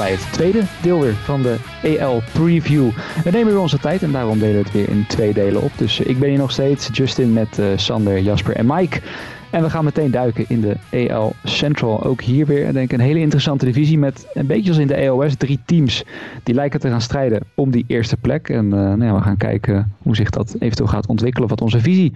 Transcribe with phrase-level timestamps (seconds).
[0.00, 2.90] bij het tweede deel weer van de EL Preview.
[3.24, 5.70] We nemen weer onze tijd en daarom delen we het weer in twee delen op.
[5.76, 9.00] Dus ik ben hier nog steeds, Justin met uh, Sander, Jasper en Mike.
[9.50, 12.04] En we gaan meteen duiken in de EL Central.
[12.04, 14.94] Ook hier weer denk ik een hele interessante divisie met een beetje als in de
[14.94, 16.04] EOS drie teams
[16.42, 18.48] die lijken te gaan strijden om die eerste plek.
[18.48, 21.80] En uh, nou ja, we gaan kijken hoe zich dat eventueel gaat ontwikkelen, wat onze
[21.80, 22.12] visie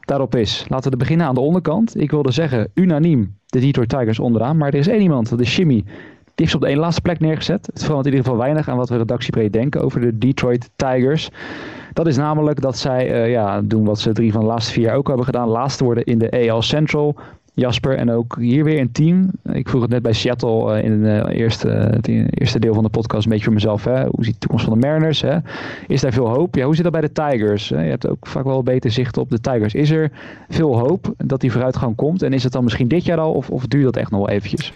[0.00, 0.64] daarop is.
[0.68, 2.00] Laten we beginnen aan de onderkant.
[2.00, 5.56] Ik wilde zeggen unaniem de Detroit Tigers onderaan, maar er is één iemand, dat is
[5.56, 5.84] Jimmy.
[6.36, 7.66] Heeft op de één laatste plek neergezet.
[7.66, 11.28] Het verandert in ieder geval weinig aan wat we redactiebreed denken over de Detroit Tigers.
[11.92, 14.84] Dat is namelijk dat zij uh, ja, doen wat ze drie van de laatste vier
[14.84, 15.48] jaar ook hebben gedaan.
[15.48, 17.16] Laatste worden in de AL Central.
[17.54, 19.30] Jasper en ook hier weer een team.
[19.52, 22.88] Ik vroeg het net bij Seattle uh, in het eerste, het eerste deel van de
[22.88, 23.84] podcast een beetje voor mezelf.
[23.84, 24.04] Hè?
[24.04, 25.20] Hoe ziet de toekomst van de Mariners?
[25.20, 25.38] Hè?
[25.86, 26.54] Is daar veel hoop?
[26.54, 27.68] Ja, hoe zit dat bij de Tigers?
[27.68, 29.74] Je hebt ook vaak wel beter zicht op de Tigers.
[29.74, 30.10] Is er
[30.48, 32.22] veel hoop dat die vooruitgang komt?
[32.22, 34.30] En is het dan misschien dit jaar al of, of duurt dat echt nog wel
[34.30, 34.72] eventjes?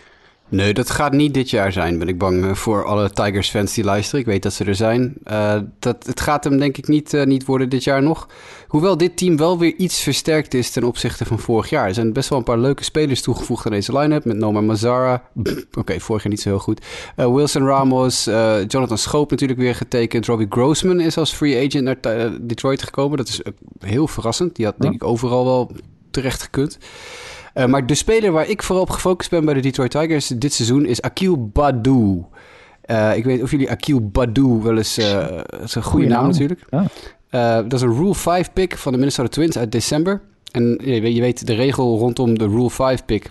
[0.50, 3.84] Nee, dat gaat niet dit jaar zijn, ben ik bang eh, voor alle Tigers-fans die
[3.84, 4.20] luisteren.
[4.20, 5.16] Ik weet dat ze er zijn.
[5.30, 8.28] Uh, dat, het gaat hem denk ik niet, uh, niet worden dit jaar nog.
[8.68, 11.86] Hoewel dit team wel weer iets versterkt is ten opzichte van vorig jaar.
[11.86, 14.24] Er zijn best wel een paar leuke spelers toegevoegd aan deze line-up.
[14.24, 15.22] Met Noma Mazzara.
[15.38, 16.86] Oké, okay, vorig jaar niet zo heel goed.
[17.16, 18.24] Wilson Ramos.
[18.68, 20.26] Jonathan Schoop natuurlijk weer getekend.
[20.26, 23.16] Robbie Grossman is als free agent naar Detroit gekomen.
[23.16, 23.40] Dat is
[23.78, 24.56] heel verrassend.
[24.56, 25.70] Die had denk ik overal wel
[26.10, 26.78] terecht gekund.
[27.60, 30.52] Uh, maar de speler waar ik vooral op gefocust ben bij de Detroit Tigers dit
[30.52, 32.24] seizoen is Akil Badu.
[32.86, 34.98] Uh, ik weet of jullie Akil Badu wel eens...
[34.98, 36.66] Uh, dat is een goede naam, naam, natuurlijk.
[37.30, 37.62] Ja.
[37.62, 40.20] dat is een Rule 5 pick van de Minnesota Twins uit december.
[40.52, 43.30] En je, je weet, de regel rondom de Rule 5 pick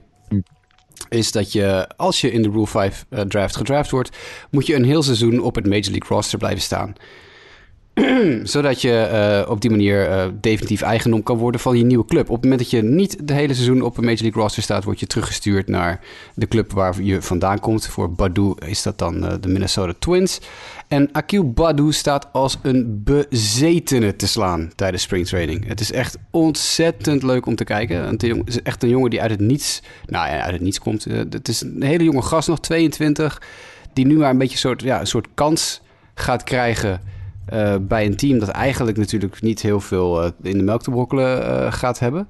[1.09, 4.17] is dat je, als je in de Rule 5 draft gedraft wordt,
[4.51, 6.93] moet je een heel seizoen op het Major League roster blijven staan.
[8.43, 9.09] zodat je
[9.45, 12.29] uh, op die manier uh, definitief eigendom kan worden van je nieuwe club.
[12.29, 14.83] Op het moment dat je niet de hele seizoen op een Major League roster staat,
[14.83, 15.99] word je teruggestuurd naar
[16.33, 17.87] de club waar je vandaan komt.
[17.87, 20.39] Voor Badu is dat dan uh, de Minnesota Twins.
[20.87, 25.67] En Akil Badu staat als een bezetene te slaan tijdens springtraining.
[25.67, 28.05] Het is echt ontzettend leuk om te kijken.
[28.07, 31.03] Het is echt een jongen die uit het niets, nou ja, uit het niets komt.
[31.03, 33.41] het is een hele jonge gast, nog 22,
[33.93, 35.81] die nu maar een beetje soort, ja, een soort kans
[36.13, 37.01] gaat krijgen
[37.53, 40.89] uh, bij een team dat eigenlijk natuurlijk niet heel veel uh, in de melk te
[40.89, 42.27] brokkelen uh, gaat hebben.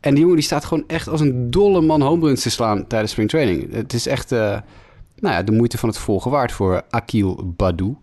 [0.00, 3.12] En die jongen die staat gewoon echt als een dolle man homeruns te slaan tijdens
[3.12, 3.72] spring training.
[3.72, 7.96] Het is echt nou ja, de moeite van het volgen waard voor Akil Badu.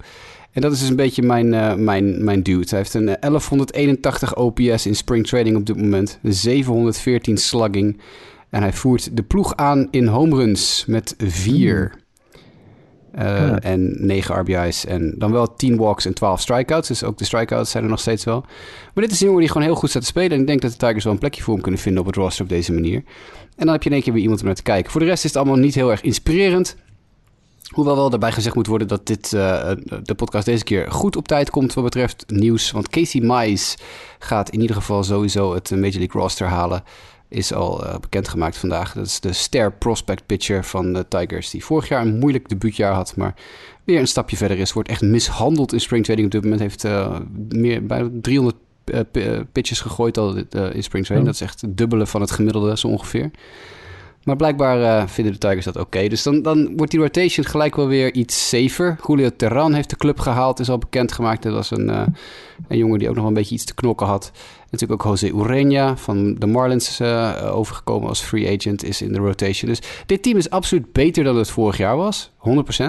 [0.51, 1.49] En dat is dus een beetje mijn,
[1.83, 2.67] mijn, mijn dude.
[2.69, 6.19] Hij heeft een 1181 OPS in spring training op dit moment.
[6.23, 7.99] 714 slugging.
[8.49, 11.91] En hij voert de ploeg aan in homeruns met 4.
[11.93, 12.02] Mm.
[13.19, 16.87] Uh, En 9 RBI's en dan wel 10 walks en 12 strikeouts.
[16.87, 18.45] Dus ook de strikeouts zijn er nog steeds wel.
[18.93, 20.31] Maar dit is een jongen die gewoon heel goed staat te spelen.
[20.31, 22.15] En ik denk dat de Tigers wel een plekje voor hem kunnen vinden op het
[22.15, 23.03] roster op deze manier.
[23.55, 24.91] En dan heb je in één keer weer iemand om naar te kijken.
[24.91, 26.75] Voor de rest is het allemaal niet heel erg inspirerend.
[27.73, 29.71] Hoewel wel daarbij gezegd moet worden dat dit, uh,
[30.03, 32.71] de podcast deze keer goed op tijd komt wat betreft nieuws.
[32.71, 33.77] Want Casey Mize
[34.19, 36.83] gaat in ieder geval sowieso het Major League roster halen
[37.33, 38.93] is al uh, bekendgemaakt vandaag.
[38.93, 42.93] Dat is de ster prospect pitcher van de Tigers, die vorig jaar een moeilijk debuutjaar
[42.93, 43.33] had, maar
[43.83, 44.73] weer een stapje verder is.
[44.73, 46.25] Wordt echt mishandeld in spring trading.
[46.25, 47.17] Op dit moment heeft uh,
[47.49, 48.55] meer, bijna 300
[49.13, 50.35] uh, pitches gegooid al
[50.71, 51.25] in spring trading.
[51.25, 53.31] Dat is echt het dubbele van het gemiddelde zo ongeveer.
[54.23, 56.07] Maar blijkbaar vinden de Tigers dat oké.
[56.07, 58.97] Dus dan, dan wordt die rotation gelijk wel weer iets safer.
[59.07, 61.43] Julio Terran heeft de club gehaald, is al bekendgemaakt.
[61.43, 61.89] Dat was een,
[62.67, 64.31] een jongen die ook nog een beetje iets te knokken had.
[64.73, 69.19] Natuurlijk ook Jose Ureña van de Marlins uh, overgekomen als free agent is in de
[69.19, 69.69] rotation.
[69.69, 72.83] Dus dit team is absoluut beter dan het vorig jaar was, 100%.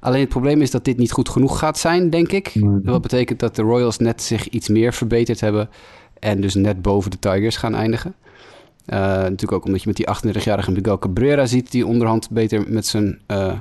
[0.00, 2.52] Alleen het probleem is dat dit niet goed genoeg gaat zijn, denk ik.
[2.82, 5.70] Wat betekent dat de Royals net zich iets meer verbeterd hebben
[6.18, 8.14] en dus net boven de Tigers gaan eindigen.
[8.86, 10.06] Uh, natuurlijk ook omdat je met die
[10.40, 13.52] 38-jarige Miguel Cabrera ziet, die onderhand beter met zijn uh,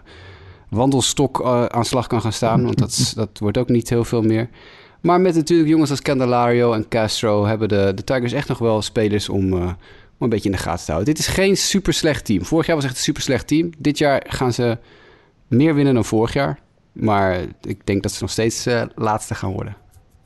[0.69, 2.63] wandelstok aan slag kan gaan staan.
[2.63, 4.49] Want dat, dat wordt ook niet heel veel meer.
[5.05, 8.81] Maar met natuurlijk jongens als Candelario en Castro hebben de, de Tigers echt nog wel
[8.81, 9.73] spelers om, uh, om
[10.19, 11.13] een beetje in de gaten te houden.
[11.13, 12.45] Dit is geen super slecht team.
[12.45, 13.69] Vorig jaar was echt een super slecht team.
[13.77, 14.77] Dit jaar gaan ze
[15.47, 16.59] meer winnen dan vorig jaar.
[16.91, 19.75] Maar ik denk dat ze nog steeds uh, laatste gaan worden.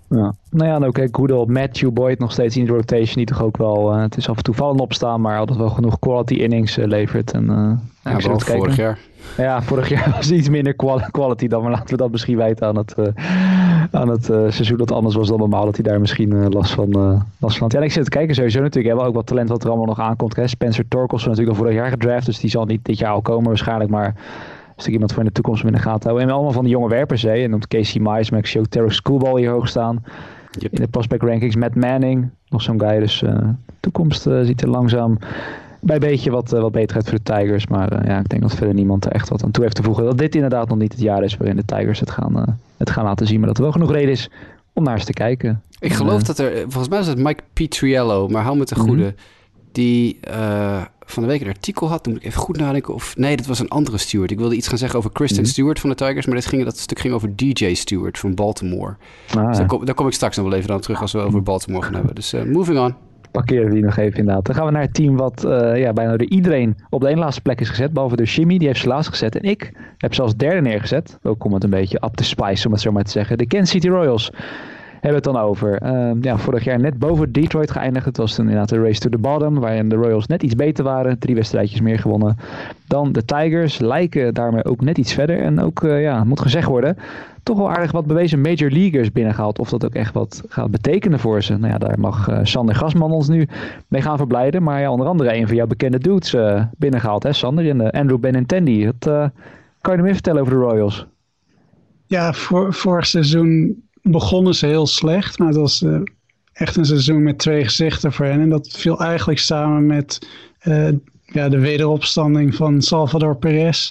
[0.09, 0.33] Ja.
[0.49, 3.15] Nou ja, oké, good old Matthew Boyd nog steeds in de rotation.
[3.15, 5.69] Die toch ook wel, uh, het is af en toe vallen opstaan, maar altijd wel
[5.69, 7.31] genoeg quality innings uh, levert.
[7.31, 7.43] En,
[8.03, 8.99] uh, ja, vorig jaar.
[9.37, 10.73] Ja, vorig jaar was iets minder
[11.11, 12.95] quality dan, maar laten we dat misschien wijten aan het,
[13.91, 15.65] aan het seizoen dat anders was dan normaal.
[15.65, 16.89] Dat hij daar misschien last, van,
[17.39, 17.71] last van had.
[17.71, 18.87] Ja, ik zit te kijken sowieso natuurlijk.
[18.87, 20.35] Hebben ook wat talent wat er allemaal nog aankomt.
[20.35, 20.47] Hè.
[20.47, 23.47] Spencer Torkels natuurlijk al vorig jaar gedraft, dus die zal niet dit jaar al komen
[23.47, 24.15] waarschijnlijk, maar
[24.77, 26.27] is er iemand voor in de toekomst om in de gaten houden.
[26.27, 27.33] En allemaal van de jonge werpers, hè.
[27.33, 30.03] En dan Casey Mize, maar ik zie ook Terry Schoolball hier hoog staan.
[30.59, 31.55] In de prospect rankings.
[31.55, 32.99] Matt Manning, nog zo'n guy.
[32.99, 35.17] Dus uh, de toekomst uh, ziet er langzaam
[35.79, 37.67] bij beetje wat, wat beterheid voor de Tigers.
[37.67, 40.03] Maar ja, ik denk dat verder niemand er echt wat aan toe heeft te voegen.
[40.03, 43.03] Dat dit inderdaad nog niet het jaar is waarin de Tigers het gaan, het gaan
[43.03, 43.39] laten zien.
[43.39, 44.29] Maar dat er wel genoeg reden is
[44.73, 45.61] om naar eens te kijken.
[45.79, 49.03] Ik geloof dat er, volgens mij was het Mike Pietriello, maar hou me te goede.
[49.03, 49.13] Mhm.
[49.71, 50.19] Die
[51.11, 52.03] van de week een artikel had.
[52.03, 52.93] Dan moet ik even goed nadenken.
[52.93, 54.31] Of nee, dat was een andere Stewart.
[54.31, 55.51] Ik wilde iets gaan zeggen over Kristen mhm.
[55.51, 56.25] Stewart van de Tigers.
[56.25, 58.95] Maar dat, ging, dat stuk ging over DJ Stewart van Baltimore.
[59.35, 59.47] Ah.
[59.47, 61.43] Dus daar, kom, daar kom ik straks nog wel even aan terug als we over
[61.43, 62.15] Baltimore gaan hebben.
[62.15, 62.95] Dus uh, moving on.
[63.31, 64.45] Parkeren die nog even inderdaad.
[64.45, 67.17] Dan gaan we naar het team wat uh, ja, bijna door iedereen op de één
[67.17, 67.93] laatste plek is gezet.
[67.93, 69.35] Behalve de Jimmy, die heeft ze laatst gezet.
[69.35, 71.19] En ik heb ze als derde neergezet.
[71.23, 73.37] Ook om het een beetje up te spice, om het zo maar te zeggen.
[73.37, 74.31] De Kansas City Royals
[74.91, 75.83] hebben het dan over.
[75.83, 78.05] Uh, ja, vorig jaar net boven Detroit geëindigd.
[78.05, 80.83] Het was toen inderdaad de race to the bottom, waarin de Royals net iets beter
[80.83, 81.19] waren.
[81.19, 82.37] Drie wedstrijdjes meer gewonnen
[82.87, 83.79] dan de Tigers.
[83.79, 85.41] Lijken daarmee ook net iets verder.
[85.41, 86.97] En ook, uh, ja, moet gezegd worden,
[87.49, 89.59] toch wel aardig wat bewezen major leaguers binnengehaald.
[89.59, 91.57] Of dat ook echt wat gaat betekenen voor ze.
[91.57, 93.47] Nou ja, daar mag uh, Sander Gasman ons nu
[93.87, 94.63] mee gaan verblijden.
[94.63, 97.77] Maar ja, onder andere een van jouw bekende dudes uh, binnengehaald, hè Sander?
[97.77, 98.85] De Andrew Benintendi.
[98.85, 99.05] Wat
[99.81, 101.05] kan je er meer vertellen over de Royals?
[102.07, 105.39] Ja, voor, vorig seizoen begonnen ze heel slecht.
[105.39, 105.85] Maar het was
[106.53, 108.41] echt een seizoen met twee gezichten voor hen.
[108.41, 110.27] En dat viel eigenlijk samen met
[111.25, 113.89] ja, de wederopstanding van Salvador Perez.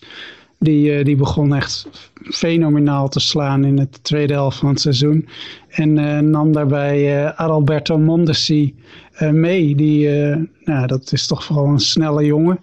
[0.59, 1.89] Die, uh, die begon echt
[2.23, 5.29] fenomenaal te slaan in de tweede helft van het seizoen.
[5.69, 5.93] En
[6.31, 8.75] nam daarbij Adalberto Mondesi
[9.31, 9.75] mee.
[9.75, 10.09] Die,
[10.65, 12.59] nou, dat is toch vooral een snelle jongen.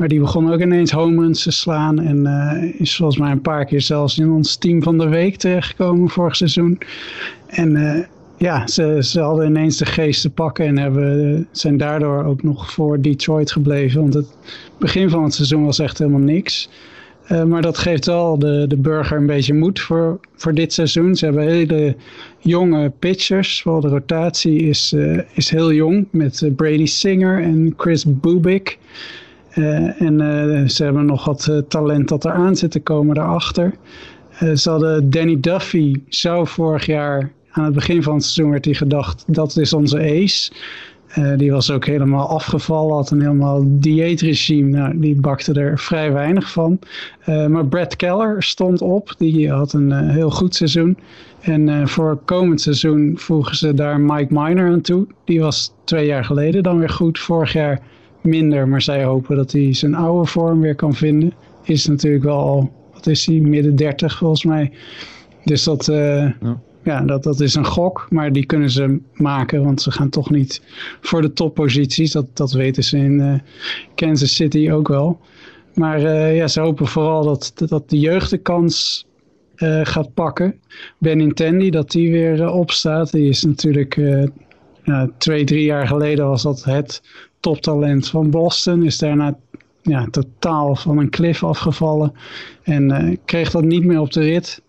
[0.00, 1.98] Maar die begon ook ineens home runs te slaan.
[1.98, 5.36] En uh, is volgens mij een paar keer zelfs in ons team van de week
[5.36, 6.78] terechtgekomen vorig seizoen.
[7.46, 7.98] En uh,
[8.36, 12.72] ja, ze, ze hadden ineens de geest te pakken en hebben, zijn daardoor ook nog
[12.72, 14.00] voor Detroit gebleven.
[14.00, 14.36] Want het
[14.78, 16.68] begin van het seizoen was echt helemaal niks.
[17.32, 21.14] Uh, maar dat geeft wel de, de burger een beetje moed voor, voor dit seizoen.
[21.14, 21.96] Ze hebben hele
[22.38, 23.62] jonge pitchers.
[23.62, 28.78] Vooral de rotatie is, uh, is heel jong met Brady Singer en Chris Bubik.
[29.98, 33.74] En ze hebben nog wat talent dat eraan zit te komen daarachter.
[34.54, 38.74] ze hadden Danny Duffy, zou vorig jaar aan het begin van het seizoen werd hij
[38.74, 40.52] gedacht, dat is onze ace.
[41.36, 44.68] Die was ook helemaal afgevallen, had een helemaal dieetregime.
[44.68, 46.78] Nou, die bakte er vrij weinig van.
[47.26, 50.98] maar Brad Keller stond op, die had een heel goed seizoen.
[51.40, 55.06] En voor komend seizoen voegen ze daar Mike Miner aan toe.
[55.24, 57.18] Die was twee jaar geleden dan weer goed.
[57.18, 57.80] Vorig jaar
[58.20, 61.32] minder, maar zij hopen dat hij zijn oude vorm weer kan vinden.
[61.64, 64.72] Is natuurlijk wel al, wat is hij, midden 30 volgens mij.
[65.44, 65.92] Dus dat.
[66.82, 67.00] Ja.
[67.00, 70.62] dat, dat is een gok, maar die kunnen ze maken, want ze gaan toch niet
[71.00, 72.12] voor de topposities.
[72.12, 73.34] Dat, dat weten ze in uh,
[73.94, 75.20] Kansas City ook wel.
[75.74, 79.08] Maar uh, ja, ze hopen vooral dat, dat de jeugd de kans
[79.82, 80.60] gaat pakken.
[80.98, 83.12] Ben Intendi, dat die weer opstaat.
[83.12, 84.00] Die is natuurlijk
[85.18, 87.02] twee, drie jaar geleden was dat het
[87.40, 88.84] toptalent van Boston.
[88.84, 89.38] Is daarna
[89.82, 92.12] ja, totaal van een cliff afgevallen.
[92.62, 94.62] En kreeg dat niet meer op de rit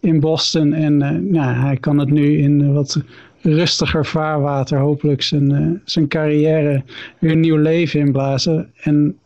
[0.00, 0.72] in Boston.
[0.72, 3.02] En uh, ja, hij kan het nu in wat
[3.40, 6.82] rustiger vaarwater hopelijk zijn, uh, zijn carrière
[7.18, 8.72] weer een nieuw leven inblazen.
[8.80, 9.18] En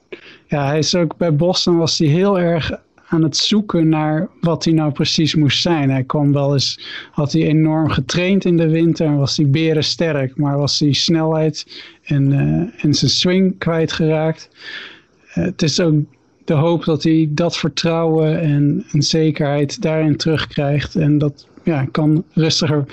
[0.46, 2.70] ja, hij is ook bij Boston was hij heel erg
[3.08, 5.90] aan het zoeken naar wat hij nou precies moest zijn.
[5.90, 6.80] Hij kwam wel eens,
[7.10, 10.92] had hij enorm getraind in de winter en was hij beren sterk, maar was hij
[10.92, 12.32] snelheid en,
[12.80, 14.48] en zijn swing kwijtgeraakt.
[15.28, 15.94] Uh, het is ook
[16.44, 20.96] de hoop dat hij dat vertrouwen en, en zekerheid daarin terugkrijgt.
[20.96, 22.84] En dat ja, kan rustiger,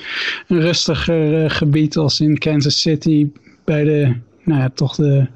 [0.48, 3.32] een rustiger uh, gebied als in Kansas City
[3.64, 5.28] bij de, nou ja, toch de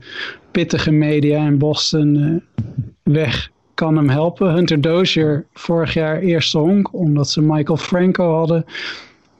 [0.51, 2.41] pittige media in Boston
[3.03, 4.53] weg kan hem helpen.
[4.53, 8.65] Hunter Dozier vorig jaar eerste honk, omdat ze Michael Franco hadden.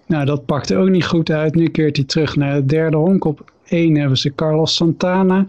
[0.07, 1.55] Nou, dat pakte ook niet goed uit.
[1.55, 3.25] Nu keert hij terug naar het derde honk.
[3.25, 5.45] Op één hebben ze Carlos Santana.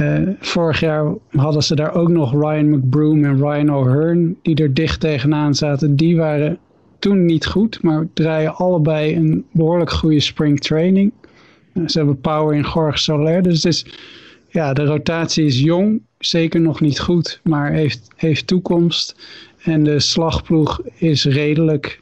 [0.00, 4.74] Uh, vorig jaar hadden ze daar ook nog Ryan McBroom en Ryan O'Hearn, die er
[4.74, 5.96] dicht tegenaan zaten.
[5.96, 6.58] Die waren
[6.98, 11.12] toen niet goed, maar draaien allebei een behoorlijk goede spring training.
[11.74, 13.42] Uh, ze hebben power in Jorge Soler.
[13.42, 13.86] Dus is
[14.48, 19.16] ja, de rotatie is jong, zeker nog niet goed, maar heeft, heeft toekomst.
[19.62, 22.00] En de slagploeg is redelijk,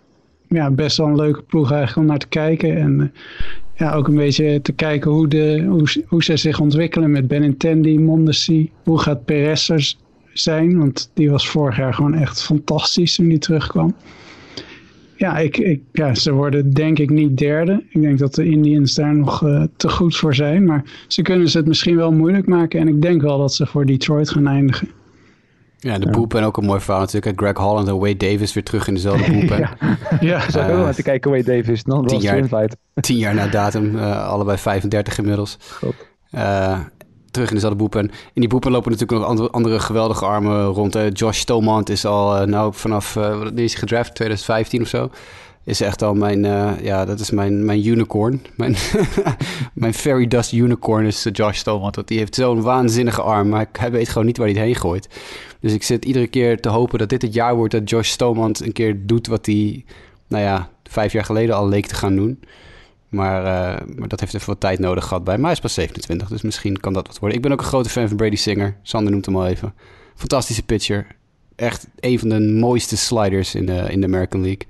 [0.49, 2.77] ja, best wel een leuke ploeg eigenlijk om naar te kijken.
[2.77, 3.21] En eh,
[3.79, 7.99] ja, ook een beetje te kijken hoe, de, hoe, hoe ze zich ontwikkelen met Benintendi,
[7.99, 8.71] Mondesi.
[8.85, 9.71] Hoe gaat Perez
[10.33, 10.79] zijn?
[10.79, 13.95] Want die was vorig jaar gewoon echt fantastisch toen die terugkwam
[15.19, 17.85] ja, ik, ik, ja, ze worden denk ik niet derde.
[17.89, 20.65] Ik denk dat de Indians daar nog uh, te goed voor zijn.
[20.65, 22.81] Maar ze kunnen ze het misschien wel moeilijk maken.
[22.81, 24.89] En ik denk wel dat ze voor Detroit gaan eindigen.
[25.81, 27.41] Ja, de boep en ook een mooi verhaal natuurlijk.
[27.41, 29.49] Greg Holland en Wade Davis weer terug in dezelfde boep.
[29.49, 29.71] ja,
[30.21, 30.51] ja.
[30.51, 31.83] Zo uh, te kijken Wade Davis.
[31.83, 32.71] Dan tien, jaar,
[33.01, 35.57] tien jaar na datum, uh, allebei 35 inmiddels.
[35.81, 35.95] God.
[37.31, 38.11] terug in dezelfde boepen.
[38.33, 40.99] In die boepen lopen natuurlijk nog andere, andere geweldige armen rond.
[41.13, 45.11] Josh Stomant is al, nou vanaf, uh, is gedraft, 2015 of zo
[45.69, 48.43] is echt al mijn, uh, ja, dat is mijn, mijn unicorn.
[48.57, 48.77] Mijn,
[49.75, 51.93] mijn fairy dust unicorn is uh, Josh Stolman.
[51.95, 54.75] Want die heeft zo'n waanzinnige arm, maar hij weet gewoon niet waar hij het heen
[54.75, 55.09] gooit.
[55.61, 58.57] Dus ik zit iedere keer te hopen dat dit het jaar wordt dat Josh Stolman
[58.63, 59.85] een keer doet wat hij,
[60.27, 62.41] nou ja, vijf jaar geleden al leek te gaan doen.
[63.09, 65.45] Maar, uh, maar dat heeft even wat tijd nodig gehad bij mij.
[65.45, 67.37] Hij is pas 27, dus misschien kan dat wat worden.
[67.37, 68.77] Ik ben ook een grote fan van Brady Singer.
[68.83, 69.75] Sander noemt hem al even.
[70.15, 71.07] Fantastische pitcher.
[71.57, 74.67] Echt een van de mooiste sliders in de, in de American League.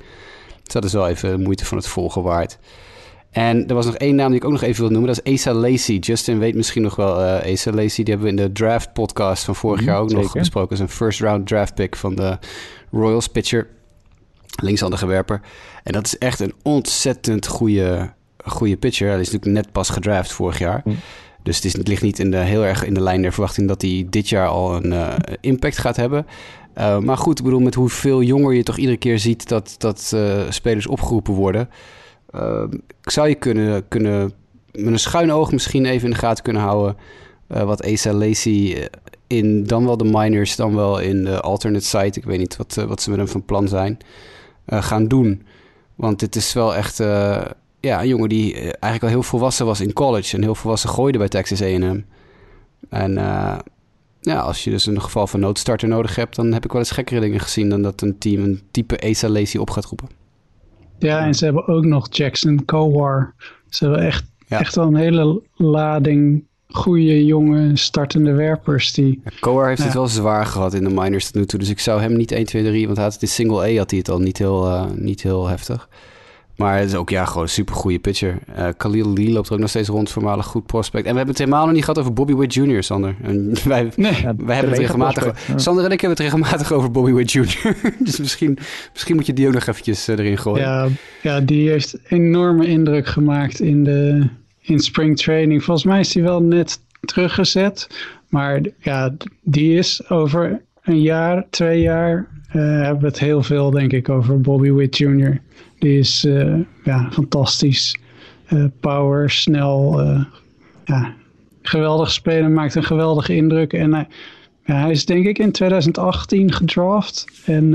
[0.62, 2.58] Dus dat is wel even moeite van het volgen waard.
[3.30, 5.14] En er was nog één naam die ik ook nog even wil noemen.
[5.14, 5.96] Dat is Asa Lacey.
[5.96, 8.04] Justin weet misschien nog wel uh, Asa Lacey.
[8.04, 10.68] Die hebben we in de draft podcast van vorig mhm, jaar ook nog besproken.
[10.76, 12.38] Dat is een first round draft pick van de
[12.90, 13.66] Royals pitcher.
[14.62, 15.40] Linkshandige werper.
[15.82, 18.12] En dat is echt een ontzettend goede,
[18.44, 19.08] goede pitcher.
[19.08, 20.82] Hij is natuurlijk net pas gedraft vorig jaar.
[20.84, 20.96] Mhm.
[21.42, 23.68] Dus het, is, het ligt niet in de, heel erg in de lijn der verwachting
[23.68, 26.26] dat hij dit jaar al een uh, impact gaat hebben.
[26.78, 30.16] Uh, maar goed, ik bedoel, met hoeveel jonger je toch iedere keer ziet dat, dat
[30.48, 31.68] spelers opgeroepen worden.
[32.34, 32.64] Uh,
[33.02, 34.32] zou je kunnen, kunnen
[34.72, 36.96] met een schuin oog misschien even in de gaten kunnen houden.
[37.46, 38.88] wat Asa Lacey
[39.26, 42.18] in dan wel de minors, dan wel in de alternate site.
[42.18, 43.98] Ik weet niet wat, wat ze met hem van plan zijn.
[44.66, 45.42] gaan doen.
[45.94, 46.96] Want dit is wel echt
[47.80, 50.36] ja, een jongen die eigenlijk al heel volwassen was in college.
[50.36, 52.04] En heel volwassen gooide bij Texas AM.
[52.88, 53.18] En
[54.20, 56.90] ja, als je dus een geval van noodstarter nodig hebt, dan heb ik wel eens
[56.90, 60.08] gekkere dingen gezien dan dat een team een type Asa Lacey op gaat roepen.
[60.98, 63.34] Ja, en ze hebben ook nog Jackson Kowar.
[63.68, 68.92] Ze hebben echt, echt wel een hele lading goede, jonge, startende werpers.
[68.92, 71.58] Die, ja, Kowar heeft het wel zwaar gehad in de minors tot nu toe.
[71.58, 73.76] Dus ik zou hem niet 1, 2, 3, want hij had het in single A
[73.76, 75.88] had hij het al niet heel, uh, niet heel heftig.
[76.58, 78.38] Maar het is ook ja, gewoon een super goede pitcher.
[78.58, 81.04] Uh, Khalil Lee loopt er ook nog steeds rond, voormalig goed prospect.
[81.04, 83.16] En we hebben het helemaal nog niet gehad over Bobby Witt Jr., Sander.
[83.22, 85.34] En wij, nee, wij hebben het regelmatig...
[85.56, 87.76] Sander en ik hebben het regelmatig over Bobby Witt Jr.
[87.98, 88.58] dus misschien,
[88.92, 90.62] misschien moet je die ook nog eventjes uh, erin gooien.
[90.62, 90.88] Ja,
[91.22, 94.28] ja, die heeft enorme indruk gemaakt in, de,
[94.60, 95.64] in spring training.
[95.64, 97.86] Volgens mij is hij wel net teruggezet.
[98.28, 102.26] Maar ja, die is over een jaar, twee jaar...
[102.48, 105.40] Uh, hebben we het heel veel, denk ik, over Bobby Witt Jr.,
[105.78, 106.54] die is uh,
[106.84, 107.96] ja, fantastisch.
[108.52, 110.00] Uh, power, snel.
[110.00, 110.24] Uh,
[110.84, 111.14] ja,
[111.62, 113.72] geweldig spelen, maakt een geweldige indruk.
[113.72, 113.90] En
[114.64, 117.24] ja, hij is denk ik in 2018 gedraft.
[117.44, 117.74] En,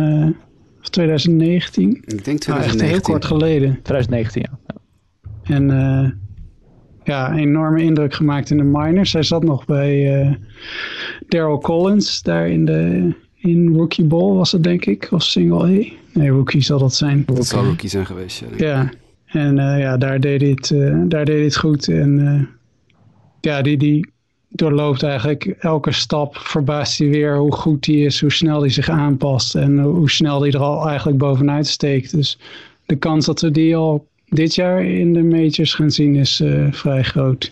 [0.82, 1.90] of 2019.
[1.90, 2.78] Ik denk 2019.
[2.78, 3.80] Nou, echt heel kort geleden.
[3.84, 4.58] 2019, ja.
[5.56, 6.22] En
[7.04, 9.14] ja, enorme indruk gemaakt in de minors.
[9.14, 10.40] Hij zat nog bij
[11.28, 15.94] Daryl Collins, daar in de in Rookie Ball was het denk ik, of Single A.
[16.14, 17.24] Nee, Rookie zal dat zijn.
[17.26, 18.48] Dat zal Rookie zijn geweest, ja.
[18.58, 18.92] Ja,
[19.26, 21.88] en uh, ja, daar deed hij het, uh, daar deed hij het goed.
[21.88, 22.42] En uh,
[23.42, 24.12] ja, die, die
[24.50, 28.90] doorloopt eigenlijk elke stap, verbaast hij weer hoe goed hij is, hoe snel hij zich
[28.90, 32.12] aanpast en hoe snel hij er al eigenlijk bovenuit steekt.
[32.12, 32.40] Dus
[32.86, 37.04] de kans dat we die al dit jaar in de majors gaan zien is vrij
[37.04, 37.52] groot.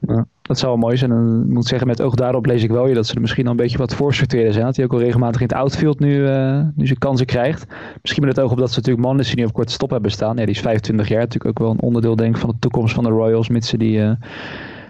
[0.00, 0.26] Ja.
[0.42, 1.10] Dat zou wel mooi zijn.
[1.10, 3.44] En ik moet zeggen, met oog daarop lees ik wel je dat ze er misschien
[3.44, 4.64] al een beetje wat voorsorteren zijn.
[4.64, 7.66] Dat hij ook al regelmatig in het outfield nu, uh, nu zijn kansen krijgt.
[8.00, 10.36] Misschien met het oog op dat ze natuurlijk mannen die op korte stop hebben staan.
[10.36, 11.20] Ja, die is 25 jaar.
[11.20, 13.48] Natuurlijk ook wel een onderdeel denk van de toekomst van de Royals.
[13.48, 14.10] Mits ze die uh,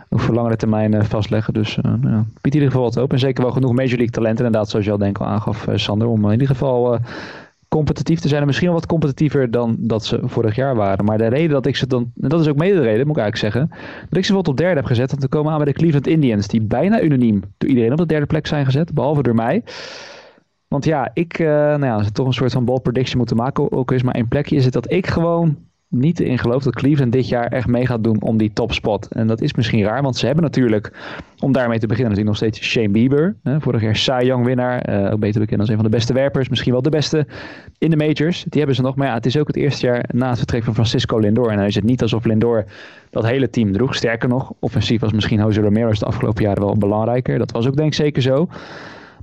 [0.09, 1.55] ook voor langere termijn uh, vastleggen.
[1.55, 3.15] Dus uh, ja, biedt in ieder geval wat open.
[3.15, 4.39] En zeker wel genoeg Major League talent.
[4.39, 6.09] Inderdaad, zoals je al denk al aangaf, Sander.
[6.09, 6.99] Om in ieder geval
[7.69, 8.41] competitief te zijn.
[8.41, 11.05] En misschien wel wat competitiever dan dat ze vorig jaar waren.
[11.05, 12.13] Maar de reden dat ik ze dan.
[12.21, 13.69] En dat is ook mede de reden, moet ik eigenlijk zeggen.
[14.09, 15.11] Dat ik ze bijvoorbeeld op derde heb gezet.
[15.11, 16.47] Want te komen aan bij de Cleveland Indians.
[16.47, 18.95] Die bijna unaniem door iedereen op de derde plek zijn gezet.
[18.95, 19.63] Behalve door mij.
[20.69, 21.39] Want ja, ik.
[21.39, 23.73] Uh, nou ja, het toch een soort van ball prediction moeten maken.
[23.73, 24.57] Ook is maar één plekje.
[24.57, 25.57] Is het dat ik gewoon
[25.89, 29.09] niet in geloof dat Cleveland dit jaar echt mee gaat doen om die topspot.
[29.09, 30.93] En dat is misschien raar, want ze hebben natuurlijk,
[31.39, 33.37] om daarmee te beginnen, natuurlijk nog steeds Shane Bieber.
[33.43, 36.13] Hè, vorig jaar Cy Young winnaar, uh, ook beter bekend als een van de beste
[36.13, 36.49] werpers.
[36.49, 37.27] Misschien wel de beste
[37.79, 38.45] in de majors.
[38.49, 38.97] Die hebben ze nog.
[38.97, 41.51] Maar ja, het is ook het eerste jaar na het vertrek van Francisco Lindor.
[41.51, 42.65] En dan is het niet alsof Lindor
[43.11, 43.95] dat hele team droeg.
[43.95, 47.39] Sterker nog, offensief was misschien Jose Ramirez de afgelopen jaren wel belangrijker.
[47.39, 48.49] Dat was ook denk ik zeker zo.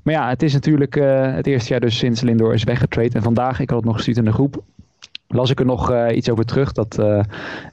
[0.04, 3.16] Maar ja, het is natuurlijk uh, het eerste jaar dus sinds Lindor is weggetraind.
[3.16, 4.64] En vandaag, ik had het nog gestuurd in de groep,
[5.28, 6.72] las ik er nog uh, iets over terug.
[6.72, 7.20] Dat uh,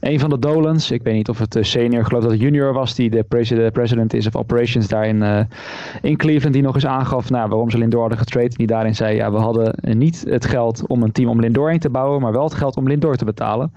[0.00, 2.72] een van de Dolans, ik weet niet of het senior, ik geloof dat het junior
[2.72, 5.48] was, die de president, president is of operations daar in,
[6.02, 8.56] in Cleveland, die nog eens aangaf nou, waarom ze Lindor hadden getraind.
[8.56, 11.78] Die daarin zei, ja, we hadden niet het geld om een team om Lindor heen
[11.78, 13.72] te bouwen, maar wel het geld om Lindor te betalen.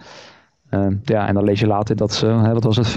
[0.76, 2.90] Uh, ja, en dan lees je later dat ze, hè, wat was het,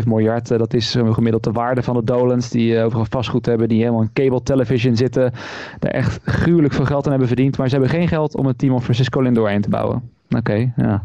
[0.00, 0.50] 5,5 miljard.
[0.50, 3.80] Uh, dat is uh, gemiddeld de waarde van de Dolans die overal vastgoed hebben, die
[3.80, 5.32] helemaal in cable television zitten.
[5.78, 7.58] Daar echt gruwelijk veel geld aan hebben verdiend.
[7.58, 10.10] Maar ze hebben geen geld om het team of Francisco Lindor heen te bouwen.
[10.36, 11.02] Oké, ja.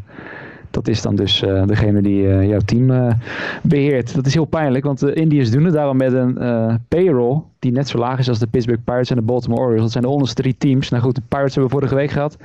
[0.71, 3.15] dat is dan dus degene die jouw team
[3.61, 4.15] beheert.
[4.15, 6.37] Dat is heel pijnlijk, want de Indians doen het daarom met een
[6.87, 9.81] payroll die net zo laag is als de Pittsburgh Pirates en de Baltimore Orioles.
[9.81, 10.89] Dat zijn de onderste drie teams.
[10.89, 12.37] Nou goed, de Pirates hebben we vorige week gehad.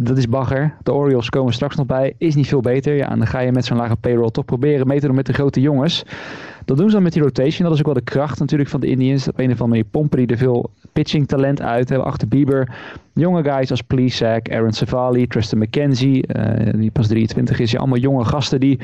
[0.00, 0.74] Dat is bagger.
[0.82, 2.14] De Orioles komen straks nog bij.
[2.18, 2.94] Is niet veel beter.
[2.94, 5.26] Ja, en dan ga je met zo'n lage payroll toch proberen mee te doen met
[5.26, 6.04] de grote jongens.
[6.64, 7.64] Dat doen ze dan met die rotation.
[7.64, 9.28] Dat is ook wel de kracht natuurlijk van de Indians.
[9.28, 11.88] Op een of andere manier pompen die er veel pitching talent uit.
[11.88, 12.76] Hebben achter Bieber
[13.12, 16.24] jonge guys als Plesac, Aaron Savali, Tristan McKenzie.
[16.36, 17.70] Uh, die pas 23 is.
[17.70, 18.78] Ja, allemaal jonge gasten die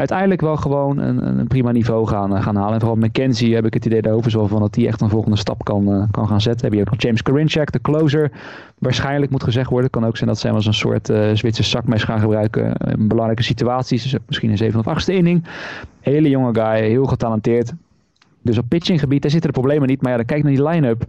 [0.00, 2.74] uiteindelijk wel gewoon een, een prima niveau gaan, eh, gaan halen.
[2.74, 5.36] En vooral McKenzie heb ik het idee daarover zo van dat hij echt een volgende
[5.36, 6.66] stap kan, uh, kan gaan zetten.
[6.66, 8.30] Heb je ook nog James Karinchak, de closer.
[8.78, 9.90] Waarschijnlijk moet gezegd worden.
[9.90, 13.42] kan ook zijn dat zij als een soort uh, Zwitser zakmes gaan gebruiken in belangrijke
[13.42, 14.02] situaties.
[14.02, 15.44] Dus misschien een 7 of 8 inning.
[16.00, 17.72] Hele jonge guy, heel getalenteerd.
[18.42, 20.02] Dus op pitchinggebied, daar zitten de problemen niet.
[20.02, 21.04] Maar ja, dan kijk naar die line-up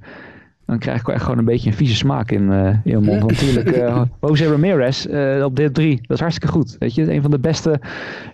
[0.71, 3.19] dan krijg ik echt gewoon een beetje een vieze smaak in, uh, in mijn mond.
[3.19, 6.75] Want natuurlijk, uh, Jose Ramirez uh, op dit 3, dat is hartstikke goed.
[6.79, 7.79] Weet je, een van de beste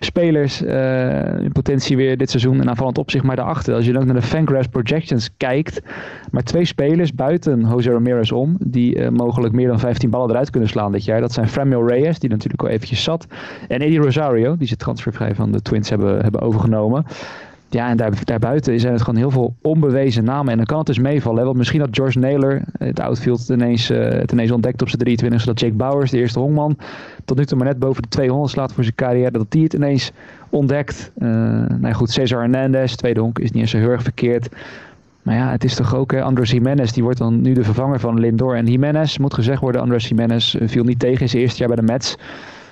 [0.00, 0.62] spelers
[1.42, 2.60] in potentie weer dit seizoen.
[2.60, 3.74] En aanvallend opzicht maar daarachter.
[3.74, 5.80] Als je dan ook naar de Fangraphs projections kijkt,
[6.30, 10.68] maar twee spelers buiten Jose Ramirez om, die mogelijk meer dan 15 ballen eruit kunnen
[10.68, 11.20] slaan dit jaar.
[11.20, 13.26] Dat zijn Framil Reyes, die natuurlijk al eventjes zat.
[13.68, 17.04] En Eddie Rosario, die ze transfervrij van de Twins hebben, hebben overgenomen.
[17.70, 20.50] Ja, en daar, daarbuiten zijn het gewoon heel veel onbewezen namen.
[20.50, 21.44] En dan kan het dus meevallen.
[21.44, 25.40] Want misschien had George Naylor het outfield ineens, uh, het ineens ontdekt op zijn 23
[25.40, 26.78] zodat Jake Bowers, de eerste hongman,
[27.24, 29.30] tot nu toe maar net boven de 200 slaat voor zijn carrière.
[29.30, 30.10] Dat die het ineens
[30.50, 31.10] ontdekt.
[31.18, 31.28] Uh,
[31.78, 34.48] nou goed, Cesar Hernandez, tweede honk, is niet eens zo heel erg verkeerd.
[35.22, 38.00] Maar ja, het is toch ook hè, Andres Jimenez, die wordt dan nu de vervanger
[38.00, 38.56] van Lindor.
[38.56, 41.76] En Jimenez, moet gezegd worden, Andres Jimenez viel niet tegen in zijn eerste jaar bij
[41.76, 42.16] de Mets.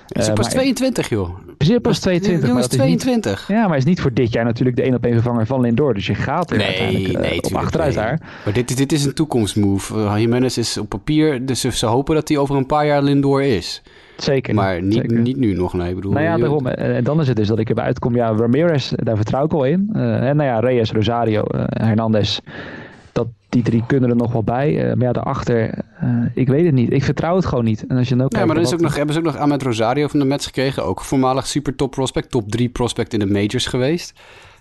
[0.07, 1.29] Is uh, pas 22, joh.
[1.57, 2.47] Is pas 22?
[2.47, 3.47] Jongens, 22.
[3.47, 5.61] ja, maar hij is niet voor dit jaar natuurlijk de 1 op 1 vervanger van
[5.61, 5.93] Lindor.
[5.93, 8.03] Dus je gaat er nee, uiteindelijk uh, nee, op achteruit nee.
[8.03, 8.19] daar.
[8.45, 9.95] Maar dit, dit is een toekomstmove.
[9.95, 13.43] Uh, Jimenez is op papier, dus ze hopen dat hij over een paar jaar Lindor
[13.43, 13.81] is.
[14.17, 14.53] Zeker.
[14.53, 15.19] Maar niet, zeker.
[15.19, 15.89] niet nu nog, nee.
[15.89, 16.67] Ik bedoel, nou ja, daarom.
[16.67, 18.15] En dan is het dus dat ik erbij uitkom.
[18.15, 19.89] Ja, Ramirez, daar vertrouw ik al in.
[19.93, 22.39] en nou ja, Reyes, Rosario, Hernandez
[23.17, 24.89] dat die drie kunnen er nog wel bij.
[24.89, 26.91] Uh, maar ja, daarachter, uh, ik weet het niet.
[26.91, 27.85] Ik vertrouw het gewoon niet.
[27.87, 29.37] En als je dan ook ja, maar dan is ook nog, hebben ze ook nog
[29.37, 30.85] Ahmed Rosario van de Mets gekregen.
[30.85, 32.31] Ook voormalig super top prospect.
[32.31, 34.13] Top 3 prospect in de majors geweest.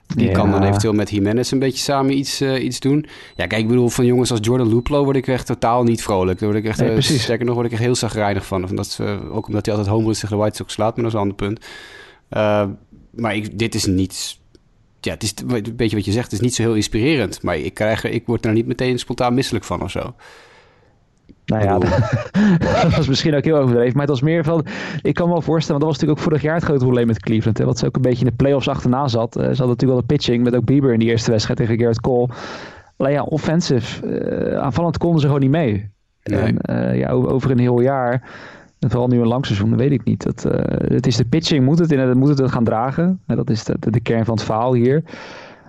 [0.06, 0.32] Die ja.
[0.32, 3.06] kan dan eventueel met Jimenez een beetje samen iets, uh, iets doen.
[3.36, 6.38] Ja, kijk, ik bedoel, van jongens als Jordan Luplo word ik echt totaal niet vrolijk.
[6.38, 7.22] Daar word ik echt, nee, precies.
[7.22, 8.66] sterker nog, word ik echt heel zagrijnig van.
[8.66, 11.14] van dat, ook omdat hij altijd home runs tegen de White Sox slaat, maar dat
[11.14, 11.66] is een ander punt.
[13.10, 14.38] maar ik, dit is niet
[15.06, 17.42] ja, het is een beetje wat je zegt, het is niet zo heel inspirerend.
[17.42, 20.14] Maar ik, krijg, ik word er niet meteen spontaan misselijk van of zo.
[21.46, 21.78] Nou ja,
[22.82, 23.92] dat was misschien ook heel overdreven.
[23.92, 24.66] Maar het was meer van.
[25.02, 27.06] Ik kan me wel voorstellen, want dat was natuurlijk ook vorig jaar het grote probleem
[27.06, 27.58] met Cleveland.
[27.58, 29.36] Hè, wat ze ook een beetje in de playoffs achterna zat.
[29.36, 31.78] Uh, ze hadden natuurlijk wel de pitching met ook Bieber in die eerste wedstrijd tegen
[31.78, 32.28] Garrett Cole.
[32.96, 35.90] Alleen ja, offensive, uh, aanvallend konden ze gewoon niet mee.
[36.22, 36.40] Nee.
[36.40, 38.28] En uh, ja, over een heel jaar.
[38.80, 40.22] Vooral nu een lang seizoen, weet ik niet.
[40.22, 40.52] Dat, uh,
[40.96, 43.20] het is de pitching, moet het, in, moet het gaan dragen.
[43.26, 45.02] dat is de, de, kern van het verhaal hier.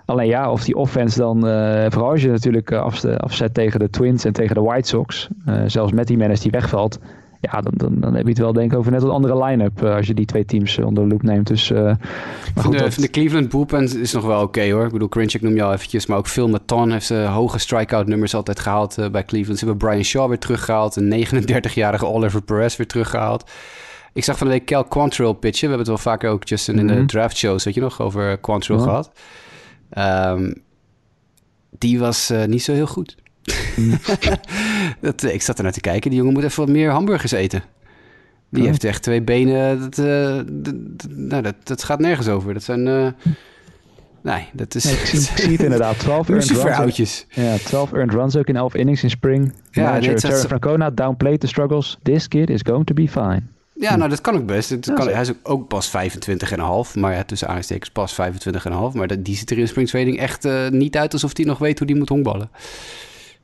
[0.06, 3.90] Alleen ja, of die offense dan, uh, vooral als je natuurlijk afzet, afzet tegen de
[3.90, 5.28] Twins en tegen de White Sox,
[5.66, 7.00] zelfs met die Menes die wegvalt,
[7.42, 9.84] ja, dan, dan, dan heb je het wel denk ik over net een andere line-up
[9.84, 11.48] uh, als je die twee teams onder de loep neemt.
[11.48, 12.94] Dus, uh, maar goed, de, dat...
[12.94, 14.86] de Cleveland bullpen is nog wel oké okay, hoor.
[14.86, 18.36] Ik bedoel, Crinchik noem je al eventjes, maar ook Phil Maton heeft hoge strikeout nummers
[18.36, 19.60] altijd gehaald bij Cleveland.
[19.60, 23.52] Ze hebben Brian Shaw weer teruggehaald, een 39-jarige Oliver Perez weer teruggehaald.
[24.14, 25.70] Ik zag van de week Cal Quantrill pitchen.
[25.70, 26.90] We hebben het wel vaker ook Justin mm -hmm.
[26.90, 28.84] in de draft shows, weet je nog, over Quantrill ja.
[28.84, 29.12] gehad.
[30.34, 30.54] Um,
[31.78, 33.16] die was niet zo heel goed.
[35.02, 36.10] dat, ik zat er naar te kijken.
[36.10, 37.64] Die jongen moet even wat meer hamburgers eten.
[38.50, 38.68] Die oh.
[38.68, 39.80] heeft echt twee benen.
[39.80, 40.74] Dat, uh, dat,
[41.10, 42.54] nou, dat, dat gaat nergens over.
[42.54, 42.88] Dat zijn.
[42.88, 43.08] Uh,
[44.22, 44.84] nee, dat is.
[44.84, 46.00] Nee, ik, zie, ik zie het inderdaad.
[46.00, 47.26] 12 earned runs.
[47.30, 49.54] Ja, 12 earned runs ook in 11 innings in spring.
[49.72, 51.98] Ja, Manager dit Terry Francona downplayed the struggles.
[52.04, 53.42] This kid is going to be fine.
[53.80, 54.94] Ja, nou dat kan ook best.
[54.94, 56.94] Kan, hij is ook, ook pas 25,5.
[56.94, 58.18] Maar ja, tussen aanstekens pas 25,5.
[58.94, 61.58] Maar dat, die ziet er in spring trading echt uh, niet uit alsof hij nog
[61.58, 62.50] weet hoe die moet honkballen.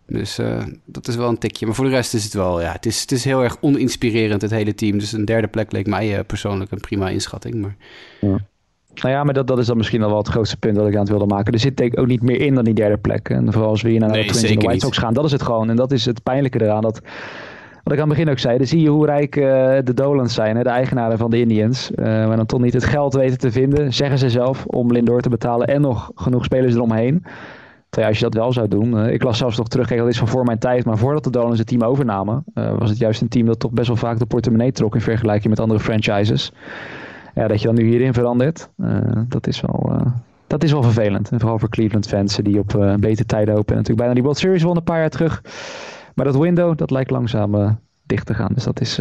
[0.08, 1.66] Dus uh, dat is wel een tikje.
[1.66, 4.42] Maar voor de rest is het wel, ja, het is, het is heel erg oninspirerend,
[4.42, 5.00] het hele team.
[5.00, 7.56] Dus een derde plek leek mij uh, persoonlijk een prima inschatting.
[7.56, 7.76] Maar...
[8.20, 8.38] Ja.
[9.02, 10.94] Nou ja, maar dat, dat is dan misschien al wel het grootste punt dat ik
[10.94, 11.54] aan het wilde maken.
[11.54, 13.30] Er zit denk ik ook niet meer in dan die derde plek.
[13.30, 15.26] En vooral als we hier naar nee, de Twins en de White Sox gaan, dat
[15.26, 15.70] is het gewoon.
[15.70, 16.82] En dat is het pijnlijke eraan.
[16.82, 17.02] Dat,
[17.84, 19.44] wat ik aan het begin ook zei, dan zie je hoe rijk uh,
[19.84, 21.92] de Dolans zijn, hè, de eigenaren van de Indians.
[21.96, 25.22] Uh, maar dan toch niet het geld weten te vinden, zeggen ze zelf, om Lindor
[25.22, 27.24] te betalen en nog genoeg spelers eromheen.
[27.94, 28.94] Terwijl als je dat wel zou doen.
[28.94, 30.86] Uh, ik las zelfs nog terug, kijk, dat is van voor mijn tijd.
[30.86, 33.72] Maar voordat de Dolans het team overnamen, uh, was het juist een team dat toch
[33.72, 36.52] best wel vaak de portemonnee trok in vergelijking met andere franchises.
[37.36, 40.02] Ja, dat je dan nu hierin verandert, uh, dat, is wel,
[40.48, 41.32] dat is wel vervelend.
[41.32, 43.72] En vooral voor Cleveland fans die op betere tijden hopen.
[43.72, 45.42] En natuurlijk bijna die World Series won een paar jaar terug.
[46.16, 48.52] Maar dat window, dat lijkt langzaam dicht te gaan.
[48.54, 49.00] Dus dat is,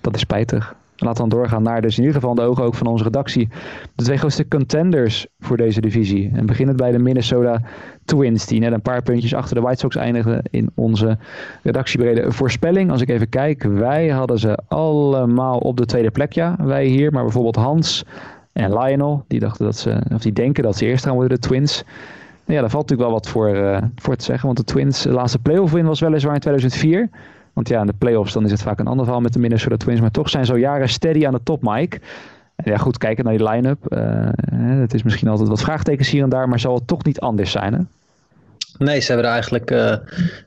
[0.00, 0.76] dat is spijtig.
[0.96, 3.48] Laat dan doorgaan naar dus in ieder geval de ogen ook van onze redactie.
[3.94, 6.30] De twee grootste contenders voor deze divisie.
[6.34, 7.62] En beginnend bij de Minnesota
[8.04, 11.18] Twins, die net een paar puntjes achter de White Sox eindigden in onze
[11.62, 12.90] redactiebrede voorspelling.
[12.90, 17.12] Als ik even kijk, wij hadden ze allemaal op de tweede plek, ja, wij hier.
[17.12, 18.04] Maar bijvoorbeeld Hans
[18.52, 21.46] en Lionel, die dachten dat ze, of die denken dat ze eerst gaan worden, de
[21.46, 21.84] Twins.
[22.44, 24.46] Ja, daar valt natuurlijk wel wat voor, uh, voor te zeggen.
[24.46, 27.08] Want de Twins, de laatste playoff win was weliswaar in 2004.
[27.56, 29.76] Want ja, in de playoffs dan is het vaak een ander verhaal met de Minnesota
[29.76, 30.00] Twins.
[30.00, 31.98] Maar toch zijn zo jaren steady aan de top, Mike.
[32.56, 33.78] En ja, goed, kijken naar die line-up.
[33.88, 34.28] Uh,
[34.80, 37.50] het is misschien altijd wat vraagtekens hier en daar, maar zal het toch niet anders
[37.50, 37.88] zijn?
[38.78, 39.94] Nee, ze hebben er eigenlijk uh,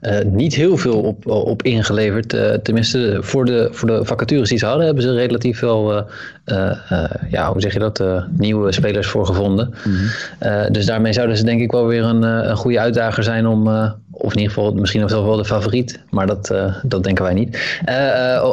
[0.02, 2.30] uh, niet heel veel op, op ingeleverd.
[2.63, 6.06] Tenminste, voor de, voor de vacatures die ze hadden, hebben ze relatief veel,
[7.29, 8.03] ja, hoe zeg je dat,
[8.38, 9.73] nieuwe spelers voor gevonden.
[9.83, 10.71] Mm -hmm.
[10.71, 13.67] dus daarmee zouden ze denk ik wel weer een, een goede uitdager zijn om,
[14.12, 17.79] of in ieder geval misschien nog wel de favoriet, maar dat, dat denken wij niet.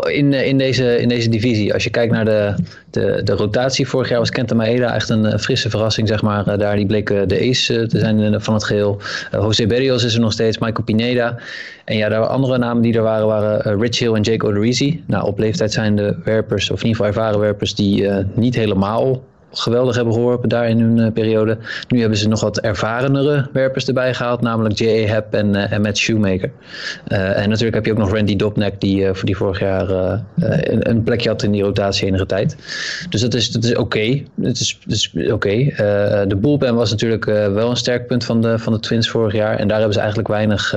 [0.03, 2.55] in, in, deze, in deze divisie, als je kijkt naar de,
[2.91, 6.59] de, de rotatie, vorig jaar was Kenta Maeda echt een frisse verrassing, zeg maar.
[6.59, 9.01] daar die bleek de ace te zijn van het geheel.
[9.31, 11.37] José Berrios is er nog steeds, Michael Pineda.
[11.87, 15.03] En ja, de andere namen die er waren, waren uh, Rich Hill en Jake Odorizzi.
[15.07, 18.55] Nou, op leeftijd zijn de werpers, of in ieder geval ervaren werpers, die uh, niet
[18.55, 19.23] helemaal
[19.59, 21.59] geweldig hebben geholpen daar in hun uh, periode.
[21.89, 25.13] Nu hebben ze nog wat ervarenere werpers erbij gehaald, namelijk J.A.
[25.13, 26.51] Happ en, uh, en Matt Shoemaker.
[27.09, 29.91] Uh, en natuurlijk heb je ook nog Randy Dobnek, die, voor die vorig jaar
[30.37, 32.57] een, een, plekje had in die rotatie enige tijd.
[33.09, 34.23] Dus dat is, dat is oké.
[34.43, 35.55] Het is, is oké.
[36.29, 39.59] De bullpen was natuurlijk wel een sterk punt van de, van de Twins vorig jaar.
[39.59, 40.77] En daar hebben ze eigenlijk weinig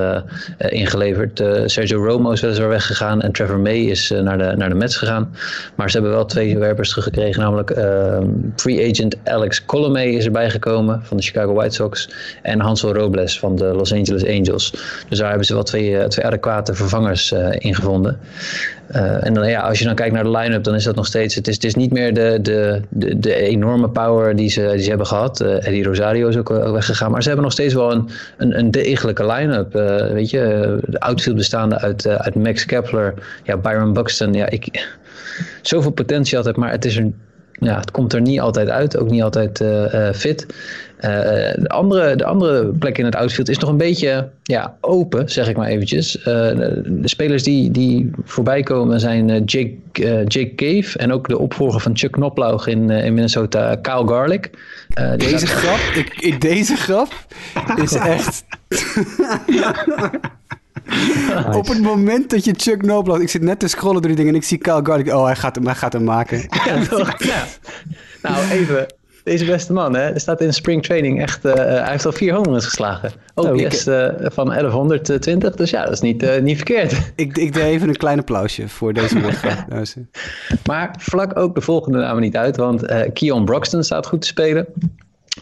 [0.57, 1.43] in geleverd.
[1.65, 5.35] Sergio Romo is weliswaar weggegaan en Trevor May is naar, de, naar de Mets gegaan.
[5.75, 7.69] Maar ze hebben wel twee werpers teruggekregen, namelijk
[8.77, 12.09] agent Alex Colomé is erbij gekomen van de Chicago White Sox.
[12.41, 14.71] En Hansel Robles van de Los Angeles Angels.
[15.09, 18.19] Dus daar hebben ze wel twee, twee adequate vervangers uh, in gevonden.
[18.95, 21.05] Uh, en dan, ja, als je dan kijkt naar de line-up, dan is dat nog
[21.05, 21.35] steeds.
[21.35, 24.81] Het is, het is niet meer de, de, de, de enorme power die ze, die
[24.81, 25.41] ze hebben gehad.
[25.41, 27.11] Eddie Rosario is ook, ook, weggegaan.
[27.11, 29.73] Maar ze hebben nog steeds wel een, een, een degelijke line-up.
[30.13, 34.33] Weet je, de outfield bestaande uit, uit Max Kepler, ja, Byron Buxton.
[34.33, 34.87] Ja, ik,
[35.61, 37.11] zoveel potentie altijd, maar het is er
[37.59, 40.45] ja, het komt er niet altijd uit, ook niet altijd uh, uh, fit.
[40.99, 41.11] Uh,
[41.55, 45.49] de, andere, de andere plek in het outfield is nog een beetje ja, open, zeg
[45.49, 46.11] ik maar eventjes.
[46.11, 49.75] De, de, spelers die, die voorbij komen zijn Jake,
[50.27, 54.49] Jake Cave en ook de opvolger van Chuck Knoblauch in, in Minnesota, Kyle Garlick.
[55.17, 57.13] deze grap, ik, ik, deze grap
[57.75, 58.43] is echt...
[60.89, 61.57] Nice.
[61.57, 63.21] Op het moment dat je Chuck Noblad...
[63.21, 65.13] Ik zit net te scrollen door die dingen en ik zie Kyle Garlick.
[65.13, 66.37] Oh, hij gaat hem, hij gaat hem maken.
[66.65, 67.23] Ja, toch?
[67.23, 67.45] ja.
[68.21, 68.85] Nou, even.
[69.23, 71.45] Deze beste man, hè, er staat in spring training echt...
[71.45, 73.11] Uh, hij heeft al vier home runs geslagen.
[73.35, 75.55] OPS oh, uh, van 1120.
[75.55, 76.93] Dus ja, dat is niet, uh, niet verkeerd.
[77.15, 79.65] Ik, ik deed even een klein applausje voor deze wedstrijd.
[80.65, 82.57] maar vlak ook de volgende namen niet uit.
[82.57, 84.67] Want Keon Broxton staat goed te spelen.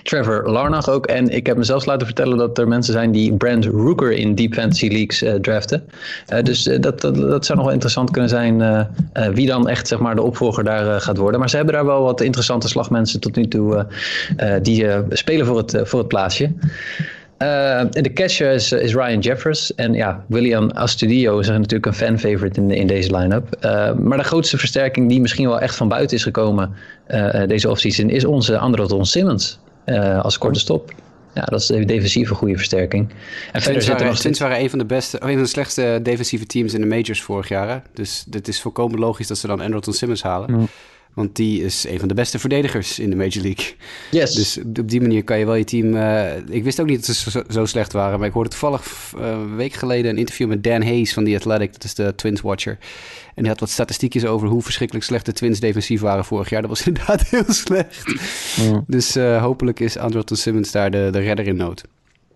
[0.03, 1.05] Trevor Larnach ook.
[1.05, 4.53] En ik heb mezelf laten vertellen dat er mensen zijn die Brand Rooker in Deep
[4.53, 5.83] Fantasy Leagues uh, draften.
[6.33, 8.87] Uh, dus uh, dat, dat, dat, zou nog wel interessant kunnen zijn
[9.33, 11.39] wie dan echt zeg maar, de opvolger daar gaat worden.
[11.39, 13.87] Maar ze hebben daar wel wat interessante slagmensen tot nu toe
[14.61, 16.51] die spelen voor het, voor het plaatsje.
[17.89, 19.75] de catcher is, Ryan Jeffers.
[19.75, 23.57] En ja, William Astudio is natuurlijk een fan-favorite in, in deze line-up.
[24.03, 26.73] maar de grootste versterking die misschien wel echt van buiten is gekomen
[27.47, 30.93] deze offseason is onze Andrelton Simmons uh, als korte stop.
[31.33, 33.09] Ja, dat is de defensieve goede versterking.
[33.51, 36.45] En verder zit er nog waren een van de beste, een van de slechtste defensieve
[36.45, 37.69] teams in de majors vorig jaar.
[37.69, 37.77] Hè?
[37.93, 40.51] Dus het is volkomen logisch dat ze dan Andrelton Simmons halen.
[40.51, 40.67] Mm.
[41.17, 43.75] Want die is een van de beste verdedigers in de Major League.
[44.11, 44.33] Yes.
[44.33, 45.93] Dus op die manier kan je wel je team...
[45.93, 48.19] Uh, ik wist ook niet dat ze zo, zo, slecht waren.
[48.19, 51.35] Maar ik hoorde toevallig uh, een week geleden een interview met Dan Hayes van The
[51.35, 51.73] Athletic.
[51.73, 52.77] Dat is de Twins Watcher.
[53.35, 56.61] En die had wat statistiekjes over hoe verschrikkelijk slecht de Twins defensief waren vorig jaar.
[56.61, 58.03] Dat was inderdaad heel slecht.
[58.61, 58.83] Mm.
[58.87, 61.83] Dus uh, hopelijk is Andrelton Simmons daar de, de redder in nood.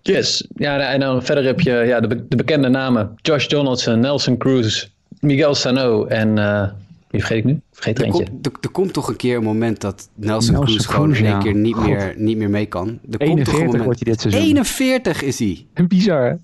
[0.01, 0.47] Yes.
[0.55, 3.13] Ja, en dan verder heb je ja, de, de bekende namen.
[3.15, 4.87] Josh Donaldson, Nelson Cruz,
[5.19, 6.37] Miguel Sano en...
[7.11, 7.61] Wie vergeet ik nu?
[7.71, 8.29] Vergeet er, er eentje.
[8.29, 11.25] Komt, er, er, komt toch een keer een moment dat Nelson, Nelson Cruz gewoon in
[11.25, 12.87] één keer niet meer, niet meer mee kan.
[12.87, 13.83] Er 41 komt toch een moment...
[13.83, 14.41] wordt hij dit seizoen.
[14.41, 15.65] 41 is hij.
[15.87, 16.39] Bizar,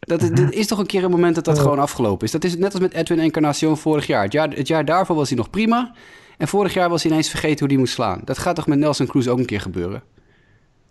[0.00, 1.62] Dat, dat is toch een keer een moment dat dat oh.
[1.62, 2.32] gewoon afgelopen is.
[2.32, 4.22] Dat is net als met Edwin Encarnacion vorig jaar.
[4.22, 4.50] Het, jaar.
[4.50, 5.94] het jaar daarvoor was hij nog prima.
[6.38, 8.20] En vorig jaar was hij ineens vergeten hoe hij moest slaan.
[8.24, 10.02] Dat gaat toch met Nelson Cruz ook een keer gebeuren?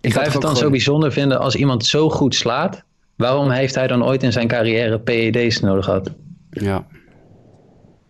[0.01, 0.55] Ik blijf het dan gewoon...
[0.55, 2.83] zo bijzonder vinden als iemand zo goed slaat.
[3.15, 6.11] Waarom heeft hij dan ooit in zijn carrière PED's nodig gehad?
[6.49, 6.85] Ja.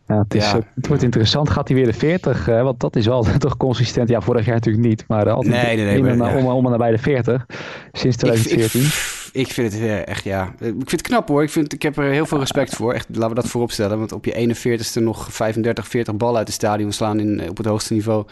[0.09, 0.59] Ja, het, is, ja.
[0.75, 1.49] het wordt interessant.
[1.49, 2.47] Gaat hij weer de 40?
[2.47, 4.09] Uh, want dat is wel toch consistent.
[4.09, 5.03] Ja, vorig jaar natuurlijk niet.
[5.07, 7.45] Maar uh, altijd nee, nee, nee, maar, om, om, om nabij de 40.
[7.91, 8.81] Sinds 2014.
[8.81, 10.53] Ik, ik, ik vind het eh, echt, ja.
[10.59, 11.43] Ik vind het knap hoor.
[11.43, 12.93] Ik, vind, ik heb er heel veel respect voor.
[12.93, 13.97] Echt, laten we dat voorop stellen.
[13.99, 17.65] Want op je 41ste nog 35, 40 ballen uit het stadion slaan in, op het
[17.65, 18.25] hoogste niveau.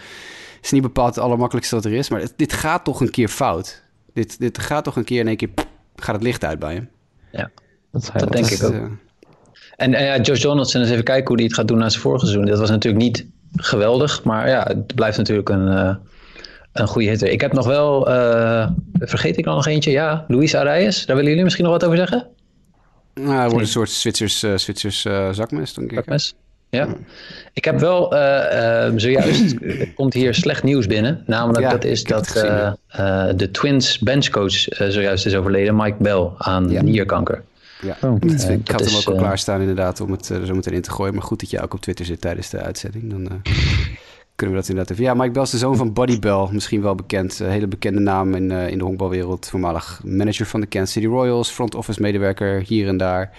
[0.62, 2.10] Is niet bepaald het allermakkelijkste wat er is.
[2.10, 3.84] Maar dit gaat toch een keer fout.
[4.14, 5.50] Dit, dit gaat toch een keer in één keer.
[5.96, 6.90] gaat het licht uit bij hem.
[7.32, 7.50] Ja,
[7.92, 8.74] dat, dat denk ik ook.
[8.74, 8.84] Uh,
[9.78, 12.26] en uh, Josh Donaldson, eens even kijken hoe hij het gaat doen na zijn vorige
[12.26, 12.46] seizoen.
[12.46, 14.24] Dat was natuurlijk niet geweldig.
[14.24, 15.96] Maar ja, het blijft natuurlijk een, uh,
[16.74, 17.28] een goede hitter.
[17.28, 19.92] Ik heb nog wel, uh, vergeet ik nog eentje?
[19.92, 21.06] Ja, Luis Arias.
[21.06, 22.28] Daar willen jullie misschien nog wat over zeggen?
[23.14, 25.98] Nou, hij wordt een soort Zwitsers, uh, Zwitsers zakmes, denk ik.
[25.98, 26.36] Zakmes.
[26.70, 26.88] Ja.
[27.54, 28.08] Ik heb wel
[28.96, 29.56] zojuist
[29.96, 31.24] komt hier slecht nieuws binnen.
[31.26, 32.28] Namelijk ja, dat is dat
[33.36, 36.82] de Twins benchcoach zojuist is overleden, Mike Bell, aan ja.
[36.82, 37.44] nierkanker.
[37.82, 40.82] Ja, oh, ik had hem ook al klaarstaan inderdaad om het er zo meteen in
[40.82, 41.14] te gooien.
[41.14, 43.10] Maar goed dat je ook op Twitter zit tijdens de uitzending.
[43.10, 43.22] Dan
[44.36, 45.04] kunnen we dat inderdaad even.
[45.04, 47.40] Ja, Mike Bell is de zoon van Buddy Bell, misschien wel bekend.
[47.40, 49.48] Een hele bekende naam in, uh, in de honkbalwereld.
[49.48, 53.32] Voormalig manager van de Kansas City Royals, front office medewerker hier en daar.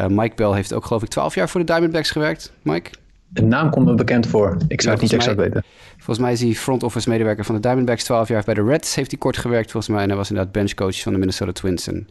[0.00, 2.52] Uh, Mike Bell heeft ook geloof ik 12 jaar voor de Diamondbacks gewerkt.
[2.62, 2.90] Mike?
[3.28, 4.56] De naam komt me bekend voor.
[4.68, 5.64] Ik zou het niet exact weten.
[5.96, 8.04] Volgens mij is hij front office medewerker van de Diamondbacks.
[8.04, 10.02] 12 jaar bij de Reds heeft hij kort gewerkt volgens mij.
[10.02, 11.88] En hij was inderdaad benchcoach van de Minnesota Twins.
[11.88, 12.08] En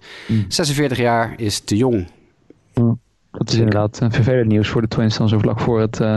[0.48, 1.04] 46 mm.
[1.04, 2.08] jaar is te jong.
[2.74, 3.00] Mm.
[3.32, 6.16] Dat is inderdaad een vervelend nieuws voor de Twins dan zo vlak voor het, uh,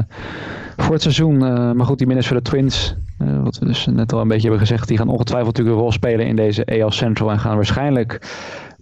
[0.77, 1.35] voor het seizoen.
[1.35, 4.67] Uh, maar goed, die Minnesota Twins, uh, wat we dus net al een beetje hebben
[4.67, 8.21] gezegd, die gaan ongetwijfeld natuurlijk een rol spelen in deze AL Central en gaan waarschijnlijk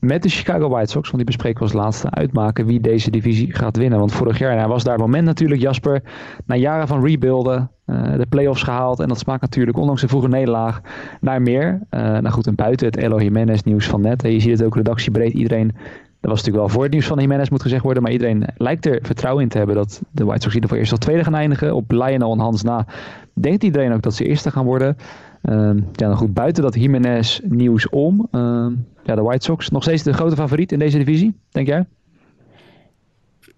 [0.00, 3.54] met de Chicago White Sox, want die bespreken we als laatste, uitmaken wie deze divisie
[3.54, 3.98] gaat winnen.
[3.98, 6.02] Want vorig jaar nou, was daar moment natuurlijk, Jasper,
[6.46, 9.00] na jaren van rebuilden, uh, de playoffs gehaald.
[9.00, 10.80] En dat smaakt natuurlijk, ondanks de vroege nederlaag,
[11.20, 11.80] naar meer.
[11.90, 14.24] Uh, nou goed, en buiten het Elo Jimenez nieuws van net.
[14.24, 15.72] En je ziet het ook redactiebreed, iedereen
[16.20, 18.02] dat was natuurlijk wel voor het nieuws van Jiménez moet gezegd worden.
[18.02, 20.92] Maar iedereen lijkt er vertrouwen in te hebben dat de White Sox ieder voor eerst
[20.92, 21.74] of tweede gaan eindigen.
[21.74, 22.86] Op Lionel en Hans na
[23.34, 24.96] denkt iedereen ook dat ze eerste gaan worden.
[25.42, 28.28] Uh, ja, dan goed, buiten dat Jiménez nieuws om.
[28.32, 28.66] Uh,
[29.04, 31.86] ja, de White Sox nog steeds de grote favoriet in deze divisie, denk jij?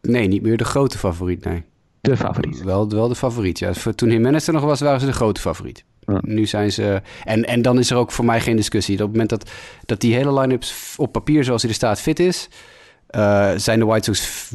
[0.01, 1.65] Nee, niet meer de grote favoriet, nee.
[2.01, 2.63] De favoriet.
[2.63, 3.73] Wel, wel de favoriet, ja.
[3.95, 5.85] Toen Jiménez er nog was, waren ze de grote favoriet.
[6.21, 7.03] Nu zijn ze.
[7.25, 8.95] En, en dan is er ook voor mij geen discussie.
[8.95, 9.51] Op het moment dat,
[9.85, 10.65] dat die hele line-up
[10.97, 12.49] op papier zoals hij er staat fit is.
[13.17, 14.51] Uh, zijn de White Sox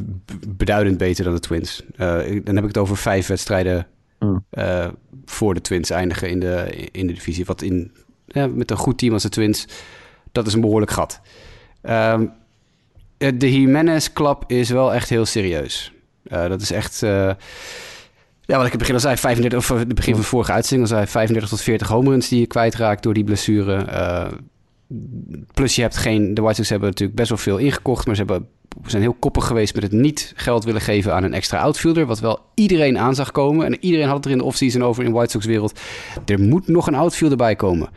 [0.48, 1.84] beduidend beter dan de Twins.
[1.98, 3.88] Uh, dan heb ik het over vijf wedstrijden
[4.52, 4.88] uh,
[5.26, 7.46] voor de Twins eindigen in de, in de divisie.
[7.46, 7.92] Wat in,
[8.26, 9.68] ja, met een goed team als de Twins,
[10.32, 11.22] dat is een behoorlijk gat.
[11.82, 12.26] Ehm,
[13.18, 15.94] de Jimenez-klap is wel echt heel serieus.
[16.24, 20.14] dat is echt ja, wat ik in het begin al zei, 35, of het begin
[20.14, 23.24] van de vorige uitzending al zei, 35 tot 40 homeruns die je kwijtraakt door die
[23.24, 23.86] blessure.
[25.54, 28.24] Plus je hebt geen, de White Sox hebben natuurlijk best wel veel ingekocht, maar ze
[28.26, 28.48] hebben,
[28.86, 32.20] zijn heel koppig geweest met het niet geld willen geven aan een extra outfielder, wat
[32.20, 33.66] wel iedereen aan zag komen.
[33.66, 35.80] En iedereen had het er in de offseason over in White Sox wereld.
[36.26, 37.90] Er moet nog een outfielder bij komen.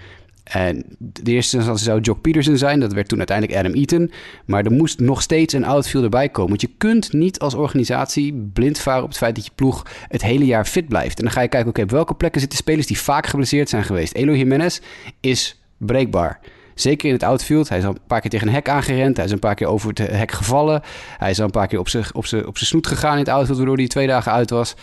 [0.48, 2.81] En de eerste instantie zou Jock Peterson zijn.
[2.81, 4.11] Dat werd toen uiteindelijk Adam Eaton.
[4.44, 6.48] Maar er moest nog steeds een outfielder bij komen.
[6.48, 10.22] Want je kunt niet als organisatie blind varen op het feit dat je ploeg het
[10.22, 11.18] hele jaar fit blijft.
[11.18, 13.85] En dan ga je kijken, oké, op welke plekken zitten spelers die vaak geblesseerd zijn
[13.85, 14.12] geweest.
[14.12, 14.81] Elo Jimenez
[15.20, 16.40] is breekbaar.
[16.81, 17.69] Zeker in het outfield.
[17.69, 19.17] Hij is al een paar keer tegen een hek aangerend.
[19.17, 20.83] Hij is een paar keer over het hek gevallen.
[21.19, 23.57] Hij is al een paar keer op zijn op op snoet gegaan in het outfield,
[23.57, 24.75] waardoor hij twee dagen uit was.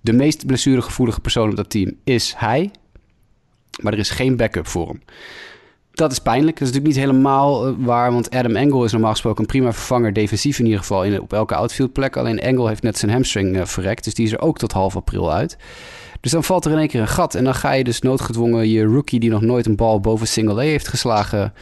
[0.00, 2.70] De meest blessuregevoelige persoon op dat team is hij.
[3.82, 5.02] Maar er is geen backup voor hem.
[5.92, 6.58] Dat is pijnlijk.
[6.58, 9.72] Dat is natuurlijk niet helemaal eh, waar, want Adam Engel is normaal gesproken een prima
[9.72, 12.16] vervanger, defensief in ieder geval, in, op elke outfield plek.
[12.16, 14.96] Alleen Engel heeft net zijn hamstring uh, verrekt, dus die is er ook tot half
[14.96, 15.56] april uit.
[16.26, 18.68] Dus dan valt er in één keer een gat en dan ga je dus noodgedwongen
[18.68, 21.52] je rookie die nog nooit een bal boven single A heeft geslagen,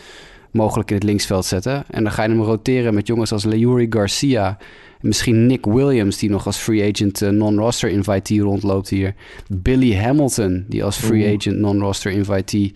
[0.51, 1.85] mogelijk in het linksveld zetten.
[1.91, 4.59] En dan ga je hem roteren met jongens als Leury Garcia,
[5.01, 9.15] Misschien Nick Williams, die nog als free agent uh, non-roster invitee rondloopt hier.
[9.49, 12.73] Billy Hamilton, die als free agent non-roster invitee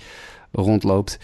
[0.52, 1.18] rondloopt.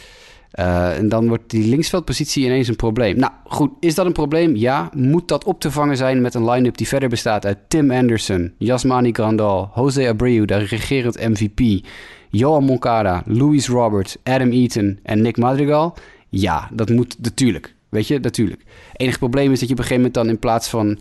[0.59, 3.19] Uh, en dan wordt die linksveldpositie ineens een probleem.
[3.19, 4.57] Nou goed, is dat een probleem?
[4.57, 4.91] Ja.
[4.93, 8.53] Moet dat op te vangen zijn met een line-up die verder bestaat uit Tim Anderson,
[8.59, 11.87] Yasmani Grandal, Jose Abreu, de regerend MVP,
[12.31, 15.95] Johan Moncada, Luis Robert, Adam Eaton en Nick Madrigal?
[16.29, 17.75] Ja, dat moet natuurlijk.
[17.89, 18.63] Weet je, natuurlijk.
[18.97, 20.99] Enige probleem is dat je op een gegeven moment dan in plaats van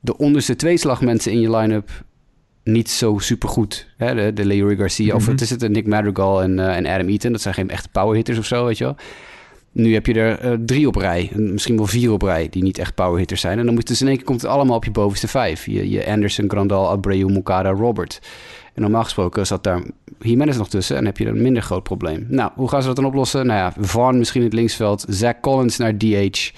[0.00, 1.90] de onderste twee slagmensen in je line-up
[2.64, 3.86] niet zo supergoed.
[3.96, 4.14] Hè?
[4.14, 5.30] De, de Leroy Garcia, of mhm.
[5.30, 7.32] het is het Nick Madrigal en, uh, en Adam Eaton.
[7.32, 8.96] Dat zijn geen echte powerhitters of zo, weet je wel.
[9.72, 12.78] Nu heb je er uh, drie op rij, misschien wel vier op rij, die niet
[12.78, 13.58] echt powerhitters zijn.
[13.58, 15.66] En dan moet dus in één keer komt het allemaal op je bovenste vijf.
[15.66, 18.20] Je, je Anderson, Grandal, Abreu, Mukada, Robert.
[18.74, 19.82] En normaal gesproken zat daar
[20.20, 22.26] Jimenez nog tussen en heb je een minder groot probleem.
[22.28, 23.46] Nou, hoe gaan ze dat dan oplossen?
[23.46, 26.50] Nou ja, Vaughn misschien in het linksveld, Zach Collins naar DH.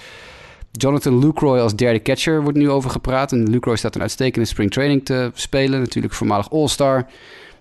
[0.76, 3.32] Jonathan Lucroy als derde catcher wordt nu over gepraat.
[3.32, 5.80] En Lucroy staat een uitstekende springtraining te spelen.
[5.80, 7.06] Natuurlijk voormalig All-Star.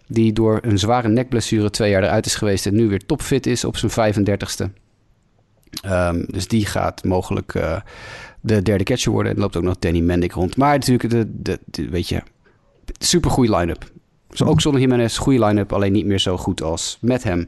[0.08, 3.63] Die door een zware nekblessure twee jaar eruit is geweest en nu weer topfit is
[3.63, 4.82] op zijn 35ste.
[5.82, 7.80] Ehm, dus die gaat mogelijk uh,
[8.41, 9.32] de derde catcher worden.
[9.32, 10.58] En loopt ook nog Danny Mendick rond.
[10.58, 12.21] Maar natuurlijk, de, de, weet je,
[12.99, 13.91] super goede line-up.
[14.34, 15.74] Dus ook zonder Jimenez, goede line-up.
[15.74, 17.48] Alleen niet meer zo goed als met hem.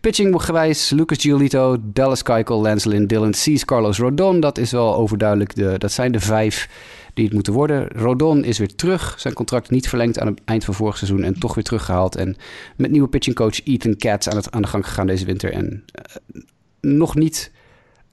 [0.00, 4.40] Pitching gewijs, Lucas Giolito, Dallas Keuchel, Lance Lynn, Dylan Cease, Carlos Rodon.
[4.40, 5.54] Dat is wel overduidelijk.
[5.54, 6.68] De, dat zijn de vijf
[7.14, 7.88] die het moeten worden.
[7.88, 9.14] Rodon is weer terug.
[9.18, 12.16] Zijn contract niet verlengd aan het eind van vorig seizoen en toch weer teruggehaald.
[12.16, 12.36] En
[12.76, 15.52] met nieuwe pitchingcoach Ethan Katz aan, het, aan de gang gegaan deze winter.
[15.52, 15.84] En
[16.32, 16.42] uh,
[16.80, 17.52] nog niet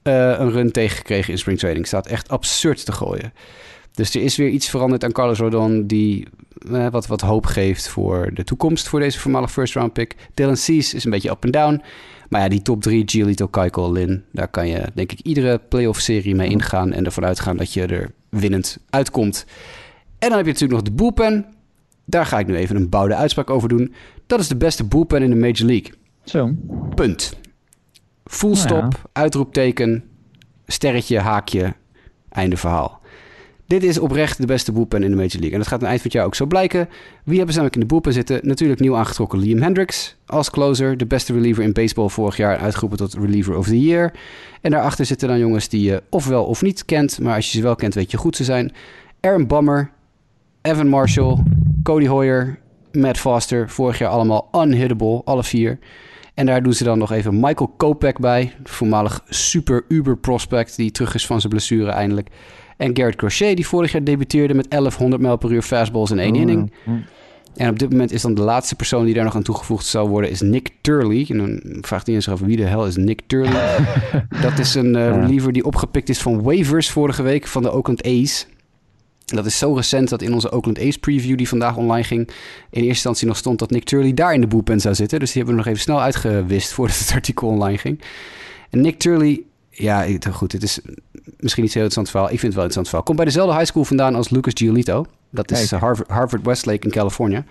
[0.02, 1.86] uh, een run tegengekregen in spring training.
[1.86, 3.32] Staat echt absurd te gooien.
[3.98, 6.26] Dus er is weer iets veranderd aan Carlos Rodon die
[6.70, 10.14] uh, wat, wat hoop geeft voor de toekomst voor deze voormalige first round pick.
[10.34, 11.82] Dylan Cease is een beetje up en down.
[12.28, 16.00] Maar ja, die top 3, Giolito, Keuchel, Lin, daar kan je denk ik iedere playoff
[16.00, 19.46] serie mee ingaan en ervan uitgaan dat je er winnend uitkomt.
[20.18, 21.46] En dan heb je natuurlijk nog de bullpen.
[22.04, 23.94] Daar ga ik nu even een bouwde uitspraak over doen.
[24.26, 25.92] Dat is de beste bullpen in de Major League.
[26.24, 26.54] Zo.
[26.94, 27.36] Punt.
[28.24, 29.08] Full stop, nou ja.
[29.12, 30.04] uitroepteken,
[30.66, 31.74] sterretje, haakje,
[32.28, 32.97] einde verhaal.
[33.68, 35.52] Dit is oprecht de beste bullpen in de Major League.
[35.52, 36.88] En dat gaat aan eind van het jaar ook zo blijken.
[37.24, 38.40] Wie hebben ze namelijk in de bullpen zitten?
[38.42, 40.96] Natuurlijk nieuw aangetrokken Liam Hendricks als closer.
[40.96, 42.58] De beste reliever in baseball vorig jaar.
[42.58, 44.12] Uitgeroepen tot reliever of the year.
[44.60, 47.20] En daarachter zitten dan jongens die je ofwel of niet kent.
[47.20, 48.72] Maar als je ze wel kent, weet je goed ze zijn.
[49.20, 49.90] Aaron Bummer,
[50.62, 51.42] Evan Marshall,
[51.82, 52.58] Cody Hoyer,
[52.92, 53.70] Matt Foster.
[53.70, 55.78] Vorig jaar allemaal unhittable, alle vier.
[56.34, 58.52] En daar doen ze dan nog even Michael Kopech bij.
[58.64, 62.28] Voormalig super uber prospect die terug is van zijn blessure eindelijk.
[62.78, 66.34] En Garrett Crochet, die vorig jaar debuteerde met 1100 mijl per uur fastballs in één
[66.34, 66.72] oh, inning.
[67.56, 70.08] En op dit moment is dan de laatste persoon die daar nog aan toegevoegd zou
[70.08, 71.26] worden, is Nick Turley.
[71.28, 73.86] En dan vraagt iedereen zich af wie de hel is Nick Turley.
[74.42, 78.06] dat is een uh, reliever die opgepikt is van waivers vorige week van de Oakland
[78.06, 78.46] A's.
[79.24, 82.28] Dat is zo recent dat in onze Oakland A's preview die vandaag online ging...
[82.28, 82.34] in
[82.70, 85.18] eerste instantie nog stond dat Nick Turley daar in de bullpen zou zitten.
[85.18, 88.00] Dus die hebben we nog even snel uitgewist voordat het artikel online ging.
[88.70, 89.42] En Nick Turley
[89.78, 90.80] ja, goed, het is
[91.36, 92.30] misschien niet zo interessant verhaal.
[92.30, 93.04] Ik vind het wel interessant verhaal.
[93.04, 95.06] Komt bij dezelfde high school vandaan als Lucas Giolito.
[95.30, 97.44] Dat is Harvard, Harvard Westlake in California.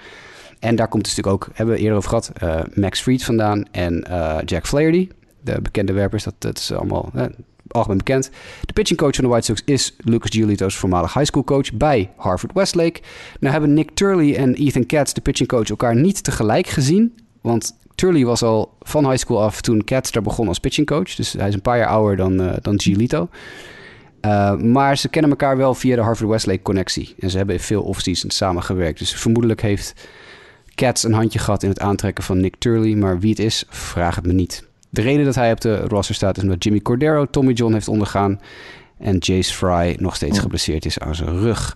[0.60, 3.66] En daar komt dus natuurlijk ook, hebben we eerder over gehad, uh, Max Fried vandaan
[3.72, 5.10] en uh, Jack Flaherty.
[5.42, 7.26] De bekende werpers, dat, dat is allemaal eh,
[7.68, 8.30] algemeen bekend.
[8.62, 12.12] De pitching coach van de White Sox is Lucas Giolito's voormalig high school coach bij
[12.16, 13.02] Harvard Westlake.
[13.40, 17.18] Nou hebben Nick Turley en Ethan Katz, de pitching coach, elkaar niet tegelijk gezien.
[17.42, 21.16] Want Turley was al van high school af toen Katz daar begon als pitching coach.
[21.16, 23.30] Dus hij is een paar jaar ouder dan, uh, dan Giolito.
[24.22, 27.16] Uh, maar ze kennen elkaar wel via de Harvard Westlake connectie.
[27.20, 29.00] En ze hebben veel offseasons samengewerkt.
[29.00, 29.94] Dus vermoedelijk heeft
[30.76, 32.96] Katz een handje gehad in het aantrekken van Nick Turley.
[32.96, 34.68] Maar wie het is, vraag het me niet.
[34.90, 37.88] De reden dat hij op de roster staat is omdat Jimmy Cordero Tommy John heeft
[37.88, 38.42] ondergaan.
[39.00, 41.76] En Jace Fry nog steeds geblesseerd is aan zijn rug.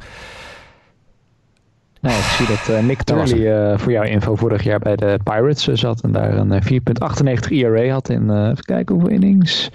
[2.01, 5.19] Nou, ik zie dat uh, Nick Turley uh, voor jouw info vorig jaar bij de
[5.23, 9.69] Pirates uh, zat en daar een 4.98 ERA had in, even kijken hoeveel innings,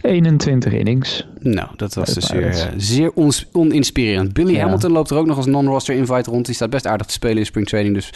[0.00, 1.28] 21 innings.
[1.40, 4.32] Nou, dat was dus weer zeer on oninspirerend.
[4.32, 4.60] Billy ja.
[4.60, 6.46] Hamilton loopt er ook nog als non-roster invite rond.
[6.46, 8.12] Die staat best aardig te spelen in spring training, dus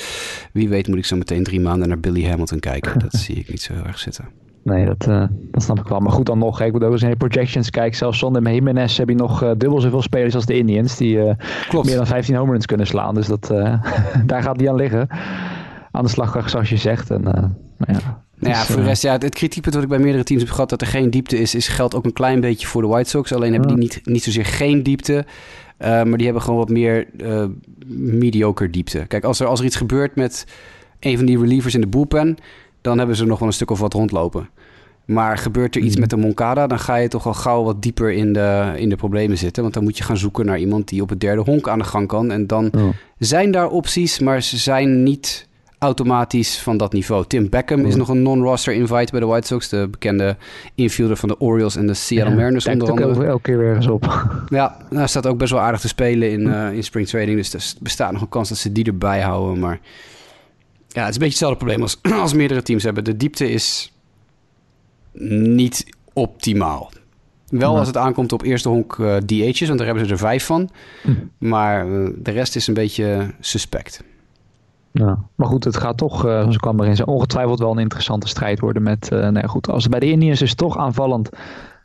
[0.53, 2.99] wie weet moet ik zo meteen drie maanden naar Billy Hamilton kijken.
[2.99, 4.43] Dat zie ik niet zo heel erg zitten.
[4.64, 6.00] Nee, dat, uh, dat snap ik wel.
[6.00, 6.61] Maar goed dan nog.
[6.61, 7.96] Ik moet ook eens in de projections kijken.
[7.96, 10.96] Zelfs zonder Jimenez heb je nog uh, dubbel zoveel spelers als de Indians.
[10.96, 11.33] Die uh,
[11.83, 13.14] meer dan 15 home runs kunnen slaan.
[13.14, 13.46] Dus dat,
[14.27, 15.09] daar gaat die aan liggen.
[15.90, 17.11] Aan de slagkracht zoals je zegt.
[17.11, 17.48] En, nou
[17.79, 20.53] ja, nou ja, voor de rest, ja, het kritiekpunt wat ik bij meerdere teams heb
[20.53, 20.68] gehad...
[20.68, 23.33] dat er geen diepte is, is geldt ook een klein beetje voor de White Sox.
[23.33, 25.24] Alleen hebben die niet, niet zozeer geen diepte...
[25.79, 27.07] maar die hebben gewoon wat meer
[27.96, 29.05] mediocre diepte.
[29.09, 30.46] Kijk, als er, als er iets gebeurt met
[31.00, 32.37] een van die relievers in de bullpen
[32.85, 34.49] dan hebben ze nog wel een stuk of wat rondlopen.
[35.05, 36.01] Maar gebeurt er iets mm.
[36.01, 38.97] met de Moncada, dan ga je toch al gauw wat dieper in de, in de
[38.97, 39.62] problemen zitten.
[39.62, 41.85] Want dan moet je gaan zoeken naar iemand die op het derde honk aan de
[41.85, 42.31] gang kan.
[42.31, 42.73] En dan
[43.18, 47.25] zijn daar opties, maar ze zijn niet automatisch van dat niveau.
[47.27, 49.68] Tim Beckham is nog een non-roster invite bij de White Sox.
[49.68, 50.37] De bekende
[50.75, 53.27] infielder van de Orioles en de Seattle ja, Mariners onder andere.
[53.27, 54.05] elke keer weer eens op.
[54.49, 57.37] Ja, hij nou, staat ook best wel aardig te spelen in, uh, in spring trading.
[57.37, 59.59] Dus er bestaat nog een kans dat ze die erbij houden.
[59.59, 59.81] Maar
[60.94, 63.04] ja, het is een beetje hetzelfde probleem als, als meerdere teams hebben.
[63.04, 63.92] De diepte is
[65.12, 66.90] niet optimaal.
[67.48, 70.44] Wel als het aankomt op eerste honk uh, DH's, want daar hebben ze er vijf
[70.44, 70.70] van.
[71.02, 71.12] Hm.
[71.38, 74.04] Maar uh, de rest is een beetje suspect.
[74.90, 78.28] Ja, maar goed, het gaat toch, uh, zoals ik kwam erin, ongetwijfeld wel een interessante
[78.28, 81.28] strijd worden met, uh, nee goed, als het bij de Indians dus toch aanvallend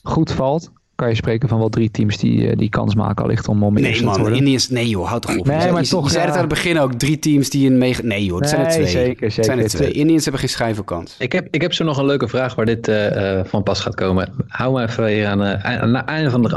[0.03, 3.47] goed valt, kan je spreken van wel drie teams die, eh, die kans maken allicht
[3.47, 5.45] om om Nee man, de Indians, nee joh, houd toch op.
[5.45, 7.77] Nee, maar je, toch, je zei het aan het begin ook, drie teams die een
[7.77, 7.95] mee...
[8.01, 8.87] Nee joh, het zijn er twee.
[8.87, 9.43] Zeker, zeker.
[9.43, 9.91] zijn er twee.
[9.91, 11.15] Indians hebben geen schijf kans.
[11.19, 13.95] Ik heb, ik heb zo nog een leuke vraag waar dit uh, van pas gaat
[13.95, 14.33] komen.
[14.47, 16.55] Hou maar even hier aan, uh, aan het einde van de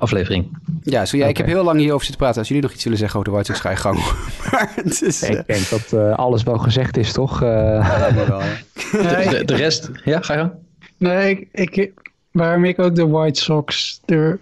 [0.00, 0.58] aflevering.
[0.82, 1.30] Ja, zo, ja okay.
[1.30, 2.38] ik heb heel lang hierover zitten praten.
[2.38, 3.98] Als jullie nog iets willen zeggen over de White Sox, ga je gang.
[4.50, 7.40] maar het is, ik denk dat uh, alles wel gezegd is, toch?
[7.40, 9.30] Ja, wel, ja.
[9.30, 10.52] de, de, rest, ja, ga je gang.
[10.96, 11.92] Nee, ik, ik,
[12.32, 14.38] waarom ik ook de White Sox er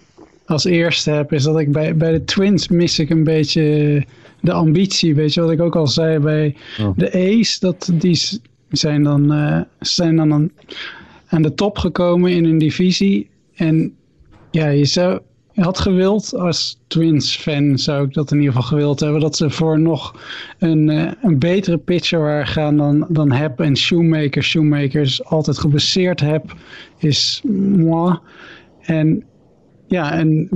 [0.47, 4.05] als eerste heb, is dat ik bij, bij de Twins mis ik een beetje
[4.41, 5.14] de ambitie.
[5.14, 6.91] Weet je wat ik ook al zei bij oh.
[6.97, 8.20] de A's, dat die
[8.70, 10.51] zijn dan, uh, zijn dan aan,
[11.26, 13.28] aan de top gekomen in een divisie.
[13.55, 13.95] En
[14.51, 15.20] ja, je zou
[15.59, 19.80] had gewild, als Twins-fan zou ik dat in ieder geval gewild hebben, dat ze voor
[19.80, 20.20] nog
[20.59, 24.42] een, uh, een betere pitcher waren gaan dan, dan Heb en Shoemaker.
[24.42, 26.54] Shoemaker is altijd gebaseerd, Heb
[26.98, 27.42] is
[27.78, 28.18] moi.
[28.80, 29.24] En
[29.86, 30.48] ja, en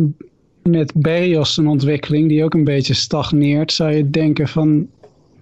[0.63, 4.89] met Berrios een ontwikkeling die ook een beetje stagneert, zou je denken van,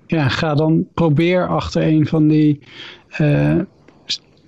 [0.07, 2.59] ja, ga dan probeer achter een van die
[3.21, 3.59] uh,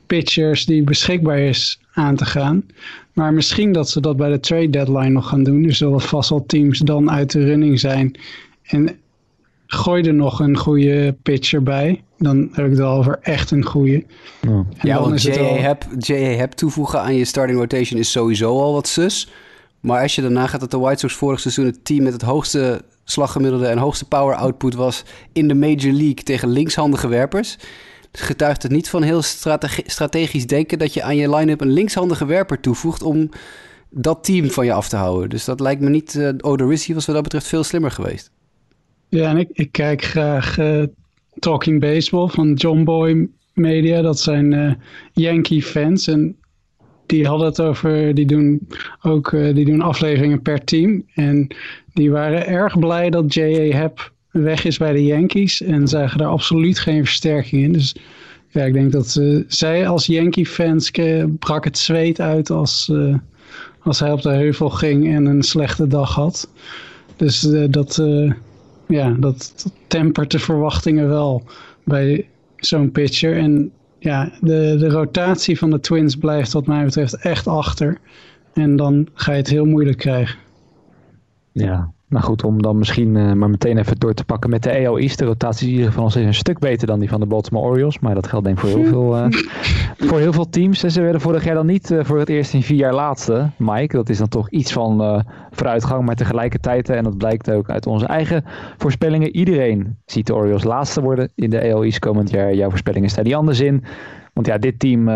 [0.07, 2.65] pitchers die beschikbaar is aan te gaan.
[3.13, 5.65] Maar misschien dat ze dat bij de trade deadline nog gaan doen.
[5.65, 8.19] Er zullen vast al teams dan uit de running zijn.
[8.63, 8.97] En
[9.67, 12.03] gooi er nog een goede pitcher bij.
[12.19, 14.05] Dan heb ik het al over echt een goede.
[14.41, 15.23] Ja, ja want
[16.07, 16.37] J.A.
[16.37, 19.31] Heb toevoegen aan je starting rotation is sowieso al wat sus.
[19.81, 22.23] Maar als je daarna gaat dat de White Sox vorig seizoen het team met het
[22.23, 27.57] hoogste slaggemiddelde en hoogste power output was in de Major League tegen linkshandige werpers
[28.13, 29.23] getuigt het niet van heel
[29.87, 33.31] strategisch denken dat je aan je line-up een linkshandige werper toevoegt om
[33.91, 35.31] dat team van je af te houden.
[35.31, 36.15] Dus dat lijkt me niet.
[36.15, 38.31] Uh, Odorizzi was wat dat betreft veel slimmer geweest.
[39.09, 40.85] Ja, en ik, ik kijk graag uh,
[41.39, 44.03] Talking Baseball van John Boy Media.
[44.03, 44.73] Dat zijn uh,
[45.13, 46.07] Yankee fans.
[46.07, 46.37] En
[47.07, 48.15] die hadden het over.
[48.15, 48.69] Die doen
[49.03, 51.05] ook die doen afleveringen per team.
[51.15, 51.47] En
[51.93, 53.77] die waren erg blij dat J.A.
[53.77, 55.63] Happ weg is bij de Yankees.
[55.63, 57.73] En zagen daar absoluut geen versterking in.
[57.73, 57.97] Dus
[58.49, 60.91] ja, ik denk dat uh, zij als Yankee-fans
[61.39, 63.17] brak het zweet uit als, uh,
[63.79, 66.51] als hij op de heuvel ging en een slechte dag had.
[67.17, 68.03] Dus uh, dat,
[68.89, 71.43] ja, dat tempert de verwachtingen wel
[71.85, 72.27] bij
[72.57, 73.37] zo'n pitcher.
[73.37, 77.99] En ja, de, de rotatie van de Twins blijft wat mij betreft echt achter.
[78.53, 80.39] En dan ga je het heel moeilijk krijgen.
[81.53, 84.87] Ja, nou goed, om dan misschien uh, maar meteen even door te pakken met de
[84.87, 85.19] AL East.
[85.19, 87.99] De rotatie is in ieder geval een stuk beter dan die van de Baltimore Orioles.
[87.99, 89.27] Maar dat geldt denk ik voor heel veel, uh,
[90.09, 90.83] voor heel veel teams.
[90.83, 93.51] En ze werden vorig jaar dan niet uh, voor het eerst in vier jaar laatste,
[93.57, 93.97] Mike.
[93.97, 96.05] Dat is dan toch iets van vooruitgang.
[96.05, 98.45] Maar tegelijkertijd, en dat blijkt ook uit onze eigen
[98.77, 99.37] voorspellingen.
[99.37, 102.55] Iedereen ziet de Orioles laatste worden in de AL East komend jaar.
[102.55, 103.85] Jouw voorspellingen staan die anders in.
[104.33, 105.09] Want ja, dit team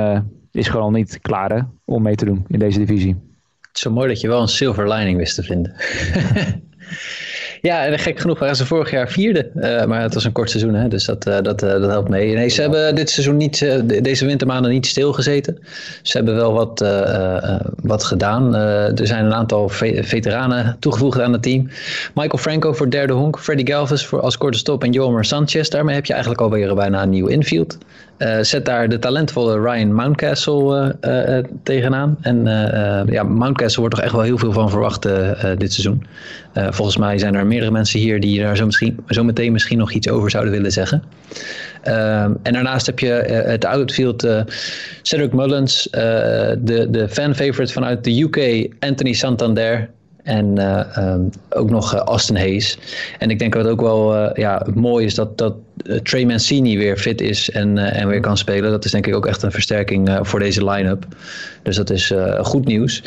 [0.51, 3.17] is gewoon niet klaar hè, om mee te doen in deze divisie.
[3.61, 5.75] Het is zo mooi dat je wel een silver lining wist te vinden.
[7.63, 9.51] Ja, en gek genoeg waren ze vorig jaar vierde.
[9.55, 12.09] Uh, maar het was een kort seizoen, hè, dus dat, uh, dat, uh, dat helpt
[12.09, 12.35] mee.
[12.35, 13.67] Nee, ze hebben dit seizoen niet,
[14.03, 15.59] deze wintermaanden niet stilgezeten.
[16.03, 16.85] Ze hebben wel wat,
[17.83, 18.55] wat gedaan.
[18.55, 21.69] er zijn een aantal ve veteranen toegevoegd aan het team.
[22.15, 23.39] Michael Franco voor derde honk.
[23.39, 24.85] Freddy Galvis voor als korte stop.
[24.85, 25.69] En Jomer Sanchez.
[25.69, 27.79] Daarmee heb je eigenlijk alweer bijna een nieuw infield.
[28.41, 30.97] Zet daar de talentvolle Ryan Mountcastle
[31.63, 32.17] tegenaan.
[32.21, 32.45] En
[33.11, 35.03] ja, Mountcastle wordt toch echt wel heel veel van verwacht
[35.59, 36.07] dit seizoen.
[36.53, 39.93] volgens mij zijn er meerdere mensen hier die daar zo, misschien, zo meteen misschien nog
[39.93, 41.03] iets over zouden willen zeggen.
[41.83, 43.11] Ehm, en daarnaast heb je
[43.47, 44.27] het outfield
[45.03, 49.89] Cedric Mullins, de, de fan favorite vanuit de UK, Anthony Santander.
[50.27, 50.59] En
[51.03, 52.79] um, ook nog Austin Hayes.
[53.19, 55.55] En ik denk dat het ook wel ja, mooi is dat, dat
[56.03, 58.71] Trey Mancini weer fit is en, en weer kan spelen.
[58.71, 61.07] Dat is denk ik ook echt een versterking voor deze line-up.
[61.63, 63.03] Dus dat is goed nieuws.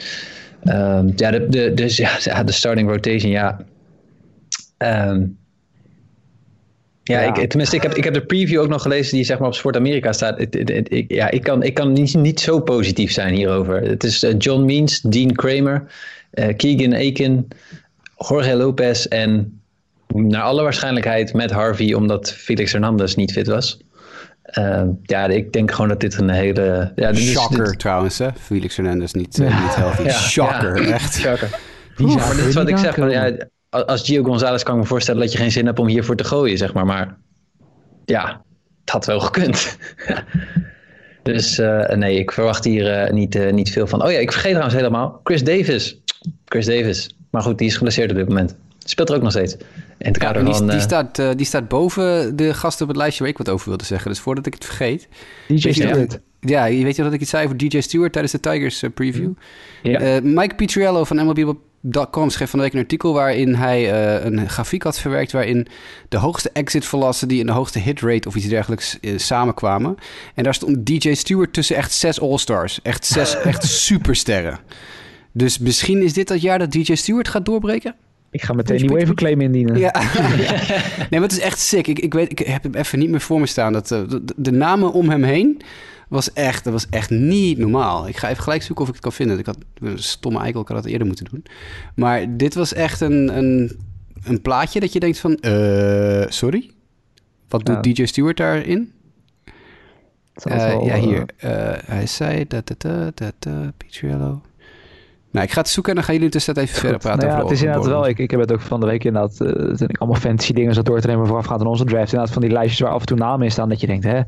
[0.63, 3.59] Um, ja, de, de, dus, ja, de starting rotation, ja,
[4.83, 5.37] Um,
[7.03, 9.47] ja, Ik, tenminste, ik heb, ik heb de preview ook nog gelezen die zeg maar
[9.47, 10.39] op Sport Amerika staat.
[10.39, 13.81] ik, ja, ik kan, ik kan niet, niet zo positief zijn hierover.
[13.81, 15.91] Het is John Means, Dean Kramer,
[16.31, 17.47] Keegan Aiken,
[18.17, 19.61] Jorge Lopez en
[20.13, 23.79] naar alle waarschijnlijkheid met Harvey, omdat Felix Hernandez niet fit was.
[24.57, 26.91] Uh, ja, ik denk gewoon dat dit een hele...
[26.95, 27.79] Ja, dit Shocker dit...
[27.79, 28.27] trouwens, hè?
[28.39, 30.01] Felix Hernandez niet, uh, niet healthy.
[30.01, 30.93] ja, Shocker, ja.
[30.93, 31.13] echt.
[31.13, 31.59] Shocker.
[31.97, 32.95] maar dit is wat ik zeg.
[32.95, 33.31] Ja,
[33.69, 36.23] als Gio Gonzalez kan ik me voorstellen dat je geen zin hebt om hiervoor te
[36.23, 36.85] gooien, zeg maar.
[36.85, 37.17] Maar
[38.05, 38.41] ja,
[38.81, 39.77] het had wel gekund.
[41.23, 44.03] dus uh, nee, ik verwacht hier niet, niet veel van.
[44.03, 45.19] Oh ja, ik vergeet trouwens helemaal.
[45.23, 46.01] Chris Davis.
[46.45, 47.15] Chris Davis.
[47.29, 48.55] Maar goed, die is geblesseerd op dit moment.
[48.79, 49.53] Speelt er ook nog steeds.
[49.97, 53.23] In het kader die, van, die, staat, die staat boven de gasten op het lijstje
[53.23, 54.11] waar ik wat over wilde zeggen.
[54.11, 55.07] Dus voordat ik het vergeet.
[55.47, 56.19] DJ Stewart.
[56.39, 59.31] Ja, je weet je dat ik iets zei over DJ Stewart tijdens de Tigers preview?
[59.83, 60.19] Ja.
[60.23, 61.53] Mike Pietriello van MLB
[62.11, 65.67] Com schreef van de week een artikel waarin hij uh, een grafiek had verwerkt waarin
[66.09, 69.95] de hoogste exit velocity en de hoogste hit rate of iets dergelijks uh, samenkwamen.
[70.35, 72.81] En daar stond DJ Stewart tussen echt zes All-Stars.
[72.81, 74.59] Echt zes echt supersterren.
[75.31, 77.95] Dus misschien is dit dat jaar dat DJ Stewart gaat doorbreken?
[78.31, 79.77] Ik ga meteen nieuw even claim indienen.
[79.77, 79.91] Ja.
[81.09, 81.87] nee, maar het is echt sick.
[81.87, 83.73] Ik, ik, weet, ik heb hem even niet meer voor me staan.
[83.73, 85.61] Dat, uh, de, de, namen om hem heen
[86.07, 88.07] was echt, dat was echt niet normaal.
[88.07, 89.39] Ik ga even gelijk zoeken of ik het kan vinden.
[89.39, 91.45] Ik had een stomme eikel, ik had dat eerder moeten doen.
[91.95, 93.79] Maar dit was echt een, een,
[94.23, 95.37] een plaatje dat je denkt van...
[95.41, 96.71] Uh, sorry?
[97.47, 98.91] Wat doet DJ Stewart daarin?
[100.47, 101.25] Uh, wel, ja, hier.
[101.43, 102.47] Uh, hij zei...
[102.47, 102.81] Dat, dat,
[103.15, 104.41] dat, dat, Picciello.
[105.31, 107.27] Nou, ik ga het zoeken en dan gaan jullie tussen even verder praten.
[107.27, 109.39] Nou ja, het is inderdaad wel, ik, ik heb het ook van de week inderdaad,
[109.41, 112.11] uh, ik allemaal fantasy dingen zo door te nemen voorafgaand aan onze draft.
[112.11, 114.21] Inderdaad van die lijstjes waar af en toe namen in staan dat je denkt, hè,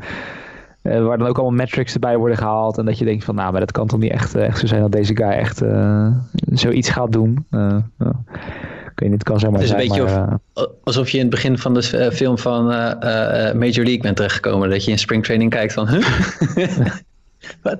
[0.83, 2.77] uh, waar dan ook allemaal metrics erbij worden gehaald.
[2.77, 4.81] En dat je denkt van, nou, maar dat kan toch niet echt, echt zo zijn
[4.81, 6.07] dat deze guy echt uh,
[6.45, 7.45] zoiets gaat doen.
[7.51, 7.77] Uh,
[8.91, 9.79] ik weet niet, het kan zomaar zijn.
[9.79, 13.83] Het is een beetje of, alsof je in het begin van de film van Major
[13.83, 14.69] League bent terechtgekomen.
[14.69, 16.07] Dat je in springtraining kijkt van, huh?
[17.63, 17.79] Wat?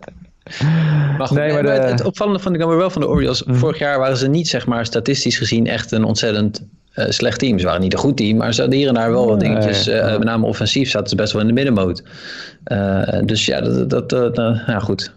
[1.22, 1.92] Maar, goed, nee, maar de...
[1.92, 3.44] het opvallende vond ik dan weer wel van de Orioles.
[3.44, 3.56] Mhm.
[3.58, 6.66] Vorig jaar waren ze niet, zeg maar, statistisch gezien echt een ontzettend
[6.96, 7.60] uh, slecht team.
[7.60, 9.88] Ze waren niet een goed team, maar ze hadden hier en daar wel wat dingetjes.
[9.88, 12.04] Uh, met name offensief zaten ze best wel in de middenmoot.
[12.72, 14.36] Uh, dus ja, dat, dat
[14.68, 15.14] ja, goed.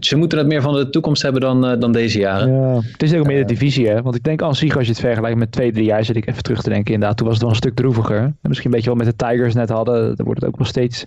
[0.00, 2.52] Ze moeten het meer van de toekomst hebben dan, dan deze jaren.
[2.52, 4.02] Ja, het is ook meer de divisie, hè?
[4.02, 6.26] Want ik denk aan zich, als je het vergelijkt met twee, drie jaar, zit ik
[6.28, 6.94] even terug te denken.
[6.94, 8.18] Inderdaad, toen was het wel een stuk droeviger.
[8.18, 10.16] En misschien een beetje wat met de Tigers net hadden.
[10.16, 11.04] Dan wordt het ook nog steeds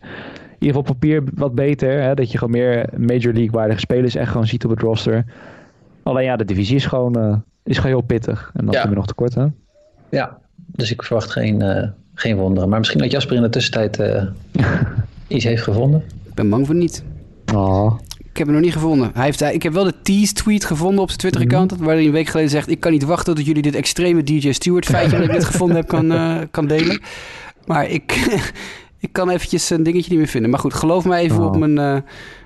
[0.66, 2.02] ieder geval papier wat beter.
[2.02, 2.14] Hè?
[2.14, 5.26] Dat je gewoon meer Major League waardige spelers echt gewoon ziet op het roster.
[6.04, 8.52] Alleen ja, de divisie is gewoon, uh, is gewoon heel pittig.
[8.54, 8.90] En dat ja.
[8.90, 9.46] we nog tekort, hè?
[10.10, 12.70] Ja, dus ik verwacht geen, uh, geen wonderen.
[12.70, 14.24] Maar misschien dat Jasper in de tussentijd uh,
[15.28, 16.04] iets heeft gevonden.
[16.28, 17.04] Ik ben bang voor niet.
[17.54, 18.00] Oh.
[18.18, 19.12] Ik heb hem nog niet gevonden.
[19.14, 21.72] Hij heeft, ik heb wel de tease-tweet gevonden op zijn Twitter-account.
[21.72, 21.86] Mm -hmm.
[21.86, 22.70] Waar hij een week geleden zegt...
[22.70, 25.18] ik kan niet wachten tot jullie dit extreme DJ Stewart feitje...
[25.18, 27.02] dat ik dit gevonden heb, kan, kan delen.
[27.66, 28.28] Maar ik,
[29.00, 30.50] ik kan eventjes een dingetje niet meer vinden.
[30.50, 31.46] Maar goed, geloof me even oh.
[31.46, 31.98] op, mijn, uh,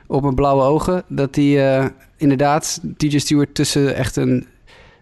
[0.07, 1.03] op mijn blauwe ogen.
[1.07, 1.85] Dat die uh,
[2.17, 4.47] inderdaad, DJ Stewart tussen echt een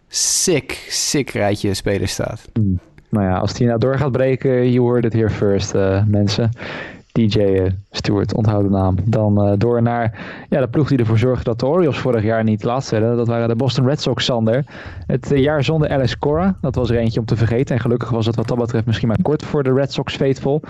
[0.08, 2.42] sick, sick rijtje spelers staat.
[2.54, 2.80] Hmm.
[3.10, 6.50] Nou ja, als die nou door gaat breken, you heard it here first, uh, mensen.
[7.12, 8.96] DJ Stewart, onthoud de naam.
[9.04, 12.64] Dan door naar ja, de ploeg die ervoor zorgde dat de Orioles vorig jaar niet
[12.64, 13.18] laatst werden.
[13.18, 14.66] Dat waren de Boston Red Sox, Sander.
[15.08, 17.76] Het jaar zonder Alice Cora, dat was er eentje om te vergeten.
[17.76, 20.62] En gelukkig was het wat dat betreft misschien maar kort voor de Red Sox faithful.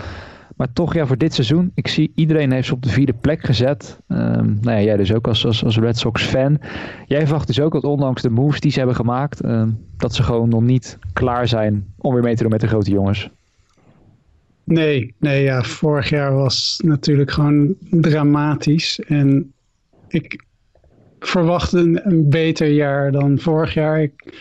[0.57, 3.45] Maar toch, ja, voor dit seizoen, ik zie iedereen heeft ze op de vierde plek
[3.45, 3.99] gezet.
[4.07, 6.59] Um, nou ja, jij dus ook als, als, als Red Sox fan.
[7.05, 10.23] Jij verwacht dus ook dat ondanks de moves die ze hebben gemaakt, um, dat ze
[10.23, 13.29] gewoon nog niet klaar zijn om weer mee te doen met de grote jongens.
[14.63, 18.99] Nee, nee, ja, vorig jaar was natuurlijk gewoon dramatisch.
[18.99, 19.53] En
[20.07, 20.43] ik
[21.19, 24.01] verwacht een, een beter jaar dan vorig jaar.
[24.01, 24.33] Ik,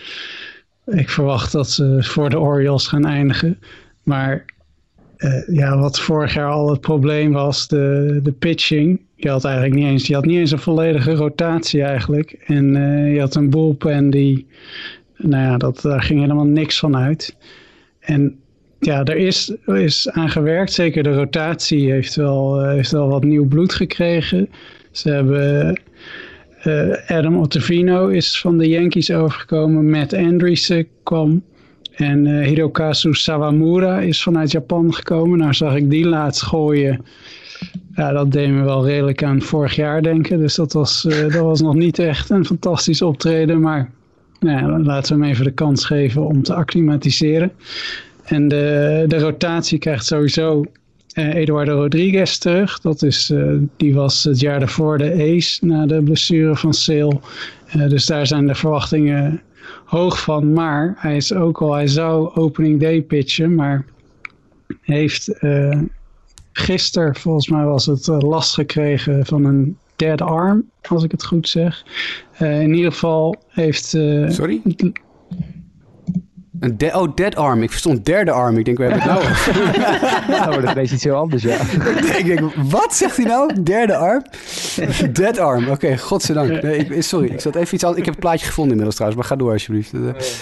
[0.87, 3.59] ik verwacht dat ze voor de Orioles gaan eindigen.
[4.03, 4.45] Maar
[5.19, 9.01] uh, ja, wat vorig jaar al het probleem was, de, de pitching.
[9.15, 12.37] Je had eigenlijk niet eens, je had niet eens een volledige rotatie eigenlijk.
[12.47, 14.47] En uh, je had een bullpen die,
[15.17, 17.37] nou ja, dat, daar ging helemaal niks van uit.
[18.01, 18.39] En
[18.81, 20.73] ja, er is, is aan gewerkt.
[20.73, 24.49] Zeker de rotatie heeft wel, uh, heeft wel wat nieuw bloed gekregen.
[24.91, 25.81] Ze hebben...
[27.07, 29.91] Adam Ottavino is van de Yankees overgekomen.
[29.91, 31.43] Matt Andreessen kwam
[31.97, 35.39] en uh, Hirokazu Sawamura is vanuit Japan gekomen.
[35.39, 37.05] Nou zag ik die laatst gooien.
[37.95, 40.39] Ja, dat deed me wel redelijk aan vorig jaar denken.
[40.39, 43.61] Dus dat was, uh, dat was nog niet echt een fantastisch optreden.
[43.61, 43.91] Maar
[44.41, 47.53] nou laten we hem even de kans geven om te acclimatiseren.
[48.25, 50.65] En de, de rotatie krijgt sowieso
[51.15, 52.81] uh, Eduardo Rodriguez terug.
[52.81, 53.33] Dat is,
[53.77, 57.19] die was het jaar daarvoor de ace na de blessure van Sale.
[57.89, 59.41] dus daar zijn de verwachtingen
[59.85, 60.53] hoog van.
[60.53, 63.85] Maar hij is ook al, hij zou opening day pitchen, maar
[64.81, 65.81] heeft uh,
[66.53, 71.25] gisteren, volgens mij was het uh, last gekregen van een dead arm, als ik het
[71.25, 71.85] goed zeg.
[72.43, 73.85] Uh, in ieder geval heeft...
[74.29, 74.63] Sorry?
[76.61, 77.63] Een de oh, dead arm.
[77.63, 78.59] Ik verstond derde arm.
[78.59, 79.25] Ik denk, we hebben het nou
[80.41, 81.57] Nou, dat is iets heel anders, ja.
[82.19, 83.63] ik denk, wat zegt hij nou?
[83.63, 84.23] Derde arm?
[85.13, 85.63] dead arm.
[85.63, 86.63] Oké, okay, godzijdank.
[86.63, 88.01] Nee, ik, sorry, ik zat even iets anders.
[88.01, 89.93] Ik heb het plaatje gevonden inmiddels trouwens, maar ga door alsjeblieft.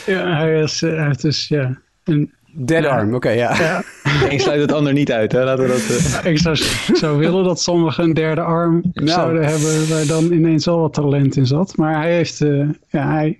[0.06, 1.78] Ja, hij, is, hij heeft dus, ja...
[2.04, 3.56] Een, Dead arm, oké, okay, ja.
[3.58, 3.82] ja.
[4.30, 5.44] Eén sluit het ander niet uit, hè?
[5.44, 6.24] Laten we dat...
[6.24, 6.30] Uh...
[6.32, 6.56] Ik zou,
[6.92, 9.08] zou willen dat sommigen een derde arm nou.
[9.08, 9.88] zouden hebben...
[9.88, 11.76] waar dan ineens al wat talent in zat.
[11.76, 12.40] Maar hij heeft...
[12.40, 13.38] Uh, ja, hij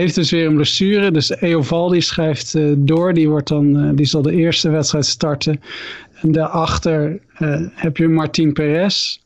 [0.00, 1.10] heeft dus weer een blessure.
[1.10, 3.14] Dus Eovaldi schrijft uh, door.
[3.14, 5.60] Die, wordt dan, uh, die zal de eerste wedstrijd starten.
[6.20, 9.18] En daarachter uh, heb je Martin Perez.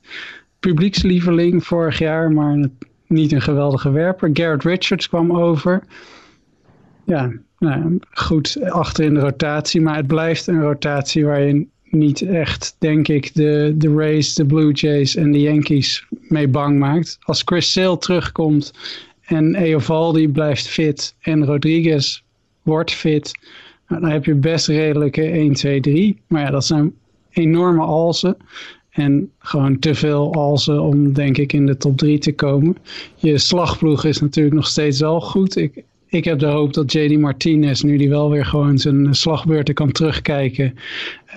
[0.61, 2.69] Publiekslieveling vorig jaar, maar
[3.07, 4.31] niet een geweldige werper.
[4.33, 5.83] Garrett Richards kwam over.
[7.05, 9.81] Ja, nou, goed achter in de rotatie.
[9.81, 14.73] Maar het blijft een rotatie waarin niet echt, denk ik, de, de Rays, de Blue
[14.73, 17.19] Jays en de Yankees mee bang maakt.
[17.21, 18.73] Als Chris Sale terugkomt
[19.29, 22.21] en Eovaldi blijft fit en Rodriguez
[22.63, 23.33] wordt fit,
[23.89, 26.19] nou, dan heb je best redelijke 1, 2, 3.
[26.27, 26.95] Maar ja, dat zijn
[27.31, 28.37] enorme alsen.
[28.91, 32.77] En gewoon te veel alzen om, denk ik, in de top 3 te komen.
[33.17, 35.57] Je slagploeg is natuurlijk nog steeds wel goed.
[35.57, 39.75] Ik, ik heb de hoop dat JD Martinez, nu die wel weer gewoon zijn slagbeurten
[39.75, 40.75] kan terugkijken,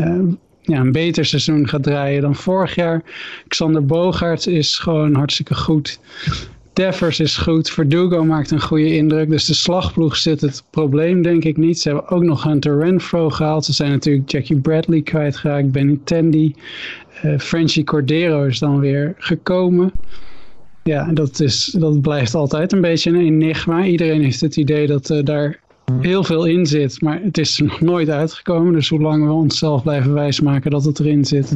[0.01, 0.19] uh,
[0.61, 3.03] ja, een beter seizoen gaat draaien dan vorig jaar.
[3.47, 5.99] Xander Bogaerts is gewoon hartstikke goed.
[6.73, 7.69] Devers is goed.
[7.69, 9.29] Verdugo maakt een goede indruk.
[9.29, 11.79] Dus de slagploeg zit het probleem denk ik niet.
[11.79, 13.65] Ze hebben ook nog Hunter Renfro gehaald.
[13.65, 15.71] Ze zijn natuurlijk Jackie Bradley kwijtgeraakt.
[15.71, 16.53] Benny Tandy.
[17.25, 19.91] Uh, Frenchie Cordero is dan weer gekomen.
[20.83, 23.85] Ja, dat, is, dat blijft altijd een beetje een enigma.
[23.85, 25.59] Iedereen heeft het idee dat uh, daar
[25.99, 27.01] heel veel in zit.
[27.01, 28.73] Maar het is er nog nooit uitgekomen.
[28.73, 31.55] Dus hoe lang we onszelf blijven wijsmaken dat het erin zit,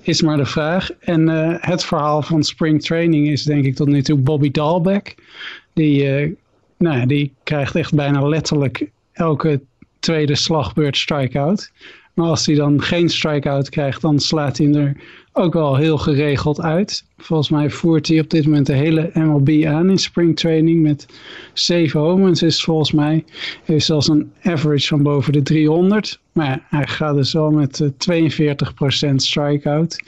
[0.00, 0.90] is maar de vraag.
[1.00, 5.14] En uh, het verhaal van spring training is denk ik tot nu toe Bobby Dahlbeck.
[5.72, 6.32] Die, uh,
[6.78, 9.60] nou ja, die krijgt echt bijna letterlijk elke
[9.98, 11.72] tweede slagbeurt strikeout.
[12.14, 14.96] Maar als hij dan geen strikeout krijgt, dan slaat hij er
[15.32, 17.04] ook wel heel geregeld uit.
[17.18, 21.06] Volgens mij voert hij op dit moment de hele MLB aan in springtraining met
[21.52, 23.24] 7 homens is volgens mij.
[23.64, 26.20] Heeft zelfs een average van boven de 300.
[26.32, 30.02] Maar hij gaat dus wel met 42% strikeout.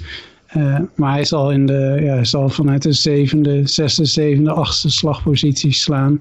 [0.57, 4.91] Uh, maar hij zal, in de, ja, hij zal vanuit de zevende, zesde, zevende, achtste
[4.91, 6.21] slagpositie slaan.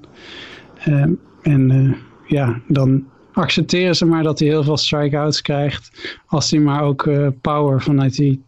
[0.88, 1.04] Uh,
[1.42, 1.96] en
[2.26, 6.08] ja, dan accepteren ze maar dat hij heel veel strikeouts krijgt.
[6.26, 7.10] Als hij maar ook
[7.40, 8.42] power vanuit die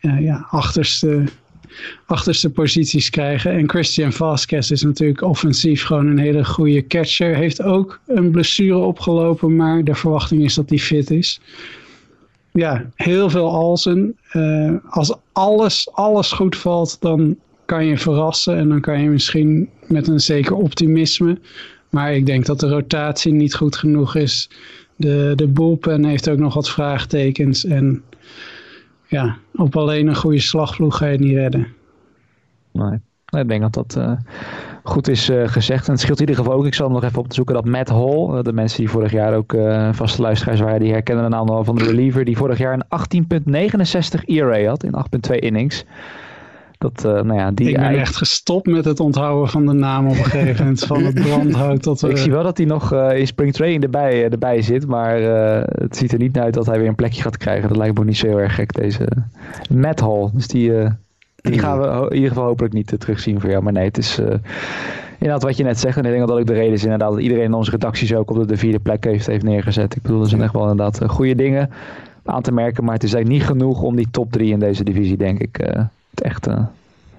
[0.00, 1.24] ja, achterste,
[2.06, 3.52] achterste posities krijgen.
[3.52, 7.36] En Christian Vasquez is natuurlijk offensief gewoon een hele goede catcher.
[7.36, 11.40] Heeft ook een blessure opgelopen, maar de verwachting is dat hij fit is.
[12.52, 14.16] Ja, heel veel alzen.
[14.32, 18.56] Uh, als alles, alles goed valt, dan kan je verrassen.
[18.56, 21.38] En dan kan je misschien met een zeker optimisme.
[21.94, 24.50] Maar ik denk dat de rotatie niet goed genoeg is.
[24.96, 27.64] De, de bullpen heeft ook nog wat vraagtekens.
[27.64, 28.02] En
[29.06, 31.66] ja, op alleen een goede slagvloeg ga je het niet redden.
[32.72, 32.98] Nee,
[33.30, 34.12] ik denk dat dat uh,
[34.82, 35.86] goed is uh, gezegd.
[35.86, 37.64] En het scheelt in ieder geval ook, ik zal nog even op te zoeken, dat
[37.64, 39.56] Matt Hall, uh, de mensen die vorig jaar ook
[39.92, 43.24] vaste luisteraars waren, die herkennen de naam al van de reliever, die vorig jaar een
[44.18, 44.94] 18.69 ERA had in
[45.32, 45.84] 8.2 innings.
[46.92, 50.06] Dat, uh, nou ja, die ik ben echt gestopt met het onthouden van de naam
[50.06, 50.84] op een gegeven moment.
[50.94, 52.08] van het brandhout tot...
[52.08, 54.86] Ik zie wel dat hij nog uh, in spring training erbij, erbij zit.
[54.86, 57.68] Maar uh, het ziet er niet uit dat hij weer een plekje gaat krijgen.
[57.68, 59.08] Dat lijkt me niet zo heel erg gek, deze
[59.70, 60.30] Matt Hall.
[60.32, 60.72] Dus die,
[61.36, 63.62] die gaan we in ieder geval hopelijk niet terugzien voor jou.
[63.62, 64.20] Maar nee, het is...
[65.18, 67.10] Inderdaad, wat je net zegt, en ik denk dat dat ook de reden is inderdaad
[67.10, 69.96] dat iedereen in onze redacties ook op de, de vierde plek heeft, heeft neergezet.
[69.96, 71.70] Ik bedoel, dat zijn echt wel inderdaad goede dingen
[72.24, 74.84] aan te merken, maar het is eigenlijk niet genoeg om die top 3 in deze
[74.84, 75.58] divisie, denk ik,
[76.20, 76.66] echt uh,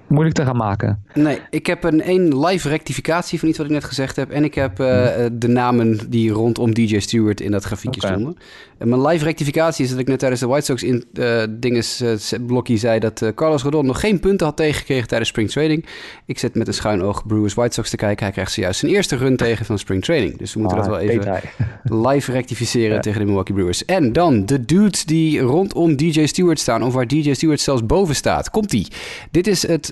[0.08, 1.04] moeilijk te gaan maken.
[1.14, 4.32] Nee, ik heb een één live rectificatie van iets wat ik net gezegd heb.
[4.32, 8.12] En ik heb uh, de namen die rondom DJ Stewart in dat grafiekje okay.
[8.12, 8.38] stonden.
[8.78, 12.02] En mijn live rectificatie is dat ik net tijdens de White Sox in uh, dinges
[12.02, 15.86] uh, blokje zei dat Carlos Rodon nog geen punten had tegengekregen tijdens spring training.
[16.26, 18.24] Ik zit met een schuin oog Brewers White Sox te kijken.
[18.24, 20.38] Hij krijgt zojuist zijn eerste run tegen van spring training.
[20.38, 21.42] Dus we moeten ah, dat wel even
[22.08, 23.00] live rectificeren ja.
[23.00, 23.86] tegen de Milwaukee Brewers.
[23.86, 28.16] En dan de dudes die rondom DJ Stewart staan, of waar DJ Stewart zelfs boven
[28.16, 28.50] staat.
[28.50, 28.88] Komt-ie.
[29.32, 29.92] Dit is het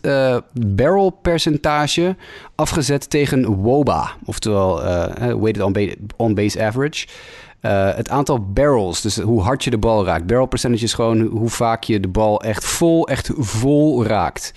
[0.54, 2.16] barrel percentage
[2.56, 4.82] afgezet tegen WOBA, oftewel
[5.39, 5.62] weighted
[6.18, 7.08] on base average.
[7.62, 10.28] Uh, het aantal barrels, dus hoe hard je de bal raakt.
[10.28, 14.54] Barrel percentage is gewoon hoe vaak je de bal echt vol, echt vol raakt.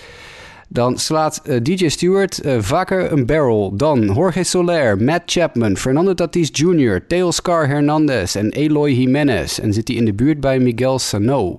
[0.69, 6.15] Dan slaat uh, DJ Stewart uh, vaker een barrel dan Jorge Soler, Matt Chapman, Fernando
[6.15, 9.59] Tatis Jr., Teoscar Hernandez en Eloy Jimenez.
[9.59, 11.59] En zit hij in de buurt bij Miguel Sano,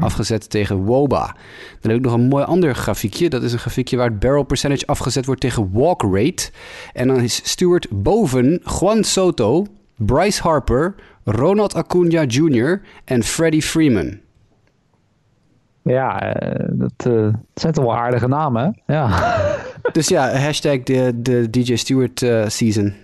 [0.00, 1.36] afgezet tegen Woba.
[1.80, 3.28] Dan heb ik nog een mooi ander grafiekje.
[3.28, 6.50] Dat is een grafiekje waar het barrel percentage afgezet wordt tegen walk rate.
[6.92, 10.94] En dan is Stewart boven Juan Soto, Bryce Harper,
[11.24, 12.80] Ronald Acuna Jr.
[13.04, 14.26] en Freddie Freeman.
[15.88, 19.36] Ja, uh, dat, uh, zijn toch wel aardige namen, ja.
[19.92, 22.94] dus ja, hashtag de, de DJ Stewart uh, season.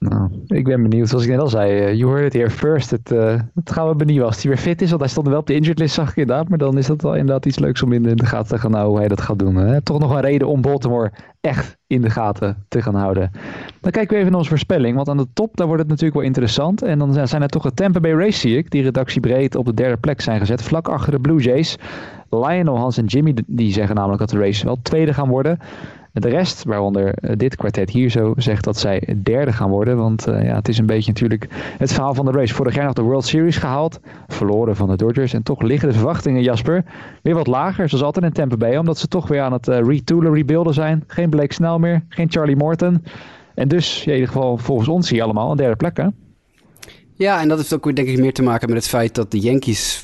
[0.00, 1.08] Nou, ik ben benieuwd.
[1.08, 2.90] Zoals ik net al zei, uh, you heard it here first.
[2.90, 4.88] Het, uh, het gaan we benieuwen als hij weer fit is.
[4.88, 6.48] Want hij stond wel op de injured list, zag ik inderdaad.
[6.48, 8.90] Maar dan is dat wel inderdaad iets leuks om in de, gaten te gaan houden
[8.90, 9.54] hoe hij dat gaat doen.
[9.54, 9.82] Hè?
[9.82, 13.30] Toch nog een reden om Baltimore echt in de gaten te gaan houden.
[13.80, 14.96] Dan kijken we even naar onze voorspelling.
[14.96, 16.82] Want aan de top, daar wordt het natuurlijk wel interessant.
[16.82, 18.70] En dan zijn er toch de Tampa Bay Race, zie ik.
[18.70, 20.62] Die redactiebreed op de derde plek zijn gezet.
[20.62, 21.76] Vlak achter de Blue Jays.
[22.30, 25.58] Lionel, Hans en Jimmy, die zeggen namelijk dat de race wel tweede gaan worden.
[26.20, 29.96] De rest, waaronder eh, dit kwartet hier zo, zegt dat zij derde gaan worden.
[29.96, 31.46] Want uh, ja, het is een beetje natuurlijk
[31.78, 32.54] het verhaal van de race.
[32.54, 34.00] Vorig jaar nog de World Series gehaald.
[34.28, 35.32] Verloren van de Dodgers.
[35.32, 36.84] En toch liggen de verwachtingen, Jasper,
[37.22, 37.88] weer wat lager.
[37.88, 38.76] Zoals altijd in Tampa Bay.
[38.76, 41.04] Omdat ze toch weer aan het uh, retoolen, rebuilden zijn.
[41.06, 42.04] Geen Blake Snell meer.
[42.08, 43.04] Geen Charlie Morton.
[43.54, 46.06] En dus, in ieder geval volgens ons hier allemaal, een derde plek hè?
[47.20, 49.30] Ja, en dat heeft ook weer denk ik meer te maken met het feit dat
[49.30, 50.02] de Yankees,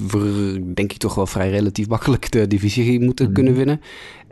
[0.74, 3.34] denk ik toch wel vrij relatief makkelijk de divisie moeten mhm.
[3.34, 3.80] kunnen winnen.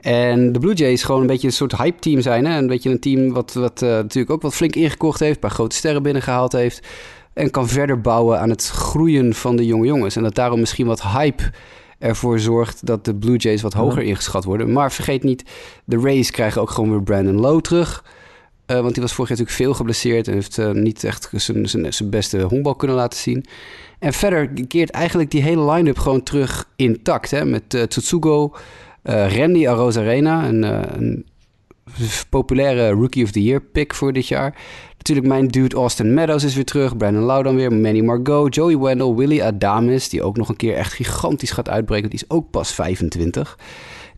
[0.05, 2.47] En de Blue Jays gewoon een beetje een soort hype team zijn.
[2.47, 2.59] Hè?
[2.59, 5.51] Een beetje een team wat, wat uh, natuurlijk ook wat flink ingekocht heeft, een paar
[5.51, 6.87] grote sterren binnengehaald heeft.
[7.33, 10.17] En kan verder bouwen aan het groeien van de jonge jongens.
[10.17, 11.43] En dat daarom misschien wat hype
[11.99, 14.73] ervoor zorgt dat de Blue Jays wat hoger ingeschat worden.
[14.73, 15.45] Maar vergeet niet,
[15.85, 18.05] de Rays krijgen ook gewoon weer Brandon Lowe terug.
[18.67, 21.69] Uh, want die was vorig jaar natuurlijk veel geblesseerd en heeft uh, niet echt zijn,
[21.69, 23.45] zijn, zijn beste honkbal kunnen laten zien.
[23.99, 27.31] En verder keert eigenlijk die hele line-up gewoon terug intact.
[27.31, 27.45] Hè?
[27.45, 28.55] Met uh, Tsutsugo,
[29.05, 31.27] Randy Arozarena, een, een
[32.31, 34.55] populaire Rookie of the Year pick voor dit jaar.
[34.97, 36.97] Natuurlijk mijn dude Austin Meadows is weer terug.
[36.97, 37.73] Brandon Lau dan weer.
[37.73, 40.09] Manny Margot, Joey Wendell, Willie Adames.
[40.09, 42.11] Die ook nog een keer echt gigantisch gaat uitbreken.
[42.11, 43.59] Die is ook pas 25.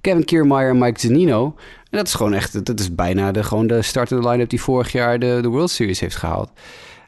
[0.01, 1.55] Kevin Kiermaier Mike Zanino.
[1.91, 4.93] En dat is gewoon echt, dat is bijna de, gewoon de startende line-up die vorig
[4.93, 6.51] jaar de, de World Series heeft gehaald.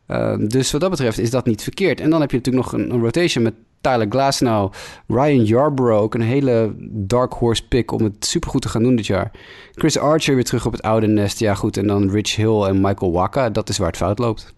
[0.07, 2.01] Ehm, dus wat dat betreft is dat niet verkeerd.
[2.01, 4.73] En dan heb je natuurlijk nog een rotation met Tyler Glasnow,
[5.07, 9.07] Ryan Yarbrough, ook een hele dark horse pick om het supergoed te gaan doen dit
[9.07, 9.31] jaar.
[9.75, 11.39] Chris Archer weer terug op het oude nest.
[11.39, 13.51] Ja goed, en dan Rich Hill en Michael Waka.
[13.51, 14.53] Dat is waar het fout loopt.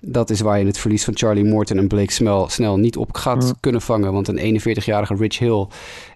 [0.00, 3.16] Dat is waar je het verlies van Charlie Morton en Blake Snell, snel niet op
[3.16, 4.12] gaat kunnen vangen.
[4.12, 5.66] Want een 41-jarige Rich Hill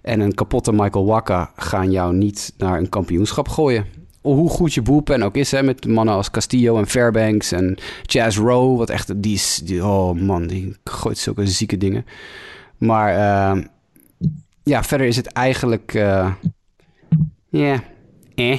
[0.03, 4.02] en een kapotte Michael Waka gaan jou niet naar een kampioenschap gooien.
[4.23, 8.39] Hoe goed je bullpen ook is, hè, met mannen als Castillo en Fairbanks en Jazz
[8.39, 8.77] Rowe.
[8.79, 12.07] Wat echt, die is, die, oh man, die gooit zulke zieke dingen.
[12.79, 13.65] Maar uh,
[14.63, 16.33] ja, verder is het eigenlijk, uh,
[17.49, 17.79] yeah,
[18.35, 18.59] eh.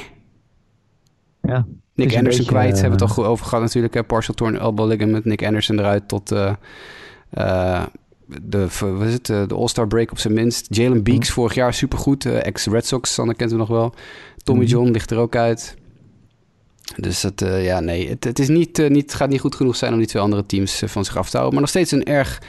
[1.42, 1.66] Ja.
[1.96, 3.94] Nick Anderson kwijt, hebben we het al over gehad natuurlijk.
[3.94, 4.04] Hè?
[4.04, 6.54] Partial torn elbow ligament, Nick Anderson eruit tot uh,
[8.42, 10.68] de, wat is het, de All-Star break op zijn minst.
[10.70, 11.34] Jalen Beeks mm.
[11.34, 13.94] vorig jaar supergoed, ex-Red Sox, Sander kent hem nog wel.
[14.44, 14.70] Tommy mm.
[14.70, 15.76] John ligt er ook uit.
[16.96, 19.98] Dus dat, ja, nee, het, het is niet, niet, gaat niet goed genoeg zijn om
[19.98, 21.54] die twee andere teams van zich af te houden.
[21.54, 22.42] Maar nog steeds een erg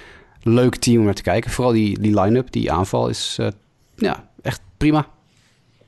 [0.42, 1.50] leuk team om naar te kijken.
[1.50, 3.38] Vooral die, die line-up, die aanval is
[3.96, 5.06] ja, echt prima.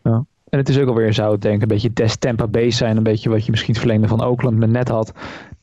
[0.03, 0.25] Ja.
[0.49, 2.97] En het is ook alweer, zou ik denken, een beetje des Tampa Bay zijn.
[2.97, 5.13] Een beetje wat je misschien het verlengde van Oakland met net had.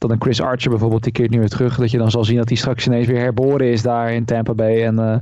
[0.03, 1.77] Dat een Chris Archer bijvoorbeeld, die keert nu weer terug.
[1.77, 4.53] Dat je dan zal zien dat hij straks ineens weer herboren is daar in Tampa
[4.53, 4.85] Bay.
[4.85, 5.15] En uh,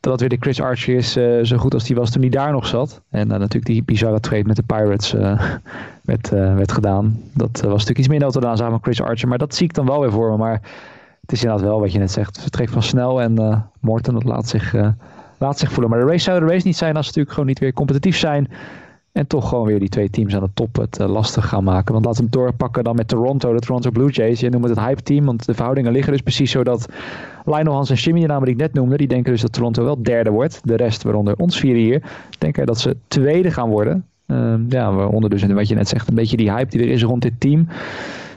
[0.00, 2.52] dat weer de Chris Archer is, uh, zo goed als die was toen hij daar
[2.52, 3.00] nog zat.
[3.10, 5.12] En uh, natuurlijk die bizarre trade met de Pirates
[6.10, 7.20] werd, werd gedaan.
[7.34, 9.28] Dat was natuurlijk iets minder dan samen met Chris Archer.
[9.28, 10.36] Maar dat zie ik dan wel weer voor me.
[10.36, 10.60] Maar
[11.20, 12.40] het is inderdaad wel wat je net zegt.
[12.40, 14.74] Vertrek van Snel en Morton, dat laat zich,
[15.38, 15.90] laat zich voelen.
[15.90, 18.16] Maar de race zou de race niet zijn als ze natuurlijk gewoon niet weer competitief
[18.16, 18.48] zijn.
[19.12, 21.92] En toch gewoon weer die twee teams aan de top het uh, lastig gaan maken.
[21.92, 24.40] Want laten we het doorpakken dan met Toronto, de Toronto Blue Jays.
[24.40, 26.88] Je noemt het het hype team, want de verhoudingen liggen dus precies zo dat
[27.44, 29.84] Lionel Hans en Jimmy, de namen die ik net noemde, die denken dus dat Toronto
[29.84, 30.60] wel derde wordt.
[30.64, 32.02] De rest, waaronder ons vier hier,
[32.38, 34.04] denken dat ze tweede gaan worden.
[34.26, 37.02] Uh, ja, waaronder dus, wat je net zegt, een beetje die hype die er is
[37.02, 37.68] rond dit team.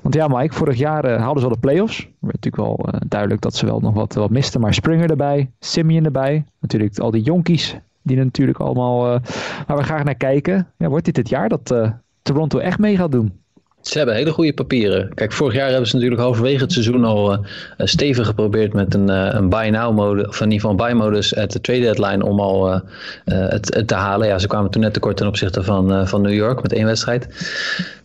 [0.01, 1.97] Want ja, Mike, vorig jaar uh, haalden ze wel de playoffs.
[1.97, 4.61] Het werd natuurlijk wel uh, duidelijk dat ze wel nog wat, wat misten.
[4.61, 6.45] Maar Springer erbij, Simeon erbij.
[6.59, 9.19] Natuurlijk al die jonkies die natuurlijk allemaal, uh,
[9.67, 10.67] waar we graag naar kijken.
[10.77, 11.91] Ja, wordt dit het jaar dat uh,
[12.21, 13.42] Toronto echt mee gaat doen?
[13.83, 15.11] Ze hebben hele goede papieren.
[15.13, 17.39] Kijk, vorig jaar hebben ze natuurlijk halverwege het seizoen al uh,
[17.77, 21.03] stevig geprobeerd met een, uh, een buy now mode, of in ieder geval een buy
[21.03, 22.81] modus at de trade deadline om al
[23.23, 24.27] het, het, te halen.
[24.27, 27.27] Ja, ze kwamen toen net tekort ten opzichte van, van New York met één wedstrijd.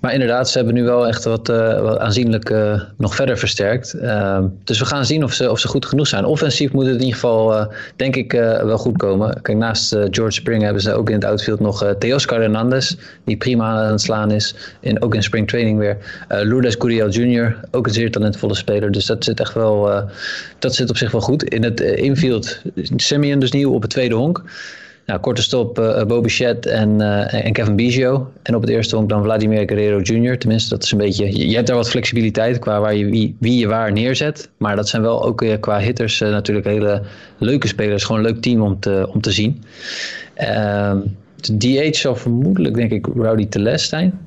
[0.01, 1.47] Maar inderdaad, ze hebben nu wel echt wat,
[1.81, 2.55] wat aanzienlijk
[2.97, 3.93] nog verder versterkt.
[3.93, 6.25] Ehm, dus we gaan zien of ze, of ze goed genoeg zijn.
[6.25, 9.43] Offensief moet het in ieder geval, denk ik, wel goed komen.
[9.43, 13.83] Kijk, naast George Spring hebben ze ook in het outfield nog Teoscar Hernandez, die prima
[13.85, 14.55] aan het slaan is.
[14.81, 15.97] In, ook in spring training weer.
[16.29, 18.91] Uh, Lourdes Gurriel Jr., ook een zeer talentvolle speler.
[18.91, 20.03] Dus dat zit echt wel, uh,
[20.59, 21.45] dat zit op zich wel goed.
[21.45, 22.63] In het uh, infield,
[22.97, 24.43] Simeon dus nieuw op het tweede honk.
[25.07, 27.01] Nou, korte stop, uh, Bobby Shed en,
[27.31, 28.31] en Kevin Biggio.
[28.43, 30.39] En op het eerste honk dan Vladimir Guerrero Jr.
[30.39, 31.49] Tenminste, dat is een beetje...
[31.49, 34.49] Je, hebt daar wat flexibiliteit qua waar je, wie, wie je waar neerzet.
[34.57, 37.03] Maar dat zijn wel ook qua hitters natuurlijk hele
[37.39, 38.05] leuke spelers.
[38.05, 39.63] Gewoon een leuk team om te, om te zien.
[40.35, 40.99] Ehm,
[41.41, 44.19] de DH zal vermoedelijk, denk ik, Rowdy Teles zijn.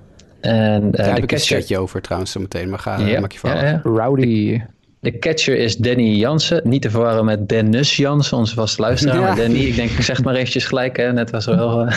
[0.42, 3.32] En, uh, Daar heb ik een chatje over trouwens zo meteen, maar ga, ja, maak
[3.32, 3.82] je ja, ja.
[3.84, 4.62] Rowdy.
[5.02, 6.62] De catcher is Danny Jansen.
[6.64, 9.16] Niet te verwarren met Dennis Jansen, onze vaste luisteraar.
[9.16, 9.22] Ja.
[9.22, 10.98] Maar Danny, ik denk, ik zeg maar eventjes gelijk.
[10.98, 11.14] Hè.
[11.14, 11.88] Net was er wel...
[11.88, 11.94] Uh,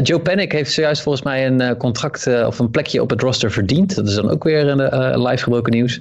[0.02, 3.20] Joe Panic heeft zojuist volgens mij een uh, contract uh, of een plekje op het
[3.20, 3.94] roster verdiend.
[3.94, 6.00] Dat is dan ook weer een live gebroken nieuws.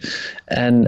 [0.50, 0.82] En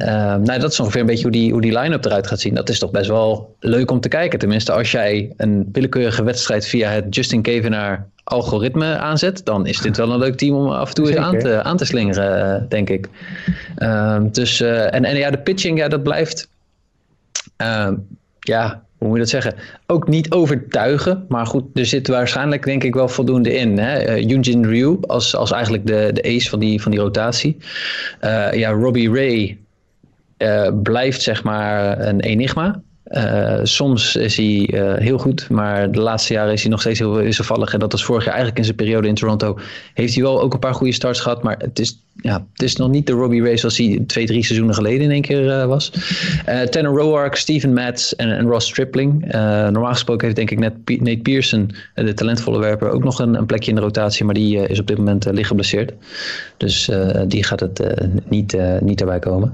[0.44, 2.54] nou, dat is ongeveer een beetje hoe die, hoe die line-up eruit gaat zien.
[2.54, 4.40] Dat is toch best wel leuk om te kijken.
[4.40, 9.98] Tenminste, als jij een willekeurige wedstrijd via het Justin Kevenaar algoritme aanzet, dan is dit
[9.98, 12.62] wel een leuk team om af en toe eens aan te, aan te slingeren, eh,
[12.70, 13.10] denk ik.
[13.78, 16.50] Uh, dus, uh, en, en ja, de pitching, ja, dat blijft.
[17.62, 17.92] Uh,
[18.40, 19.56] ja, hoe moet je dat zeggen?
[19.88, 21.26] Ook niet overtuigen.
[21.28, 23.78] Maar goed, er zit waarschijnlijk denk ik wel voldoende in.
[23.78, 24.20] Hè?
[24.20, 27.58] Uh, Ryu als, als eigenlijk de, de ace van die, van die rotatie.
[28.52, 29.58] ja, Robbie Ray
[30.84, 32.82] blijft zeg maar een enigma.
[33.64, 37.74] Soms is hij heel goed, maar de laatste jaren is hij nog steeds heel wisselvallig.
[37.74, 39.60] En dat was vorig jaar eigenlijk in zijn periode in Toronto.
[39.94, 42.76] Heeft hij wel ook een paar goede starts gehad, maar het is, ja, het is
[42.76, 45.66] nog niet de Robbie Ray zoals hij twee, drie seizoenen geleden in één keer uh,
[45.66, 45.92] was.
[46.70, 49.32] Tanner Roark, Steven Matz en, en Ross Stripling.
[49.72, 53.46] normaal gesproken heeft denk ik net Nate Pearson, de talentvolle werper, ook nog een, een,
[53.46, 54.26] plekje in de rotatie.
[54.26, 55.94] Maar die is op dit moment licht geblesseerd.
[56.58, 56.90] Dus
[57.28, 57.82] die gaat het
[58.30, 59.54] niet, niet erbij komen.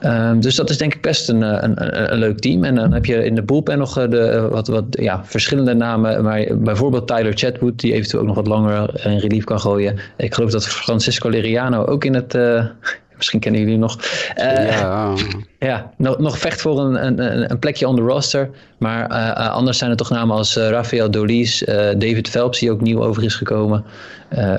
[0.00, 2.64] Ehm, dus dat is denk ik best een, een, een leuk team.
[2.64, 6.22] En dan heb je in de bullpen nog eh, de, wat, wat ja, verschillende namen.
[6.22, 9.98] Maar bijvoorbeeld Tyler Chatwood, die eventueel ook nog wat langer in relief kan gooien.
[10.16, 12.34] Ik geloof dat Francisco Liriano ook in het...
[12.34, 12.64] Uh,
[13.16, 13.98] misschien kennen jullie nog.
[14.36, 15.12] Uh, ja,
[15.58, 18.50] ja nog, nog vecht voor een, een, een plekje on the roster.
[18.78, 21.64] Maar uh, anders zijn er toch namen als Rafael Dolis,
[21.98, 23.84] David Phelps, die ook nieuw over is gekomen.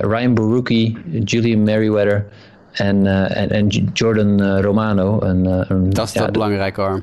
[0.00, 2.26] Ryan Baruki, Julian Merriweather.
[2.72, 5.22] En, en, en Jordan Romano.
[5.22, 7.02] Een, een, dat is ja, dat belangrijke arm.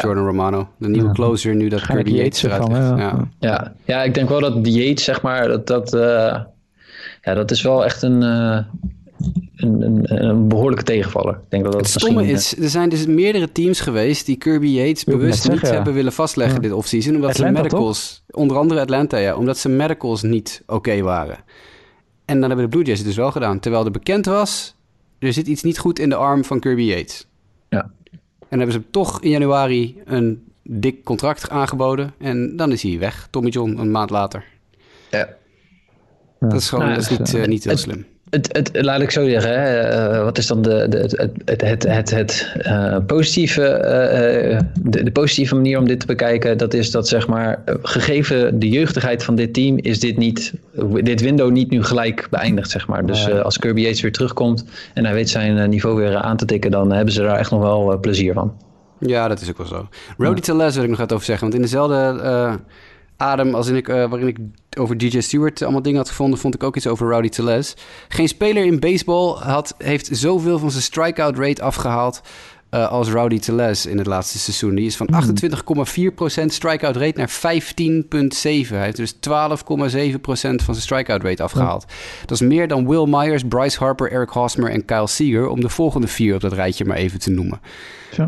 [0.00, 0.68] Jordan Romano.
[0.78, 3.28] De nieuwe closer nu dat Kirby Yates eruit van, ja.
[3.38, 3.72] Ja.
[3.84, 4.02] Ja.
[4.02, 6.00] ik denk wel dat die Yates, zeg maar, dat, dat, uh,
[7.22, 8.58] ja, dat is wel echt een, uh,
[9.56, 11.34] een, een, een, behoorlijke tegenvaller.
[11.34, 14.66] Ik denk dat dat het stomme is, er zijn dus meerdere teams geweest die Kirby
[14.66, 17.14] Yates bewust niet hebben willen vastleggen dit offseason.
[17.14, 18.36] Omdat Atlanta, ze medicals, toch?
[18.40, 21.36] onder andere Atlanta, ja, omdat ze medicals niet oké waren.
[22.24, 23.58] En dan hebben de Blue Jays het dus wel gedaan.
[23.60, 24.74] Terwijl er bekend was,
[25.18, 27.26] er zit iets niet goed in de arm van Kirby Yates.
[27.68, 27.90] Ja.
[28.48, 32.14] En hebben ze toch in januari een dik contract aangeboden.
[32.18, 34.44] En dan is hij weg, Tommy John, een maand later.
[35.10, 35.28] Ja.
[36.40, 38.06] Dat is gewoon nou, dat is niet, uh, niet heel slim.
[38.32, 39.90] Het, het, laat ik zo zeggen, hè.
[40.16, 40.98] Uh, wat is dan de, de,
[41.44, 46.58] het, het, het, het uh, positieve, uh, de, de, positieve manier om dit te bekijken?
[46.58, 50.52] Dat is dat zeg maar, gegeven de jeugdigheid van dit team, is dit, niet,
[51.02, 52.70] dit window niet nu gelijk beëindigd.
[52.70, 53.06] Zeg maar.
[53.06, 54.64] Dus als Kirby Yates weer terugkomt
[54.94, 57.60] en hij weet zijn niveau weer aan te tikken, dan hebben ze daar echt nog
[57.60, 58.56] wel plezier van.
[58.98, 59.88] Ja, dat is ook wel zo.
[60.18, 60.42] Rody ja.
[60.42, 62.58] Teles wil ik nog wat over zeggen, want in dezelfde
[63.16, 64.38] adem als in ik, waarin ik
[64.78, 67.74] over DJ Stewart allemaal dingen had gevonden, vond ik ook iets over Rowdy Teles.
[68.08, 72.20] Geen speler in baseball had, heeft zoveel van zijn strikeout rate afgehaald
[72.74, 74.74] uh, als Rowdy Teles in het laatste seizoen.
[74.74, 75.08] Die is van
[76.40, 78.68] 28,4% strikeout rate naar 15,7%.
[78.68, 79.20] Hij heeft dus 12,7%
[80.20, 81.86] van zijn strikeout rate afgehaald.
[82.20, 85.48] Dat is meer dan Will Myers, Bryce Harper, Eric Hosmer en Kyle Seager...
[85.48, 87.60] om de volgende vier op dat rijtje maar even te noemen.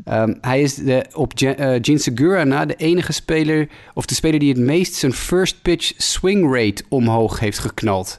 [0.08, 3.68] Um, hij is de, op uh, Gene Segura na de enige speler...
[3.94, 8.18] of de speler die het meest zijn first pitch swing rate omhoog heeft geknald...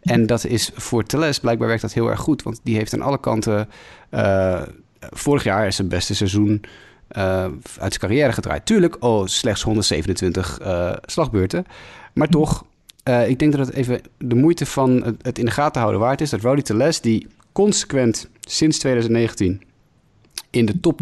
[0.00, 2.42] En dat is voor Teles, blijkbaar werkt dat heel erg goed.
[2.42, 3.68] Want die heeft aan alle kanten
[4.10, 4.62] uh,
[5.10, 6.64] vorig jaar is zijn beste seizoen
[7.16, 8.66] uh, uit zijn carrière gedraaid.
[8.66, 11.64] Tuurlijk, oh, slechts 127 uh, eh, slagbeurten.
[12.12, 12.64] Maar toch,
[13.04, 16.00] uh, ik denk dat het even de moeite van het, het, in de gaten houden
[16.00, 16.30] waard is...
[16.30, 19.62] dat Rowdy Teles, die consequent sinds 2019
[20.50, 21.00] in de top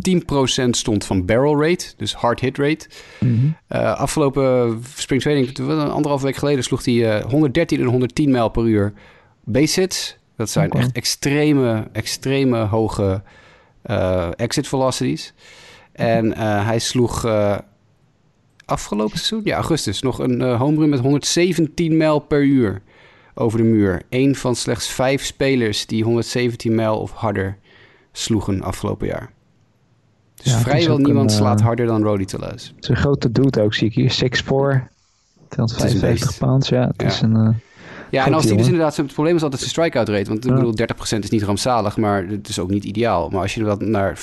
[0.65, 2.89] 10% stond van barrel rate, dus hard hit rate.
[3.21, 3.57] Mm -hmm.
[3.81, 8.65] uh, afgelopen spring training, anderhalf week geleden, sloeg hij uh, 113 en 110 mijl per
[8.65, 8.93] uur
[9.45, 10.17] base hits.
[10.37, 10.81] Dat zijn okay.
[10.81, 13.23] echt extreme, extreme hoge
[14.37, 15.35] exit velocities.
[15.99, 17.59] En uh, hij sloeg uh,
[18.65, 22.83] afgelopen seizoen, ja, augustus, nog een uh, home run met 117 mijl per uur
[23.35, 24.03] over de muur.
[24.11, 27.59] Eén van slechts vijf spelers die 117 mijl of harder
[28.13, 29.33] sloegen afgelopen jaar.
[30.35, 32.73] Dus ja, vrijwel niemand een, slaat harder dan Rody Teles.
[32.75, 34.11] Het is een grote dude ook, zie ik hier.
[34.11, 34.17] 6'4,
[35.49, 36.87] 255 pounds, ja.
[36.87, 37.07] Het ja.
[37.07, 37.61] is een...
[38.11, 38.97] Ja, en als die dus inderdaad...
[38.97, 40.29] Het probleem is altijd zijn strikeout rate.
[40.29, 40.75] Want ik bedoel,
[41.17, 43.29] 30% is niet rampzalig, maar het is ook niet ideaal.
[43.29, 44.23] Maar als je dat naar 15%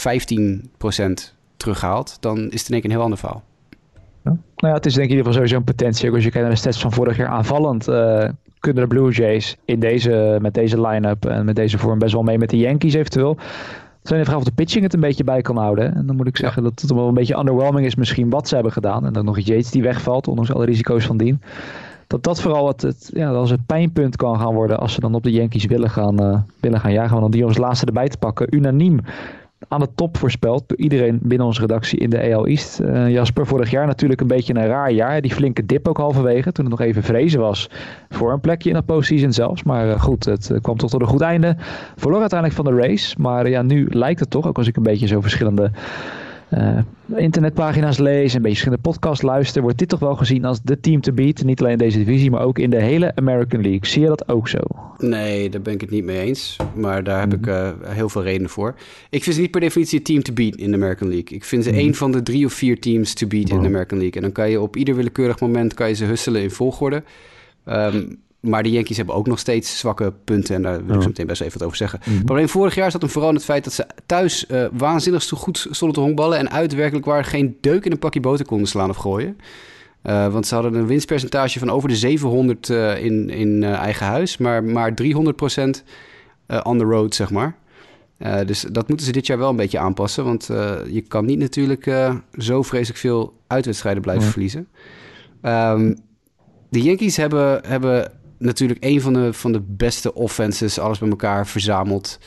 [1.57, 3.43] terughaalt, dan is het in één keer een heel ander verhaal.
[4.23, 4.31] Ja.
[4.31, 6.09] Nou ja, het is denk ik in ieder geval sowieso een potentie.
[6.09, 7.88] Ook als je kijkt naar de stats van vorig jaar aanvallend...
[7.88, 8.29] Uh,
[8.59, 12.23] kunnen de Blue Jays in deze, met deze line-up en met deze vorm best wel
[12.23, 13.38] mee met de Yankees eventueel.
[13.99, 15.95] Het zijn even af of de pitching het een beetje bij kan houden.
[15.95, 16.69] En dan moet ik zeggen ja.
[16.69, 19.05] dat het wel een beetje underwhelming is misschien wat ze hebben gedaan.
[19.05, 21.41] En dan nog Yates die wegvalt, ondanks alle risico's van dien
[22.07, 25.15] dat dat vooral het, het, ja, als het pijnpunt kan gaan worden als ze dan
[25.15, 27.11] op de Yankees willen gaan, uh, willen gaan jagen.
[27.11, 28.99] Want om die als laatste erbij te pakken, unaniem
[29.67, 32.79] aan de top voorspeld door iedereen binnen onze redactie in de AL East.
[32.79, 35.21] Uh, Jasper, vorig jaar natuurlijk een beetje een raar jaar.
[35.21, 37.69] Die flinke dip ook halverwege, toen het nog even vrezen was
[38.09, 39.63] voor een plekje in de postseason zelfs.
[39.63, 41.55] Maar uh, goed, het kwam toch tot een goed einde.
[41.95, 44.83] Verloor uiteindelijk van de race, maar ja, nu lijkt het toch, ook als ik een
[44.83, 45.71] beetje zo verschillende
[47.15, 51.01] internetpagina's lees, een beetje verschillende podcasts luister, wordt dit toch wel gezien als de team
[51.01, 51.43] to beat.
[51.43, 53.85] Niet alleen in deze divisie, maar ook in de hele American League.
[53.85, 54.59] Zie je dat ook zo?
[54.97, 56.57] Nee, daar ben ik het niet mee eens.
[56.75, 58.75] Maar daar heb ik uh, heel veel redenen voor.
[59.09, 61.37] Ik vind ze niet per definitie team to beat in de American League.
[61.37, 61.77] Ik vind ze mm.
[61.77, 64.15] een van de drie of vier teams to beat in de American League.
[64.15, 67.03] En dan kan je op ieder willekeurig moment kan je ze husselen in volgorde.
[67.65, 70.55] Um, maar de Yankees hebben ook nog steeds zwakke punten.
[70.55, 71.99] En daar wil ik zo meteen best even wat over zeggen.
[72.03, 72.15] Mhm.
[72.15, 75.23] Het probleem vorig jaar zat hem vooral in het feit dat ze thuis eh, waanzinnig
[75.23, 76.37] zo goed stonden te honkballen.
[76.37, 79.37] En uit werkelijk waar geen deuk in een pakje boter konden slaan of gooien.
[80.01, 84.37] Eh, want ze hadden een winstpercentage van over de 700 eh, in, in eigen huis.
[84.37, 85.83] Maar, maar 300 procent
[86.63, 87.55] on the road, zeg maar.
[88.45, 90.23] Dus dat moeten ze dit jaar wel een beetje aanpassen.
[90.23, 90.45] Want
[90.91, 91.91] je kan niet natuurlijk
[92.37, 94.31] zo vreselijk veel uitwedstrijden blijven Ja.
[94.31, 94.67] verliezen.
[95.41, 95.93] Ehm,
[96.69, 98.11] de Yankees hebben, hebben
[98.45, 102.19] natuurlijk een van de, van de beste offenses, alles bij elkaar verzameld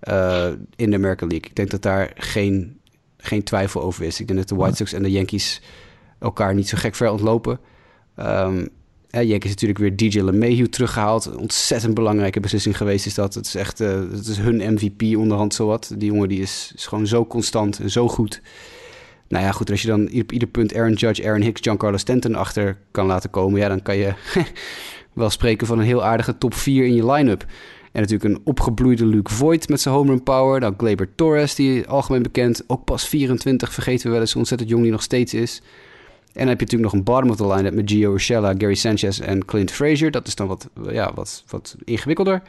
[0.00, 1.48] eh, in de American League.
[1.48, 2.80] Ik denk dat daar geen,
[3.16, 4.20] geen twijfel over is.
[4.20, 5.62] Ik denk dat de White Sox en de Yankees
[6.18, 7.60] elkaar niet zo gek ver ontlopen.
[8.16, 8.64] Ehm
[9.10, 11.24] ja, Yankees natuurlijk weer DJ LeMahieu teruggehaald.
[11.24, 13.34] Een ontzettend belangrijke beslissing geweest is dat.
[13.34, 15.94] Het is echt eh, het is hun MVP onderhand zowat.
[15.96, 18.42] Die jongen die is, is gewoon zo constant en zo goed.
[19.28, 22.34] Nou ja, goed, als je dan op ieder punt Aaron Judge, Aaron Hicks, Giancarlo Stanton
[22.34, 23.60] achter kan laten komen...
[23.60, 24.14] ja, dan kan je
[25.18, 27.46] wel spreken van een heel aardige top 4 in je line-up.
[27.92, 30.60] En natuurlijk een opgebloeide Luke Voigt met zijn home run power.
[30.60, 34.82] Dan Gleyber Torres, die algemeen bekend, ook pas 24, vergeten we wel eens ontzettend jong
[34.82, 35.62] die nog steeds is.
[36.32, 38.74] En dan heb je natuurlijk nog een bottom of the line-up met Gio Urshela, Gary
[38.74, 40.10] Sanchez en Clint Frazier.
[40.10, 42.42] Dat is dan wat, ja, wat, wat ingewikkelder.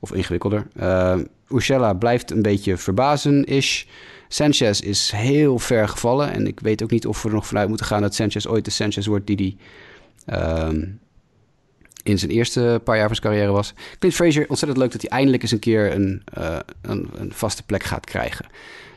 [0.00, 0.66] Of ingewikkelder.
[0.80, 1.18] Uh,
[1.48, 3.84] Urshela blijft een beetje verbazen-ish.
[4.28, 6.32] Sanchez is heel ver gevallen.
[6.32, 8.64] En ik weet ook niet of we er nog vanuit moeten gaan dat Sanchez ooit
[8.64, 9.56] de Sanchez wordt die die
[10.26, 10.98] um,
[12.06, 13.74] in zijn eerste paar jaar van zijn carrière was.
[13.98, 17.62] Clint Frazier, ontzettend leuk dat hij eindelijk eens een keer een, uh, een, een vaste
[17.62, 18.46] plek gaat krijgen.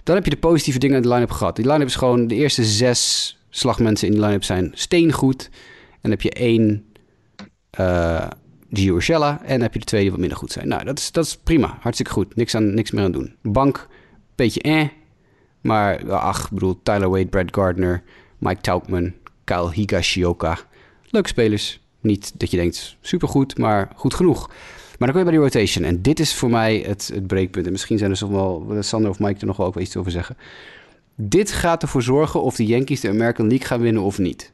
[0.03, 1.55] Dan heb je de positieve dingen in de line-up gehad.
[1.55, 5.49] Die line-up is gewoon de eerste zes slagmensen in de line-up zijn steengoed.
[5.91, 6.85] En dan heb je één
[7.79, 8.27] uh,
[8.73, 10.67] Gio Urshela en dan heb je de twee die wat minder goed zijn.
[10.67, 11.77] Nou, dat is, dat is prima.
[11.79, 12.35] Hartstikke goed.
[12.35, 13.35] Niks, aan, niks meer aan doen.
[13.41, 13.87] Bank,
[14.35, 14.87] beetje eh.
[15.61, 18.03] Maar ach, ik bedoel, Tyler Wade, Brad Gardner,
[18.37, 20.57] Mike Taubman, Kyle Higashioka.
[21.09, 21.79] Leuke spelers.
[22.01, 24.47] Niet dat je denkt, supergoed, maar goed genoeg.
[24.47, 25.83] Maar dan kom je bij die rotation.
[25.83, 27.65] En dit is voor mij het, het breekpunt.
[27.65, 30.11] En misschien zijn er nog wel, Sander of Mike er nog wel ook iets over
[30.11, 30.37] zeggen.
[31.15, 34.53] Dit gaat ervoor zorgen of de Yankees de American League gaan winnen of niet.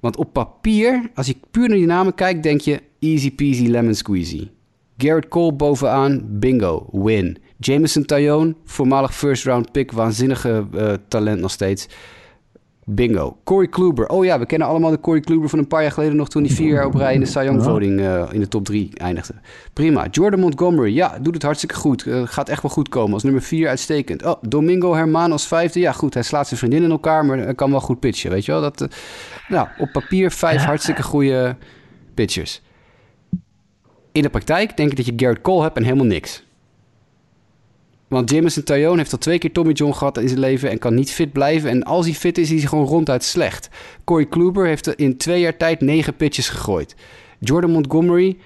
[0.00, 3.94] Want op papier, als je puur naar die namen kijkt, denk je easy peasy lemon
[3.94, 4.48] squeezy.
[4.96, 7.38] Garrett Cole bovenaan, bingo, win.
[7.58, 11.88] Jameson Tyone, voormalig first round pick, waanzinnige uh, talent nog steeds.
[12.84, 13.36] Bingo.
[13.44, 14.08] Corey Kluber.
[14.08, 16.28] Oh ja, we kennen allemaal de Corey Kluber van een paar jaar geleden nog...
[16.28, 18.64] toen hij vier jaar op rij in de Cy Young voting uh, in de top
[18.64, 19.34] drie eindigde.
[19.72, 20.06] Prima.
[20.10, 20.94] Jordan Montgomery.
[20.94, 22.06] Ja, doet het hartstikke goed.
[22.06, 23.12] Uh, gaat echt wel goed komen.
[23.12, 24.24] Als nummer vier uitstekend.
[24.24, 25.80] Oh, Domingo Herman als vijfde.
[25.80, 26.14] Ja, goed.
[26.14, 28.30] Hij slaat zijn vriendin in elkaar, maar kan wel goed pitchen.
[28.30, 28.60] Weet je wel?
[28.60, 28.88] Dat, uh,
[29.48, 31.56] nou, op papier vijf hartstikke goede
[32.14, 32.62] pitchers.
[34.12, 36.44] In de praktijk denk ik dat je Garrett Cole hebt en helemaal niks.
[38.12, 40.94] Want Jameson Tyone heeft al twee keer Tommy John gehad in zijn leven en kan
[40.94, 41.70] niet fit blijven.
[41.70, 43.68] En als hij fit is, is hij gewoon ronduit slecht.
[44.04, 46.94] Corey Kluber heeft in twee jaar tijd negen pitches gegooid.
[47.38, 48.36] Jordan Montgomery...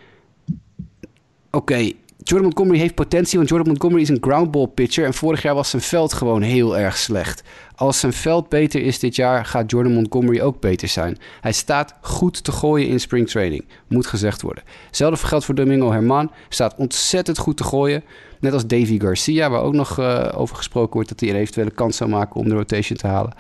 [1.51, 1.91] Oké.
[2.17, 5.05] Jordan Montgomery heeft potentie, want Jordan Montgomery is een groundball pitcher.
[5.05, 7.43] En vorig jaar was zijn veld gewoon heel erg slecht.
[7.75, 11.19] Als zijn veld beter is dit jaar, gaat Jordan Montgomery ook beter zijn.
[11.41, 14.65] Hij staat goed te gooien in spring training, moet gezegd worden.
[14.87, 18.05] Hetzelfde geldt voor Domingo Herman, staat ontzettend goed te gooien.
[18.41, 21.71] Net als Davy Garcia, waar ook nog uh, over gesproken wordt dat hij een eventuele
[21.71, 23.33] kans zou maken om de rotation te halen.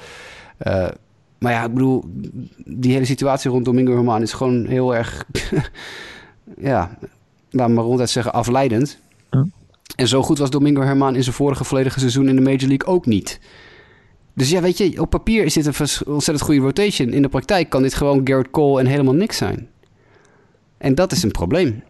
[0.66, 0.88] Uh,
[1.38, 2.04] maar ja, ik bedoel,
[2.64, 5.26] die hele situatie rond Domingo Herman is gewoon heel erg,
[6.58, 6.98] ja,
[7.50, 8.98] laat maar ronduit zeggen, afleidend.
[9.96, 12.86] En zo goed was Domingo Herman in zijn vorige volledige seizoen in de Major League
[12.86, 13.40] ook niet.
[14.34, 15.72] Dus ja, weet je, op papier is dit een
[16.06, 17.12] ontzettend goede rotation.
[17.12, 19.68] In de praktijk kan dit gewoon Garrett Cole en helemaal niks zijn.
[20.78, 21.82] En dat is een probleem.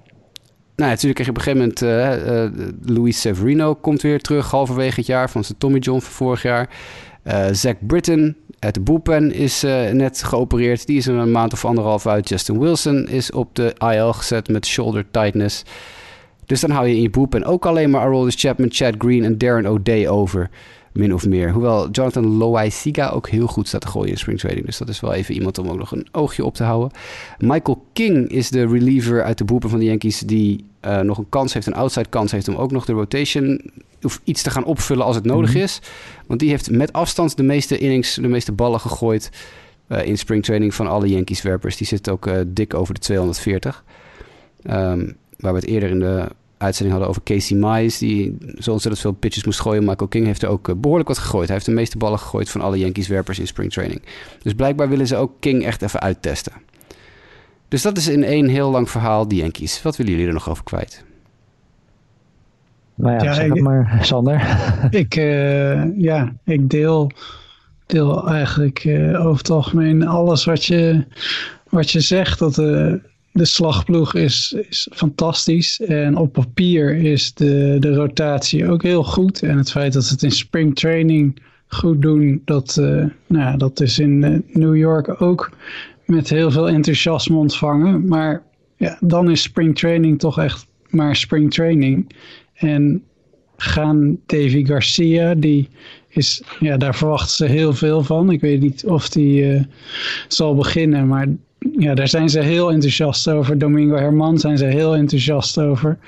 [0.77, 1.91] Nou, natuurlijk krijg je op een gegeven
[2.81, 3.05] moment...
[3.05, 5.31] Uh, Severino komt weer terug halverwege het jaar...
[5.31, 6.69] van zijn Tommy John van vorig jaar.
[7.27, 9.63] Uh, Zach Britton uit de bullpen is
[9.93, 10.87] net geopereerd.
[10.87, 12.29] Die is een maand of anderhalf uit.
[12.29, 15.63] Justin Wilson is op de IL gezet met shoulder tightness.
[16.47, 19.39] Dus dan hou je in je bullpen ook alleen maar Aroldis Chapman, Chad Green en
[19.39, 20.51] Darren O'Day over...
[20.97, 21.51] Min of meer.
[21.51, 24.67] Hoewel Jonathan Loaisiga ook heel goed staat te gooien in spring trading.
[24.67, 26.91] Dus dat is wel even iemand om ook nog een oogje op te houden.
[27.39, 30.19] Michael King is de reliever uit de boepen van de Yankees...
[30.19, 32.49] die uh, nog een kans heeft, een outside kans heeft...
[32.49, 33.61] om ook nog de rotation
[34.03, 35.65] of iets te gaan opvullen als het nodig mm-hmm.
[35.65, 35.81] is.
[36.27, 39.31] Want die heeft met afstand de meeste innings, de meeste ballen gegooid...
[39.89, 41.77] Uh, in spring training van alle Yankees-werpers.
[41.77, 43.85] Die zit ook uh, dik over de 240.
[44.71, 46.29] Um, waar we het eerder in de
[46.59, 49.85] uitzending hadden over Casey Mize, die zo ontzettend veel pitches moest gooien.
[49.85, 51.47] Michael King heeft er ook behoorlijk wat gegooid.
[51.47, 54.03] Hij heeft de meeste ballen gegooid van alle Yankees-werpers in spring training.
[54.43, 56.53] Dus blijkbaar willen ze ook King echt even uittesten.
[57.69, 59.83] Dus dat is in één heel lang verhaal die Yankees.
[59.83, 61.05] Wat willen jullie er nog over kwijt?
[62.95, 64.59] Nou ja, ja zeg ik, het maar, Sander.
[64.91, 67.11] Ik, uh, ja, ik deel,
[67.87, 71.05] deel eigenlijk uh, over het algemeen alles wat je,
[71.69, 72.39] wat je zegt.
[72.39, 72.95] Dat uh,
[73.37, 75.81] de slagploeg is, is fantastisch.
[75.81, 79.43] En op papier is de, de rotatie ook heel goed.
[79.43, 83.99] En het feit dat ze het in springtraining goed doen, dat, uh, nou, dat is
[83.99, 85.51] in uh, New York ook
[86.05, 88.07] met heel veel enthousiasme ontvangen.
[88.07, 88.43] Maar
[88.77, 92.13] ja, dan is springtraining toch echt maar springtraining.
[92.55, 93.03] En
[93.57, 95.69] gaan Davy Garcia, die
[96.09, 98.31] is, ja, daar verwachten ze heel veel van.
[98.31, 99.63] Ik weet niet of die uh,
[100.29, 101.27] zal beginnen, maar
[101.79, 103.59] ja, daar zijn ze heel enthousiast over.
[103.59, 105.99] Domingo Herman zijn ze heel enthousiast over.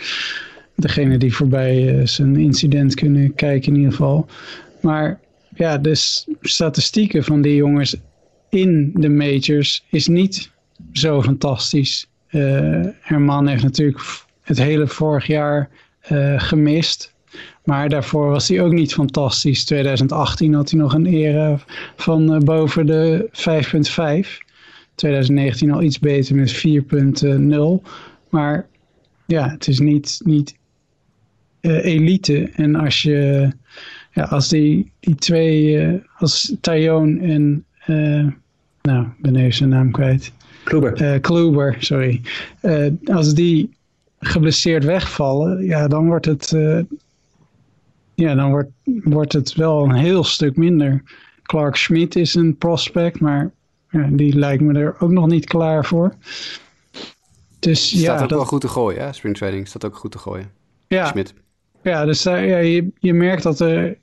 [0.74, 4.26] Degene die voorbij uh, zijn incident kunnen kijken in ieder geval.
[4.80, 5.20] Maar
[5.54, 5.94] ja, de
[6.40, 7.96] statistieken van die jongens
[8.48, 10.50] in de majors is niet
[10.92, 12.06] zo fantastisch.
[12.30, 14.00] Uh, Herman heeft natuurlijk
[14.42, 15.70] het hele vorig jaar
[16.12, 17.14] uh, gemist.
[17.64, 19.64] Maar daarvoor was hij ook niet fantastisch.
[19.64, 21.60] 2018 had hij nog een era
[21.96, 23.28] van boven de
[24.34, 24.47] 5,5.
[24.98, 27.88] 2019 al iets beter met 4.0.
[28.28, 28.66] Maar
[29.26, 30.56] ja, het is niet, niet
[31.60, 32.50] uh, elite.
[32.54, 33.50] En als je,
[34.12, 38.26] ja, als die, die twee, uh, als Tyone en, uh,
[38.82, 40.32] nou, ben even zijn naam kwijt.
[40.64, 41.20] Kluber.
[41.20, 42.20] Kluber, sorry.
[43.04, 43.76] als die
[44.18, 46.56] geblesseerd wegvallen, ja, dan wordt het,
[48.14, 51.02] ja, dan wordt, wordt het wel een heel stuk minder.
[51.42, 53.52] Clark Schmidt is een prospect, maar
[53.90, 56.14] ja, die lijkt me er ook nog niet klaar voor.
[57.58, 59.12] Dus, staat ja, ook dat, wel goed te gooien, hè?
[59.12, 60.50] Spring training staat ook goed te gooien.
[60.86, 61.34] Ja, Schmidt.
[61.82, 63.98] ja dus daar, ja, je, je merkt dat, er,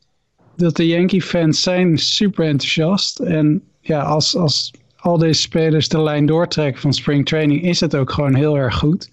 [0.55, 3.19] dat de Yankee-fans zijn super enthousiast.
[3.19, 7.95] En ja, als, als al deze spelers de lijn doortrekken van spring training, is het
[7.95, 9.09] ook gewoon heel erg goed.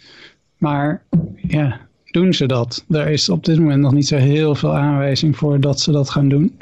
[0.58, 1.02] Maar
[1.36, 2.84] ja, doen ze dat?
[2.88, 6.10] Daar is op dit moment nog niet zo heel veel aanwijzing voor dat ze dat
[6.10, 6.58] gaan doen.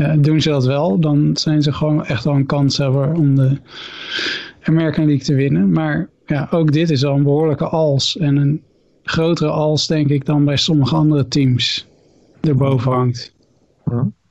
[0.00, 3.34] Uh, doen ze dat wel, dan zijn ze gewoon echt wel een kans hebben om
[3.34, 3.58] de
[4.62, 5.72] American League te winnen.
[5.72, 8.16] Maar ja, ook dit is al een behoorlijke als.
[8.16, 8.62] En een
[9.02, 11.86] grotere als, denk ik, dan bij sommige andere teams
[12.40, 13.32] erboven hangt.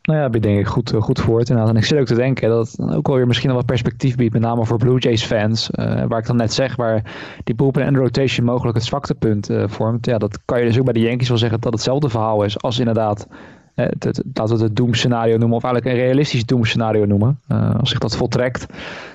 [0.03, 1.73] Nou ja, je denk ik goed, goed verwoord inderdaad.
[1.73, 4.33] En ik zit ook te denken dat het ook alweer misschien wel wat perspectief biedt,
[4.33, 5.69] met name voor Blue Jays fans.
[5.71, 9.63] Uh, waar ik dan net zeg, waar die bullpen en rotation mogelijk het zwaktepunt uh,
[9.67, 10.05] vormt.
[10.05, 12.61] Ja, dat kan je dus ook bij de Yankees wel zeggen dat hetzelfde verhaal is
[12.61, 13.27] als inderdaad
[13.75, 17.39] het, laten we het doemscenario noemen, of eigenlijk een realistisch doemscenario noemen.
[17.51, 18.65] Uh, als zich dat voltrekt,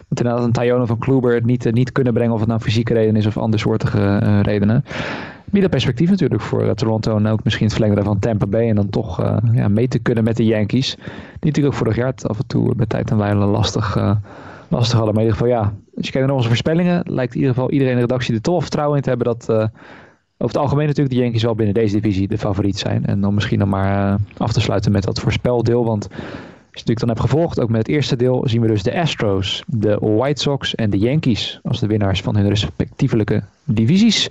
[0.08, 2.60] dat inderdaad een Tyone of een Kluber het niet, niet kunnen brengen, of het nou
[2.60, 4.84] fysieke reden is of andersoortige uh, redenen.
[5.44, 8.90] Biedt perspectief natuurlijk voor Toronto en ook misschien het verlengde van Tampa Bay en dan
[8.90, 10.94] toch ja, mee te kunnen met de Yankees.
[10.94, 11.04] Die
[11.40, 14.16] natuurlijk ook vorig jaar af en toe bij tijd en wijle lastig,
[14.68, 15.14] lastig hadden.
[15.14, 17.70] Maar in ieder geval ja, als je kijkt naar onze voorspellingen, lijkt in ieder geval
[17.70, 19.70] iedereen in de redactie er toch vertrouwen in te hebben dat
[20.38, 23.06] over het algemeen natuurlijk de Yankees wel binnen deze divisie de favoriet zijn.
[23.06, 25.84] En dan misschien nog maar uh, af te sluiten met dat voorspeldeel.
[25.84, 26.16] Want als
[26.70, 29.62] je natuurlijk dan hebt gevolgd, ook met het eerste deel, zien we dus de Astros,
[29.66, 34.28] de White Sox en de Yankees als de winnaars van hun respectievelijke divisies.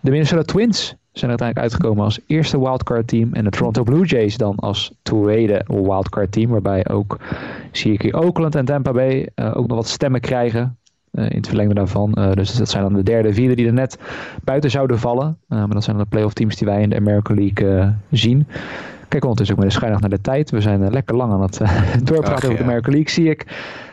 [0.00, 3.32] De Minnesota Twins zijn uiteindelijk uitgekomen als eerste wildcard team.
[3.32, 6.50] En de Toronto Blue Jays dan als tweede wildcard team.
[6.50, 7.18] Waarbij ook
[7.72, 10.78] zie ik hier Oakland en Tampa Bay uh, ook nog wat stemmen krijgen.
[11.12, 12.16] Uh, in het verlengde daarvan.
[12.18, 13.98] Uh, dus dat zijn dan de derde, vierde die er net
[14.44, 15.38] buiten zouden vallen.
[15.48, 18.46] Uh, maar dat zijn dan de playoff teams die wij in de American League zien.
[19.08, 20.50] Kijk ondertussen ook met de schijnig naar de tijd.
[20.50, 21.58] We zijn lekker lang aan het
[22.08, 22.56] doorpraten Ach, over ja.
[22.56, 23.46] de American League, zie ik.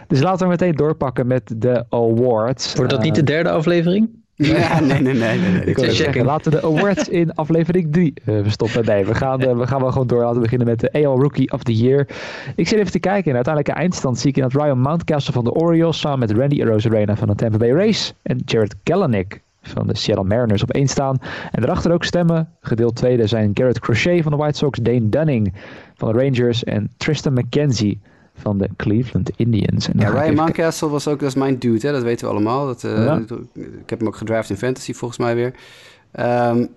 [0.07, 2.75] Dus laten we meteen doorpakken met de awards.
[2.75, 4.09] Wordt dat niet de derde aflevering?
[4.37, 5.39] Ja, nee, nee, nee.
[5.39, 5.63] nee, nee.
[5.63, 8.85] Ik wil zeggen, laten we de awards in aflevering 3 uh, verstoppen.
[8.85, 10.21] Nee, we gaan, uh, we gaan wel gewoon door.
[10.21, 12.07] Laten we beginnen met de AL Rookie of the Year.
[12.55, 13.25] Ik zit even te kijken.
[13.25, 15.99] In de uiteindelijke eindstand zie ik in dat Ryan Mountcastle van de Orioles...
[15.99, 18.13] samen met Randy Arozarena van de Tampa Bay Rays...
[18.21, 21.17] en Jared Kellenick van de Seattle Mariners op één staan.
[21.51, 22.49] En daarachter ook stemmen.
[22.61, 24.79] Gedeeld tweede zijn Garrett Crochet van de White Sox...
[24.81, 25.53] Dane Dunning
[25.95, 27.99] van de Rangers en Tristan McKenzie
[28.37, 29.89] van de Cleveland Indians.
[29.89, 31.93] En ja, Ryan Mountcastle was ook, dat is mijn dude, hè?
[31.93, 32.65] dat weten we allemaal.
[32.65, 33.21] Dat, uh, ja.
[33.53, 35.53] Ik heb hem ook gedraft in fantasy volgens mij weer.
[36.19, 36.69] Um,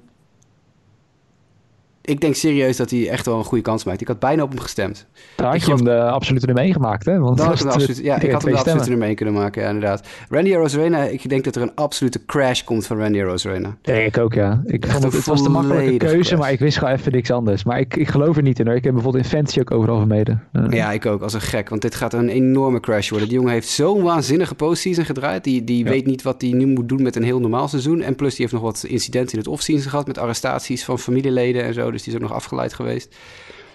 [2.03, 4.01] ik denk serieus dat hij echt wel een goede kans maakt.
[4.01, 5.07] Ik had bijna op hem gestemd.
[5.37, 7.19] Daar had ik je hem de absolute nummer 1 gemaakt, hè?
[7.19, 9.69] Want dat was absolute, ja, ik had hem de absolute nummer 1 kunnen maken, ja,
[9.69, 10.09] inderdaad.
[10.29, 13.77] Randy Rosarena, ik denk dat er een absolute crash komt van Randy Rosarena.
[13.83, 14.63] Denk ik ook, ja.
[14.65, 16.41] Ik vond het, het was de makkelijke keuze, crash.
[16.41, 17.65] maar ik wist gewoon even niks anders.
[17.65, 18.77] Maar ik, ik geloof er niet in, hoor.
[18.77, 20.43] Ik heb bijvoorbeeld in ook overal vermeden.
[20.53, 20.65] Uh.
[20.71, 21.69] Ja, ik ook, als een gek.
[21.69, 23.29] Want dit gaat een enorme crash worden.
[23.29, 25.45] Die jongen heeft zo'n waanzinnige postseason gedraaid.
[25.45, 25.91] Die, die ja.
[25.91, 28.03] weet niet wat hij nu moet doen met een heel normaal seizoen.
[28.03, 31.65] En plus, die heeft nog wat incidenten in het offseason gehad met arrestaties van familieleden
[31.65, 31.90] en zo.
[31.93, 33.17] Dus die is ook nog afgeleid geweest.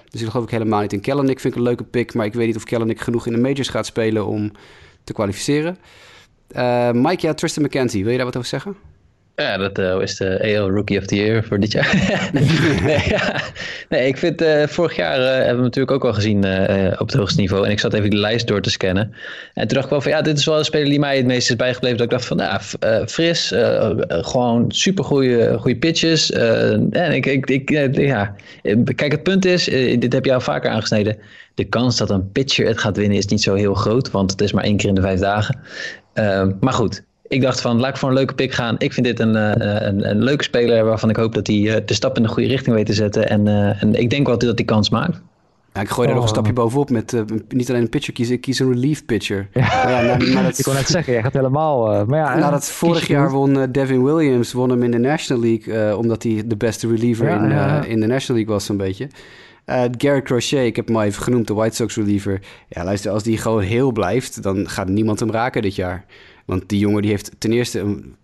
[0.10, 1.40] Dus ik geloof ik helemaal niet in Kellenick.
[1.40, 3.70] Vind ik een leuke pick, maar ik weet niet of Kellenick genoeg in de majors
[3.70, 4.52] gaat spelen om
[5.04, 5.78] te kwalificeren.
[6.52, 8.76] Uh, Mike, ja, Tristan McKenzie, wil je daar wat over zeggen?
[9.36, 12.30] Ja, dat uh, is de AL Rookie of the Year voor dit jaar.
[12.84, 13.41] nee, ja.
[13.90, 16.38] nee, ik vind uh, vorig jaar uh, hebben we natuurlijk ook al gezien
[16.99, 17.66] op het hoogste niveau.
[17.66, 19.14] En ik zat even die lijst door te scannen.
[19.53, 21.26] En toen dacht ik wel van ja, dit is wel een speler die mij het
[21.26, 21.98] meest is bijgebleven.
[21.98, 22.62] Dat ik dacht van nou,
[23.07, 23.53] fris,
[24.07, 26.32] gewoon super goede pitches.
[26.32, 28.36] en ik, ik, ik ja,
[28.95, 29.64] kijk, het punt is,
[29.99, 31.18] dit heb je al vaker aangesneden.
[31.56, 34.41] De kans dat een pitcher het gaat winnen is niet zo heel groot, want het
[34.41, 35.60] is maar één keer in de vijf dagen.
[36.60, 38.76] maar goed, ik dacht van, laat ik voor een leuke pick gaan.
[38.78, 41.76] Ik vind dit een, eh, een, een leuke speler waarvan ik hoop dat hij uh,
[41.86, 43.30] de stap in de goede richting weet te zetten.
[43.30, 45.22] En, uh, en ik denk wel dat hij kans maakt.
[45.74, 46.36] Ja, ik gooi er nog een oh.
[46.36, 49.48] stapje bovenop met uh, niet alleen een pitcher kiezen, ik kies een relief pitcher.
[49.54, 49.90] Ja.
[49.90, 52.06] ja nou, maar dat, ik kon net zeggen, jij gaat helemaal...
[52.06, 55.98] maar ja, nou, dat vorig jaar won Devin Williams won hem in de National League,
[55.98, 57.52] omdat hij de beste reliever in,
[57.88, 59.08] in de National League was zo'n beetje.
[59.98, 62.40] Garrett Crochet, ik heb hem al even genoemd, de White Sox reliever.
[62.68, 66.06] Ja, luister, als die gewoon heel blijft, dan gaat niemand hem raken dit jaar.
[66.46, 68.16] Want die jongen die heeft ten eerste een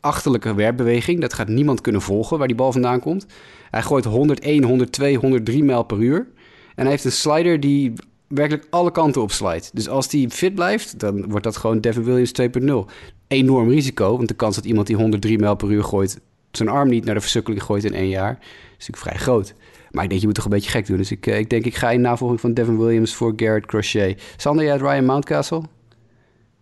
[0.00, 1.20] achterlijke werpbeweging.
[1.20, 3.26] Dat gaat niemand kunnen volgen waar die bal vandaan komt.
[3.70, 6.26] Hij gooit 101, 102, 103 mijl per uur.
[6.74, 7.92] En hij heeft een slider die
[8.28, 9.70] werkelijk alle kanten op slijt.
[9.74, 12.92] Dus als die fit blijft, dan wordt dat gewoon Devin Williams 2.0.
[13.26, 16.20] Enorm risico, want de kans dat iemand die 103 mijl per uur gooit...
[16.50, 18.38] zijn arm niet naar de versukkeling gooit in één jaar...
[18.78, 19.54] is natuurlijk vrij groot.
[19.90, 20.96] Maar ik denk, je moet toch een beetje gek doen.
[20.96, 24.22] Dus ik, eh, ik denk, ik ga in navolging van Devin Williams voor Garrett Crochet.
[24.36, 25.62] Sander, jij Ryan Mountcastle?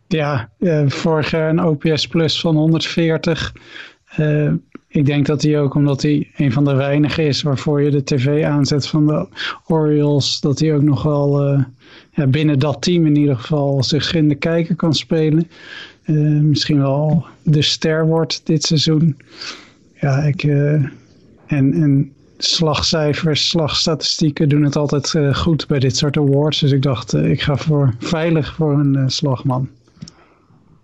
[0.09, 3.55] Ja, uh, vorig jaar een OPS plus van 140.
[4.18, 4.52] Uh,
[4.89, 8.05] ik denk dat hij ook, omdat hij een van de weinigen is waarvoor je de
[8.05, 9.26] tv aanzet van de
[9.66, 11.62] Orioles, dat hij ook nog wel uh,
[12.12, 15.51] ja, binnen dat team in ieder geval zich in de kijker kan spelen.
[16.43, 19.16] Misschien wel de ster wordt dit seizoen.
[20.01, 20.93] Ja, ik, en,
[21.47, 26.60] en slagcijfers, slagstatistieken doen het altijd goed bij dit soort awards.
[26.60, 29.68] Dus ik dacht, ik ga voor, veilig voor een slagman.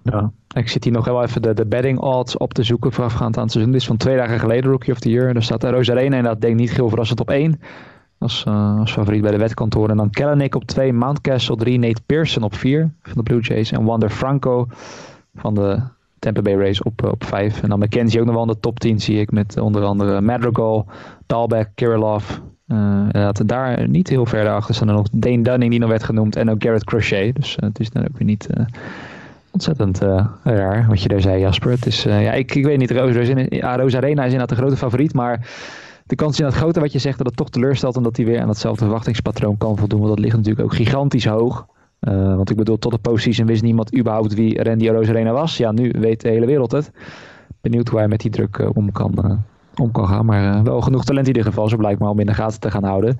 [0.04, 0.32] Ja.
[0.54, 3.42] Ik zit hier nog wel even de, de betting odds op te zoeken voorafgaand aan
[3.42, 3.72] het seizoen.
[3.72, 5.36] Dit is van twee dagen geleden, Rookie of the Year.
[5.36, 7.60] Er staat Rosarena en dat denk ik niet heel verrassend op één.
[8.18, 9.90] Als, uh, als favoriet bij de wetkantoren.
[9.90, 13.72] En dan Kellenick op 2, Mountcastle 3, Nate Pearson op 4 van de Blue Jays.
[13.72, 14.66] En Wander Franco
[15.34, 15.80] van de
[16.18, 17.62] Tampa Bay Rays op, op 5.
[17.62, 19.30] En dan McKenzie ook nog wel in de top 10 zie ik.
[19.30, 20.86] Met onder andere Madrigal,
[21.26, 22.38] Dalbeck, Kirilov.
[22.66, 26.36] Uh, daar niet heel ver achter staan er nog Dane Dunning die nog werd genoemd.
[26.36, 27.34] En ook Garrett Crochet.
[27.34, 28.46] Dus het is dan ook weer niet
[29.54, 31.70] ontzettend uh, raar wat je daar zei, Jasper.
[31.70, 35.14] Het is, uh, ja, ik, ik weet niet, Roos, Arena is inderdaad de grote favoriet,
[35.14, 35.48] maar
[36.06, 38.40] de kans is inderdaad groter wat je zegt dat het toch teleurstelt omdat hij weer
[38.40, 40.00] aan datzelfde verwachtingspatroon kan voldoen.
[40.00, 41.66] Want dat ligt natuurlijk ook gigantisch hoog.
[42.00, 45.56] Uh, want ik bedoel, tot de postseason wist niemand überhaupt wie Randy Arena was.
[45.56, 46.90] Ja, nu weet de hele wereld het.
[47.60, 49.40] Benieuwd hoe hij met die druk om, kan,
[49.76, 50.26] om kan gaan.
[50.26, 52.70] Maar wel genoeg talent in ieder geval, zo blijkt maar om in de gaten te
[52.70, 53.18] gaan houden.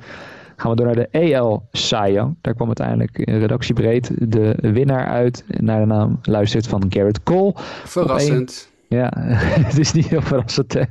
[0.57, 5.45] Gaan we door naar de EL Cy Daar kwam uiteindelijk redactiebreed de winnaar uit.
[5.49, 7.53] Naar de naam luistert van Garrett Cole.
[7.85, 8.73] Verrassend.
[8.89, 9.13] Ja,
[9.67, 10.73] het is niet heel verrassend.
[10.73, 10.83] Hè?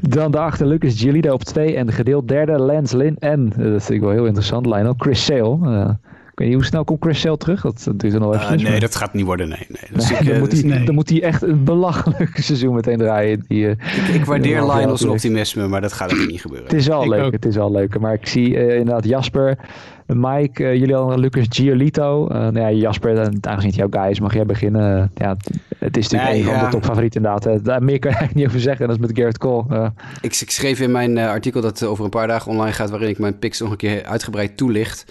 [0.00, 4.00] Dan daarachter Lucas Giolito op 2 en gedeeld derde Lance Lynn en, dat vind ik
[4.00, 5.58] wel heel interessant, Lionel Chris Sale.
[5.62, 5.90] Uh,
[6.36, 7.60] ik weet niet, hoe snel komt Chris Sale terug?
[7.60, 8.60] Dat, dat duurt er nog even.
[8.60, 9.66] Uh, nee, dat gaat niet worden, nee.
[9.68, 9.90] nee.
[9.94, 10.84] Dus ik, dan, uh, moet hij, nee.
[10.84, 13.44] dan moet hij echt een belachelijk seizoen meteen draaien.
[13.48, 16.66] Die, uh, ik, ik waardeer Lionel's optimisme, maar dat gaat er niet gebeuren.
[16.66, 17.98] Het is wel leuk, het is wel leuk.
[17.98, 19.58] Maar ik zie uh, inderdaad Jasper,
[20.06, 22.26] Mike, jullie al Lucas Giolito.
[22.28, 25.10] nou ja, Jasper, aangezien het jouw guy is, mag jij beginnen.
[25.14, 25.36] ja,
[25.78, 26.58] het is natuurlijk nee, een ja.
[26.58, 27.64] van de topfavorieten inderdaad.
[27.64, 28.86] Daar meer kan ik eigenlijk niet over zeggen.
[28.86, 29.92] Dat is met Garrett Cole.
[30.20, 32.90] Ik, ik, schreef in mijn artikel dat over een paar dagen online gaat...
[32.90, 35.04] waarin ik mijn picks nog een keer uitgebreid toelicht...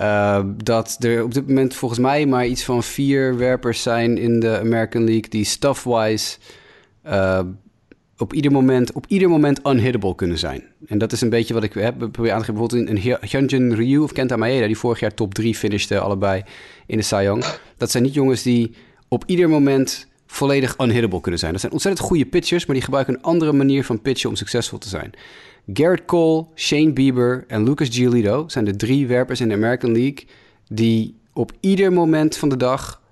[0.00, 4.40] Uh, dat er op dit moment volgens mij maar iets van vier werpers zijn in
[4.40, 6.38] de American League die stuff-wise
[7.06, 7.40] uh,
[8.16, 10.62] op, ieder moment, op ieder moment unhittable kunnen zijn.
[10.86, 12.54] En dat is een beetje wat ik heb probeer aan te geven.
[12.54, 16.42] Bijvoorbeeld een Hyunjin Ryu of Kenta Maeda, die vorig jaar top 3 finishte allebei
[16.86, 17.40] in de Cy.
[17.76, 18.74] Dat zijn niet jongens die
[19.08, 21.52] op ieder moment volledig unhittable kunnen zijn.
[21.52, 24.78] Dat zijn ontzettend goede pitchers, maar die gebruiken een andere manier van pitchen om succesvol
[24.78, 25.12] te zijn.
[25.72, 30.26] Garrett Cole, Shane Bieber en Lucas Giolito zijn de drie werpers in de American League
[30.68, 33.02] die op ieder moment van de dag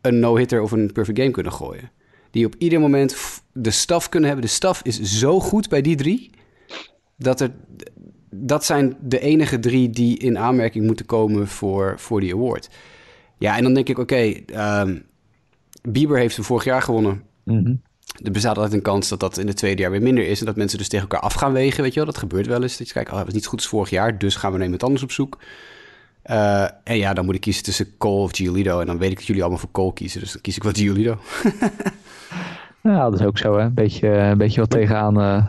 [0.00, 1.90] een no-hitter of een perfect game kunnen gooien.
[2.30, 4.46] Die op ieder moment de staf kunnen hebben.
[4.46, 6.30] De staf is zo goed bij die drie
[7.16, 7.50] dat er
[8.30, 12.68] dat zijn de enige drie die in aanmerking moeten komen voor, voor die award.
[13.38, 14.34] Ja, en dan denk ik, oké,
[14.82, 15.02] um,
[15.82, 17.22] Bieber heeft hem vorig jaar gewonnen.
[17.44, 17.80] Mm
[18.24, 20.40] er bestaat altijd een kans dat dat in het tweede jaar weer minder is.
[20.40, 22.08] En dat mensen dus tegen elkaar af gaan wegen, weet je wel.
[22.08, 22.76] Dat gebeurt wel eens.
[22.76, 24.64] Dat je kijkt, oh, dat was niet goed als vorig jaar, dus gaan we naar
[24.64, 25.38] iemand anders op zoek.
[26.26, 28.80] Uh, en ja, dan moet ik kiezen tussen Cole of Giolito.
[28.80, 30.20] En dan weet ik dat jullie allemaal voor Cole kiezen.
[30.20, 31.18] Dus dan kies ik wat Giolito.
[32.82, 33.64] ja, dat is ook zo, hè.
[33.64, 35.20] Een beetje, een beetje wat tegenaan...
[35.20, 35.46] Uh...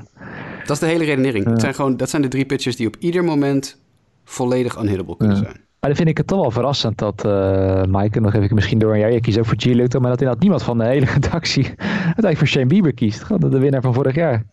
[0.65, 1.45] Dat is de hele redenering.
[1.45, 3.77] Het zijn gewoon, dat zijn de drie pitchers die op ieder moment
[4.23, 5.61] volledig unhittable kunnen zijn.
[5.81, 8.91] Maar dan vind ik het toch wel verrassend dat uh, Mike, nog even misschien door
[8.91, 11.65] aan jou, je kiest ook voor Giolito, maar dat inderdaad niemand van de hele redactie
[11.87, 13.27] uiteindelijk voor Shane Bieber kiest.
[13.39, 14.43] De winnaar van vorig jaar.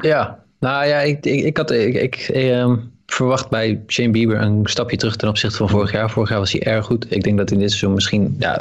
[0.00, 4.60] Ja, nou ja, ik, ik, ik had, ik, ik ehm, verwacht bij Shane Bieber een
[4.64, 6.10] stapje terug ten opzichte van vorig jaar.
[6.10, 7.12] Vorig jaar was hij erg goed.
[7.12, 8.60] Ik denk dat in dit seizoen misschien, ja,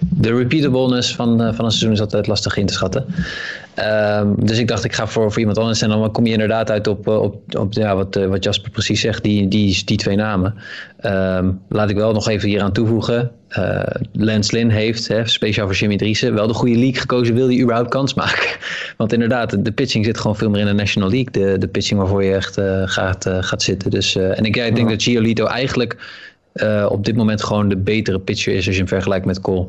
[0.00, 3.06] de repeatableness van, uh, van een seizoen is altijd lastig in te schatten.
[4.20, 5.82] Um, dus ik dacht, ik ga voor, voor iemand anders.
[5.82, 8.70] En dan kom je inderdaad uit op, eh, op, op ja, wat, uh, wat Jasper
[8.70, 10.54] precies zegt, die, die, die twee namen.
[11.04, 13.30] Um, laat ik wel nog even hier aan toevoegen.
[13.58, 13.80] Uh,
[14.12, 17.34] Lance Lynn heeft, hè, speciaal voor Jimmy Driessen, wel de goede league gekozen.
[17.34, 18.48] Wil hij überhaupt kans maken?
[18.96, 21.30] Want inderdaad, de pitching zit gewoon veel meer in de National League.
[21.30, 23.90] De, de pitching waarvoor je echt gaat, gaat zitten.
[23.90, 25.96] Dus, en ik, ja, ik denk dat Giolito eigenlijk
[26.88, 29.66] op dit moment gewoon de betere pitcher is als je hem vergelijkt met Cole.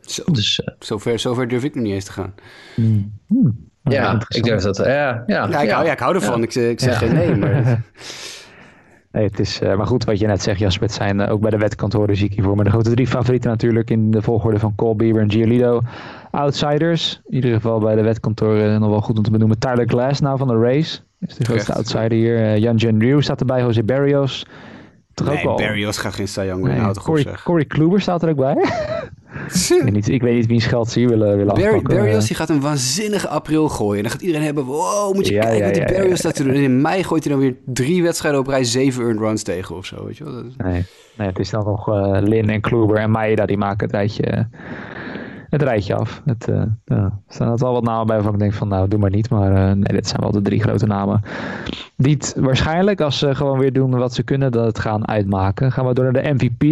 [0.00, 2.34] Zo, dus, uh, zover, zover durf ik nog niet eens te gaan.
[2.74, 3.12] Hmm.
[3.82, 4.76] Ja, ik durf dat.
[4.76, 6.42] Ja, ja, ja, ik, Hou, ja ik hou ervan.
[6.42, 7.82] Ik, ik zeg geen nee, maar...
[9.12, 11.40] Nee, het is, uh, maar goed, wat je net zegt, Jasper, het zijn uh, ook
[11.40, 12.56] bij de wetkantoren zie ik hiervoor.
[12.56, 15.80] Maar de grote drie favorieten natuurlijk in de volgorde van Cole Bieber en Giolito.
[16.30, 19.58] Outsiders, in ieder geval bij de wetkantoren nog wel goed om te benoemen.
[19.58, 22.38] Tyler Glass nou van de Race, is de grootste outsider hier.
[22.38, 24.46] Uh, Jan Jen staat erbij, Jose Barrios.
[25.24, 25.58] Nee, ook.
[25.58, 28.56] Barrios gaat geen Cy Young winnen, nee, Corey, Corey Kluber staat er ook bij.
[29.48, 31.96] ik, weet niet, ik weet niet wie geld ze hier willen, willen Barry, afpakken.
[31.96, 34.02] Barrios die gaat een waanzinnige april gooien.
[34.02, 36.42] Dan gaat iedereen hebben, wow, moet je ja, kijken ja, wat die Barrios staat te
[36.42, 36.54] doen.
[36.54, 39.76] En in mei gooit hij dan weer drie wedstrijden op rij, zeven earned runs tegen
[39.76, 40.04] of zo.
[40.04, 40.32] Weet je wel?
[40.32, 40.84] Dat nee,
[41.16, 44.48] nee, het is dan nog uh, Lin en Kluber en Maeda die maken het rijtje,
[45.50, 46.22] het rijtje af.
[46.24, 46.96] Het, uh, ja.
[46.96, 49.30] Er staan wel wat namen bij waarvan ik denk van nou, doe maar niet.
[49.30, 51.22] Maar uh, nee, dit zijn wel de drie grote namen.
[51.96, 55.72] Die waarschijnlijk, als ze gewoon weer doen wat ze kunnen, dat het gaan uitmaken.
[55.72, 56.62] Gaan we door naar de MVP.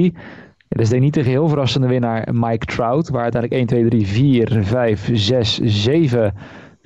[0.69, 4.07] Ja, dus denk niet de geheel verrassende winnaar Mike Trout, waar uiteindelijk 1, 2, 3,
[4.07, 6.35] 4, 5, 6, 7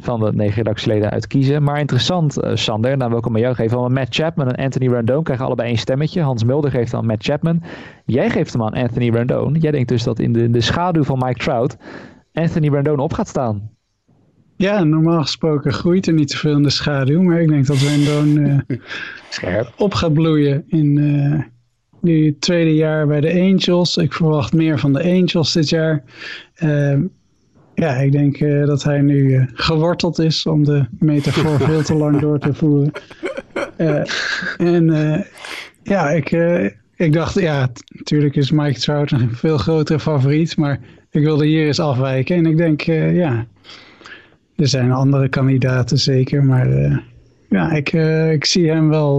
[0.02, 1.62] van de negen redactieleden uit kiezen.
[1.62, 3.78] Maar interessant, uh, Sander, nou welkom bij jou geven.
[3.78, 6.20] Want Matt Chapman en Anthony Randone krijgen allebei één stemmetje.
[6.20, 7.62] Hans Mulder geeft dan Matt Chapman.
[8.04, 9.58] Jij geeft hem aan Anthony Randone.
[9.58, 11.76] Jij denkt dus dat in de, de schaduw van Mike Trout
[12.32, 13.70] Anthony Randone op gaat staan.
[14.56, 17.22] Ja, normaal gesproken groeit er niet zoveel in de schaduw.
[17.22, 18.78] Maar ik denk dat Randone uh,
[19.30, 19.72] Scherp.
[19.76, 20.96] op gaat bloeien in...
[20.96, 21.40] Uh,
[22.02, 23.96] nu tweede jaar bij de Angels.
[23.96, 26.04] Ik verwacht meer van de Angels dit jaar.
[26.62, 26.98] Uh,
[27.74, 31.94] ja, ik denk uh, dat hij nu uh, geworteld is om de metafoor veel te
[31.94, 32.92] lang door te voeren.
[33.76, 34.02] Uh,
[34.58, 35.26] en
[35.82, 36.30] ja, ik,
[36.96, 40.80] ik dacht, ja, natuurlijk is Mike Trout een veel grotere favoriet, maar
[41.10, 42.36] ik wilde hier eens afwijken.
[42.36, 43.46] En ik denk, ja,
[44.56, 46.68] er zijn andere kandidaten zeker, maar
[47.48, 47.92] ja, ik,
[48.32, 49.18] ik zie hem wel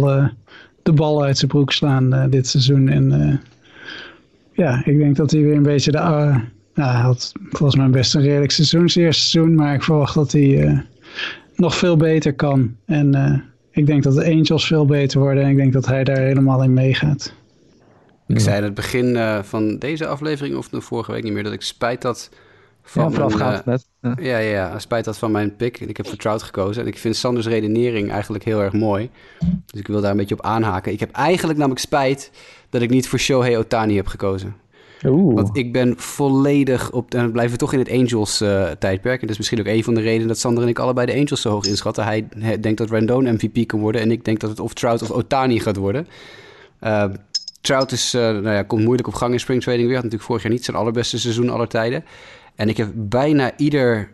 [0.83, 2.89] de bal uit zijn broek slaan dit seizoen.
[2.89, 3.39] En
[4.53, 6.41] ja, ik denk dat hij weer een beetje de...
[6.73, 9.55] Nou, hij had volgens mij best een redelijk seizoen, zijn eerste seizoen.
[9.55, 10.85] Maar ik verwacht dat hij
[11.55, 12.75] nog veel beter kan.
[12.85, 15.43] En ik denk dat de Angels veel beter worden.
[15.43, 17.33] En ik denk dat hij daar helemaal in meegaat.
[18.27, 21.53] Ik zei in het begin van deze aflevering, of de vorige week niet meer, dat
[21.53, 22.29] ik spijt had
[22.83, 23.87] van ja, net.
[24.01, 24.15] Ja.
[24.19, 25.79] ja, ja, spijt dat van mijn pick.
[25.79, 26.81] Ik heb vertrouwd gekozen.
[26.81, 29.09] En ik vind Sanders redenering eigenlijk heel erg mooi.
[29.39, 30.91] Dus ik wil daar een beetje op aanhaken.
[30.91, 32.31] Ik heb eigenlijk namelijk spijt
[32.69, 34.55] dat ik niet voor Shohei Otani heb gekozen.
[35.05, 35.35] Oeh.
[35.35, 37.13] Want ik ben volledig op...
[37.13, 39.15] En dan blijven we toch in het Angels-tijdperk.
[39.15, 41.05] Uh, en dat is misschien ook een van de redenen dat Sander en ik allebei
[41.05, 42.03] de Angels zo hoog inschatten.
[42.03, 44.01] Hij, hij denkt dat Rendon MVP kan worden.
[44.01, 46.07] En ik denk dat het of Trout of Otani gaat worden.
[46.83, 47.05] Uh,
[47.61, 49.95] Trout is, uh, nou ja, komt moeilijk op gang in spring trading weer.
[49.95, 52.05] Had natuurlijk vorig jaar niet zijn allerbeste seizoen aller tijden.
[52.55, 54.11] En ik heb bijna ieder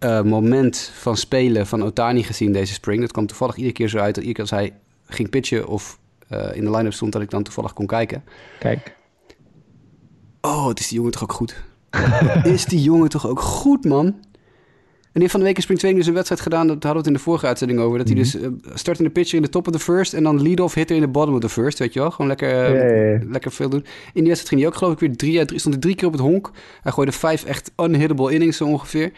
[0.00, 3.00] uh, moment van spelen van Otani gezien deze spring.
[3.00, 4.72] Dat kwam toevallig iedere keer zo uit dat iedere keer als hij
[5.06, 5.98] ging pitchen of
[6.32, 8.24] uh, in de line-up stond, dat ik dan toevallig kon kijken.
[8.58, 9.00] Kijk.
[10.42, 11.54] Oh, het is die jongen toch ook goed.
[12.44, 14.14] is die jongen toch ook goed, man?
[15.12, 16.98] En die van de week in Spring 2 dus een wedstrijd gedaan, dat hadden we
[16.98, 17.98] het in de vorige uitzending over.
[17.98, 18.32] Dat hij mm -hmm.
[18.40, 20.74] dus uh, start in de pitcher in de top of the first en dan lead-off
[20.74, 22.10] hitter in de bottom of the first, weet je wel.
[22.10, 23.26] Gewoon lekker, uh, ja.
[23.30, 23.80] lekker veel doen.
[23.80, 26.06] In die wedstrijd ging hij ook geloof ik weer drie uit stond hij drie keer
[26.06, 26.50] op het honk.
[26.82, 29.12] Hij gooide vijf echt unhittable innings zo ongeveer.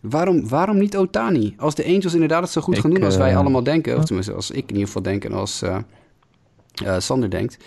[0.00, 1.54] Waarom, waarom niet Otani?
[1.56, 3.96] Als de Angels inderdaad het zo goed ik, gaan doen als wij uh, allemaal denken,
[3.96, 5.62] of tenminste als ik in ieder geval denk en als
[6.98, 7.58] Sander denkt.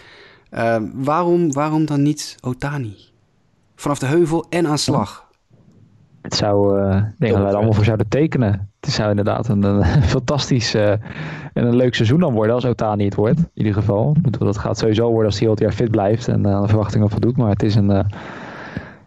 [0.94, 2.95] Waarom, waarom dan niet Otani?
[3.76, 5.30] Vanaf de heuvel en aan slag.
[6.22, 8.69] Het zou, uh, ik denk dat wij allemaal voor zouden tekenen.
[8.80, 9.84] Het zou inderdaad een,
[10.15, 11.02] fantastisch uh, en
[11.53, 13.40] een leuk seizoen dan worden als Otani het wordt.
[13.40, 14.15] In ieder geval.
[14.22, 16.68] Dat gaat sowieso worden als hij heel het jaar fit blijft en uh, aan de
[16.68, 17.38] verwachtingen voldoet.
[17.38, 18.06] Maar het is een,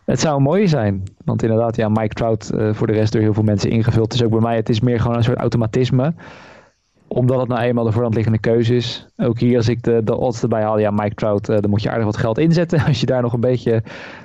[0.05, 1.03] het zou een mooie zijn.
[1.25, 4.15] Want inderdaad, ja, Mike Trout voor de rest door heel veel mensen ingevuld.
[4.15, 6.15] Is ook bij mij, het is meer gewoon een soort automatisme.
[7.09, 9.06] Omdat het nou eenmaal de voorhand liggende keuze is.
[9.16, 11.82] Ook hier, als ik de, de odds erbij haal, ja, Mike Trout, uh, dan moet
[11.82, 12.85] je aardig wat geld inzetten.
[12.86, 13.82] Als je daar nog een beetje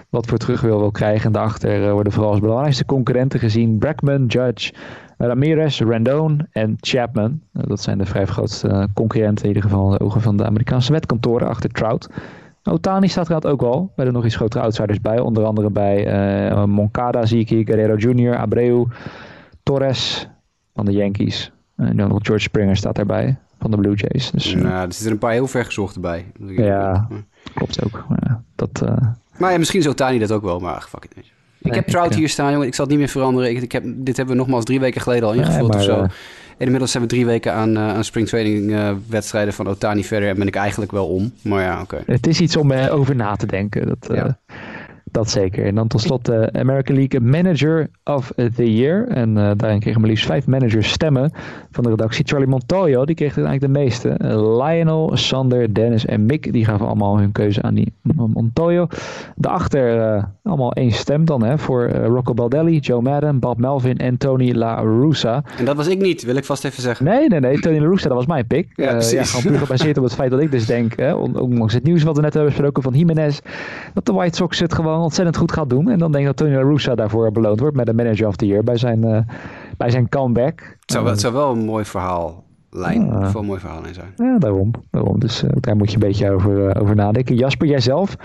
[0.09, 1.25] wat voor terug wil, krijgen.
[1.25, 4.73] En daarachter uh, worden vooral als belangrijkste concurrenten gezien Brackman, Judge,
[5.17, 7.41] Ramirez, Rendon en Chapman.
[7.51, 10.91] Dat zijn de vijf grootste concurrenten, in ieder geval in de ogen van de Amerikaanse
[10.91, 12.09] wetkantoren achter Trout.
[12.63, 13.91] Otani staat er ook wel.
[13.95, 15.19] Bij er nog iets grotere outsiders bij.
[15.19, 18.85] Onder andere bij Moncada zie ik hier, Guerrero Jr., Abreu,
[19.63, 20.29] Torres
[20.73, 21.51] van de Yankees.
[21.79, 24.31] En dan nog George Springer staat daarbij van de Blue Jays.
[24.31, 26.25] Dus, ja, er zitten een paar heel ver gezochten bij.
[26.47, 27.07] Ja,
[27.53, 28.05] klopt ook.
[28.19, 28.97] Ja, dat, uh...
[29.37, 31.31] Maar ja, misschien is Otani dat ook wel, maar fuck it.
[31.61, 32.67] Ik heb Trout hier staan, jongen.
[32.67, 33.49] Ik zal het niet meer veranderen.
[33.49, 35.83] Ik, ik heb, dit hebben we nogmaals drie weken geleden al ingevuld nee, maar, of
[35.83, 36.03] zo.
[36.03, 36.09] Uh...
[36.57, 40.29] En inmiddels zijn we drie weken aan, uh, aan springtraining uh, wedstrijden van Otani verder.
[40.29, 41.33] En ben ik eigenlijk wel om.
[41.41, 41.95] Maar ja, oké.
[41.95, 42.15] Okay.
[42.15, 43.87] Het is iets om over na te denken.
[43.87, 44.37] Dat, ja.
[45.11, 45.65] Dat zeker.
[45.65, 49.07] En dan tot slot de American League Manager of the Year.
[49.07, 51.31] En uh, daarin kregen we liefst vijf managers stemmen
[51.71, 52.25] van de redactie.
[52.27, 54.15] Charlie Montoyo, die kreeg eigenlijk de meeste.
[54.37, 57.93] Lionel, Sander, Dennis en Mick, die gaven allemaal hun keuze aan die
[58.33, 58.87] Montoyo.
[59.35, 64.17] Daarachter uh, allemaal één stem dan hè, voor Rocco Baldelli, Joe Madden, Bob Melvin en
[64.17, 65.43] Tony La Russa.
[65.57, 67.05] En dat was ik niet, wil ik vast even zeggen.
[67.05, 67.59] Nee, nee, nee.
[67.59, 68.67] Tony La Russa, dat was mijn pick.
[68.75, 71.83] Ja, ja gewoon puur gebaseerd op het feit dat ik dus denk, hè, ondanks het
[71.83, 73.39] nieuws wat we net hebben besproken van Jiménez,
[73.93, 75.89] dat de White Sox het gewoon ontzettend goed gaat doen.
[75.89, 78.35] En dan denk ik dat Tony La Russa daarvoor beloond wordt met de Manager of
[78.35, 79.19] the Year bij zijn, uh,
[79.77, 80.59] bij zijn comeback.
[80.59, 83.31] Het zou, wel, het zou wel een mooi verhaal lijn, ja.
[83.35, 84.11] een mooi verhaal in zijn.
[84.15, 84.71] Ja, daarom.
[84.91, 85.19] daarom.
[85.19, 87.35] Dus uh, daar moet je een beetje over, uh, over nadenken.
[87.35, 88.15] Jasper, jijzelf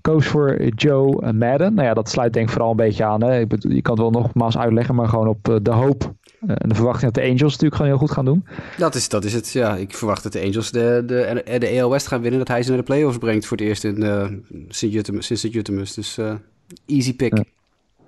[0.00, 1.74] koos voor Joe Madden.
[1.74, 3.22] Nou ja, dat sluit denk ik vooral een beetje aan.
[3.22, 3.38] Hè.
[3.40, 6.12] Ik bedoel, je kan het wel nogmaals uitleggen, maar gewoon op de hoop
[6.46, 8.46] en de verwachting dat de Angels natuurlijk gewoon heel goed gaan doen.
[8.76, 9.76] Dat is, dat is het, ja.
[9.76, 12.38] Ik verwacht dat de Angels de, de, de AL West gaan winnen.
[12.38, 14.26] Dat hij ze naar de playoffs brengt voor het eerst in uh,
[14.68, 15.94] sinds Sint-Jutemus.
[15.94, 16.32] Dus uh,
[16.86, 17.36] easy pick.
[17.36, 17.44] Ja.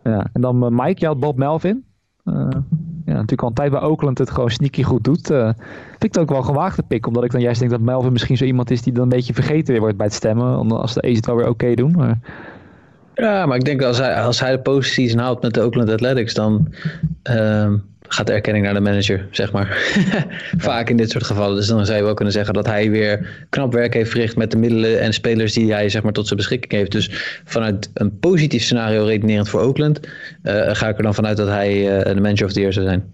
[0.03, 0.27] ja.
[0.33, 1.85] en dan uh, Mike, je had Bob Melvin.
[2.25, 2.63] ja,
[3.05, 5.27] natuurlijk al een tijd bij Oakland het gewoon sneaky goed doet.
[5.27, 5.55] vind
[5.99, 7.07] ik het ook wel gewaagde pick.
[7.07, 9.35] Omdat ik dan juist denk dat Melvin misschien zo iemand is die dan een beetje
[9.35, 10.71] vergeten weer wordt bij het stemmen.
[10.71, 11.91] Als de A's het wel weer oké okay doen.
[11.91, 12.19] Maar...
[13.15, 16.35] Ja, maar ik denk als hij, als hij de postseason haalt met de Oakland Athletics,
[16.35, 16.75] dan
[17.31, 17.73] uh,
[18.09, 19.77] gaat de erkenning naar de manager, zeg maar.
[20.57, 21.57] Vaak in dit soort gevallen.
[21.57, 24.51] Dus dan zou je wel kunnen zeggen dat hij weer knap werk heeft verricht met
[24.51, 26.93] de middelen en spelers die hij zeg maar, tot zijn beschikking heeft.
[26.93, 30.01] Dus vanuit een positief scenario redenerend voor Oakland,
[30.43, 32.87] uh, ga ik er dan vanuit dat hij uh, de manager of the year zou
[32.87, 33.05] zijn.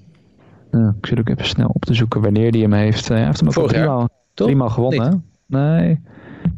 [0.71, 3.09] Ja, ik zit ook even snel op te zoeken wanneer hij hem heeft.
[3.09, 5.25] hij heeft hem ook driemaal, driemaal gewonnen.
[5.47, 6.01] Nee.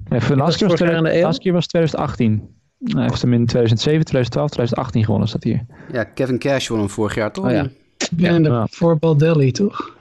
[0.08, 2.54] Even, laatste keer was, was 2018.
[2.78, 5.66] Hij heeft hem in 2007, 2012, 2018 gewonnen, staat hier.
[5.92, 7.44] Ja, Kevin Cash won hem vorig jaar toch?
[7.44, 7.66] Oh, ja.
[8.16, 8.66] Ja, en de ja.
[8.70, 9.94] voor Baldelli, toch?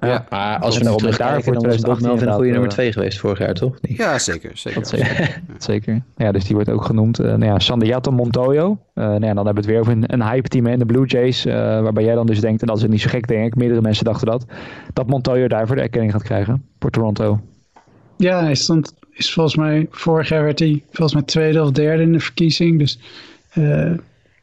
[0.00, 3.18] Ja, maar als we nou terugkijken, dan was Bob Melvin een goede nummer 2 geweest
[3.18, 3.78] vorig jaar, toch?
[3.80, 4.50] Ja, zeker.
[4.54, 4.86] Zeker.
[4.86, 5.42] zeker.
[5.58, 6.02] zeker.
[6.16, 7.20] Ja, dus die wordt ook genoemd.
[7.20, 8.78] Uh, nou ja, Sandiato Montoyo.
[8.94, 10.86] Uh, nou ja, dan hebben we het weer over een, een hype team in de
[10.86, 11.46] Blue Jays.
[11.46, 13.80] Uh, waarbij jij dan dus denkt, en dat is niet zo gek denk ik, meerdere
[13.80, 14.44] mensen dachten dat,
[14.92, 17.40] dat Montoyo daarvoor de erkenning gaat krijgen voor Toronto.
[18.16, 22.02] Ja, hij stond, is volgens mij, vorig jaar werd hij volgens mij tweede of derde
[22.02, 22.78] in de verkiezing.
[22.78, 22.98] Dus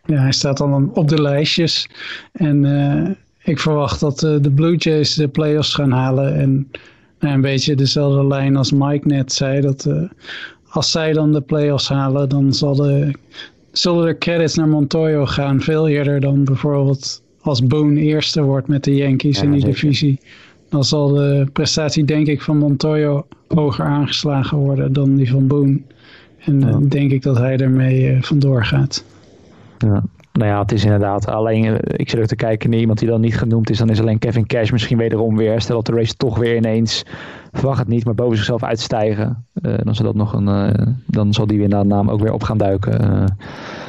[0.08, 1.90] ja, hij staat dan op de lijstjes.
[2.32, 3.10] En uh,
[3.44, 6.36] ik verwacht dat uh, de Blue Jays de playoffs gaan halen.
[6.36, 6.72] En
[7.20, 9.62] nou, een beetje dezelfde lijn als Mike net zei.
[9.62, 10.04] Dat uh,
[10.70, 13.12] als zij dan de playoffs halen, dan zal de,
[13.72, 15.62] zullen de credits naar Montoyo gaan.
[15.62, 19.74] Veel eerder dan bijvoorbeeld als Boone eerste wordt met de Yankees ja, in die zeker.
[19.76, 20.20] divisie.
[20.70, 25.82] Dan zal de prestatie denk ik van Montoyo hoger aangeslagen worden dan die van Boone.
[26.40, 26.80] En ja.
[26.82, 29.04] denk ik dat hij ermee vandoor gaat.
[29.78, 30.04] Ja.
[30.38, 33.08] Nou ja, het is inderdaad alleen, eh, ik zit ook te kijken naar iemand die
[33.08, 33.78] dan niet genoemd is.
[33.78, 35.62] Dan is alleen Kevin Cash misschien wederom weer.
[35.62, 37.06] Stel dat de race toch weer ineens,
[37.52, 39.46] verwacht het niet, maar boven zichzelf uitstijgen.
[39.62, 42.20] Uh, dan, zal dat nog een, uh, dan zal die weer naar de naam ook
[42.20, 43.06] weer op gaan duiken.
[43.06, 43.24] Uh,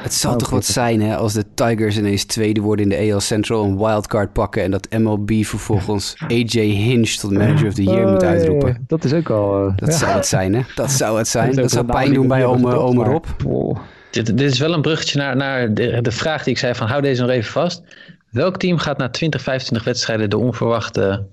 [0.02, 3.20] het zou toch wat zijn hè, als de Tigers ineens tweede worden in de AL
[3.20, 8.09] Central, een wildcard pakken en dat MLB vervolgens AJ Hinch tot manager of the year
[8.10, 8.85] moet uitroepen.
[8.86, 9.73] Dat is ook al...
[9.77, 11.47] dat zou het zijn hè, dat zou het zijn.
[11.47, 13.24] Dat, dat zou pijn doen bij ome, ome Rob.
[13.47, 13.78] Oh.
[14.10, 16.86] Dit, dit, is wel een bruggetje naar, naar de, de, vraag die ik zei van
[16.86, 17.82] hou deze nog even vast.
[18.30, 21.26] Welk team gaat na 20, 25 wedstrijden de onverwachte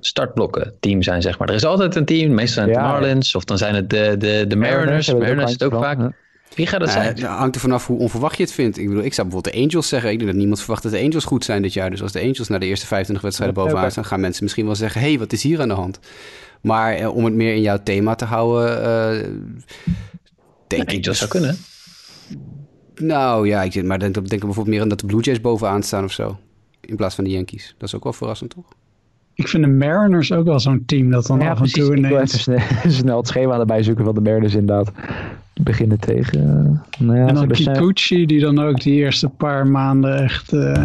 [0.00, 1.48] startblokken team zijn, zeg maar.
[1.48, 3.90] Er is altijd een team, meestal zijn het ja, de Marlins of dan zijn het
[3.90, 5.06] de, de, de Mariners.
[5.06, 5.98] Mariners, Mariners is het ook vaak.
[6.54, 7.06] Wie gaat dat zijn?
[7.06, 8.78] Het hangt er vanaf hoe onverwacht je het vindt.
[8.78, 10.10] Ik bedoel, ik zou bijvoorbeeld de Angels zeggen.
[10.10, 11.90] Ik denk dat niemand verwacht dat de Angels goed zijn dit jaar.
[11.90, 14.74] Dus als de Angels naar de eerste 25 wedstrijden bovenaan staan, gaan mensen misschien wel
[14.74, 15.98] zeggen: hé, hey, wat is hier aan de hand?
[16.60, 19.28] Maar eh, om het meer in jouw thema te houden, uh,
[20.66, 21.04] denk ik.
[21.04, 21.58] Dat zou kunnen.
[23.00, 26.04] Nou ja, ik maar denk, denk bijvoorbeeld meer aan dat de Blue Jays bovenaan staan
[26.04, 26.38] of zo.
[26.80, 27.74] In plaats van de Yankees.
[27.78, 28.64] Dat is ook wel verrassend, toch?
[29.34, 32.34] Ik vind de Mariners ook wel zo'n team dat dan ja, af en toe ineens...
[32.34, 34.92] Ik wil even snel het schema erbij zoeken van de Mariners inderdaad.
[35.62, 36.40] Beginnen tegen...
[36.98, 40.84] Uh, nou ja, en dan Kikuchi, die dan ook die eerste paar maanden echt uh,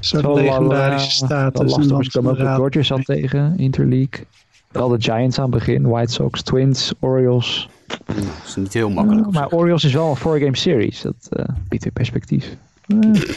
[0.00, 1.76] soort legendarische status.
[1.76, 4.26] en dan komen ook de Dodgers al tegen, Interleague.
[4.70, 7.68] Wel de Giants aan het begin, White Sox, Twins, Orioles.
[8.14, 9.30] Dat is niet heel makkelijk.
[9.30, 11.00] maar Orioles is wel een four-game series.
[11.00, 12.56] Dat uh, biedt weer perspectief.
[12.86, 12.98] Uh.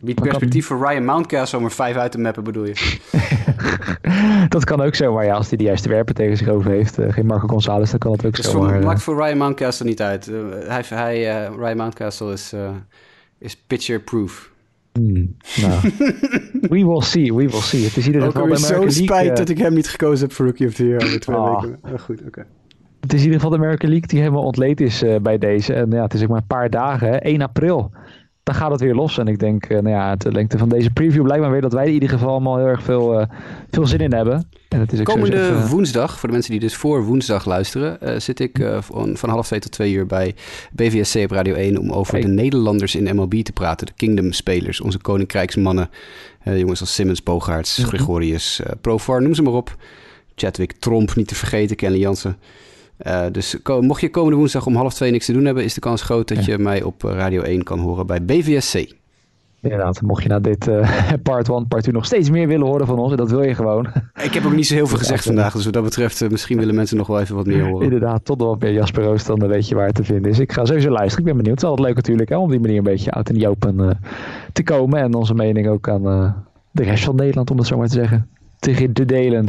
[0.00, 2.98] Biedt perspectief voor Ryan Mountcastle om er vijf uit te mappen, bedoel je?
[4.48, 6.98] dat kan ook zo, maar ja, als hij de juiste werpen tegen zich over heeft,
[6.98, 8.66] uh, geen Marco Gonzalez, dan kan het ook dus zo.
[8.66, 10.26] Het maakt voor Ryan Mountcastle niet uit.
[10.66, 12.54] hij, hij, Ryan Mountcastle is,
[13.38, 14.52] is pitcher-proof.
[14.92, 15.80] Hmm, nou.
[16.72, 17.84] we will see, we will see.
[17.84, 20.46] Het is ieder geval bij zo spijt uh, dat ik hem niet gekozen heb voor
[20.46, 21.62] Rookie of the Year over twee oh.
[21.62, 21.78] weken.
[21.82, 22.46] Oh, goed, oké.
[23.02, 25.74] Het is in ieder geval de American League die helemaal ontleed is uh, bij deze.
[25.74, 27.16] En ja, het is ook maar een paar dagen, hè?
[27.16, 27.90] 1 april.
[28.42, 29.18] Dan gaat het weer los.
[29.18, 31.72] En ik denk, uh, nou ja, de lengte van deze preview blijkt maar weer dat
[31.72, 33.26] wij in ieder geval allemaal heel erg veel,
[33.70, 34.48] veel zin in hebben.
[34.68, 38.40] En het is ook Komende woensdag, voor de mensen die dus voor woensdag luisteren, zit
[38.40, 40.34] ik van, van, half twee tot twee uur bij
[40.72, 43.86] BVSC op Radio 1 om over de Nederlanders in MLB te praten.
[43.86, 45.90] De Kingdom-spelers, onze koninkrijksmannen.
[46.44, 47.84] Jongens als Simmons, Bogaerts.
[47.84, 49.76] Gregorius, Profar, noem ze maar op.
[50.34, 52.36] Chadwick, Tromp, niet te vergeten, Kenley Jansen.
[53.32, 56.02] Dus mocht je komende woensdag om half twee niks te doen hebben, is de kans
[56.02, 56.52] groot dat ja.
[56.52, 59.00] je mij op Radio 1 kan horen bij BVSC.
[59.62, 60.92] Inderdaad, mocht je na dit uh,
[61.22, 63.54] part 1, part 2 nog steeds meer willen horen van ons, en dat wil je
[63.54, 63.86] gewoon.
[64.22, 66.58] Ik heb ook niet zo heel veel gezegd vandaag, dus wat dat betreft, uh, misschien
[66.58, 67.84] willen mensen nog wel even wat meer horen.
[67.84, 70.38] Inderdaad, tot wat meer Jasper Roos, dan weet je waar het te vinden is.
[70.38, 71.54] Ik ga sowieso luisteren, ik ben benieuwd.
[71.54, 73.78] Het is altijd leuk natuurlijk, hè, om die manier een beetje uit in die open
[73.78, 73.90] uh,
[74.52, 76.02] te komen en onze mening ook aan
[76.70, 78.28] de rest van Nederland, om dat zo maar te zeggen,
[78.58, 79.48] te, te delen.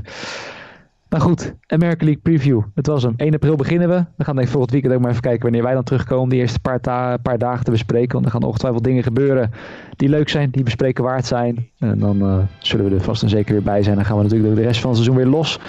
[1.14, 2.62] Maar goed, American League Preview.
[2.76, 3.14] Het was hem.
[3.18, 4.06] 1 april beginnen we.
[4.18, 6.30] We gaan denk volgend weekend ook maar even kijken wanneer wij dan terugkomen.
[6.30, 6.80] Die eerste paar,
[7.20, 8.14] paar dagen te bespreken.
[8.14, 9.52] Want er gaan ongetwijfeld dingen gebeuren
[9.96, 11.70] die leuk zijn, die bespreken waard zijn.
[11.80, 13.96] En dan uh, zullen we er vast en zeker weer bij zijn.
[13.96, 15.60] Dan gaan we natuurlijk de rest van het seizoen weer los.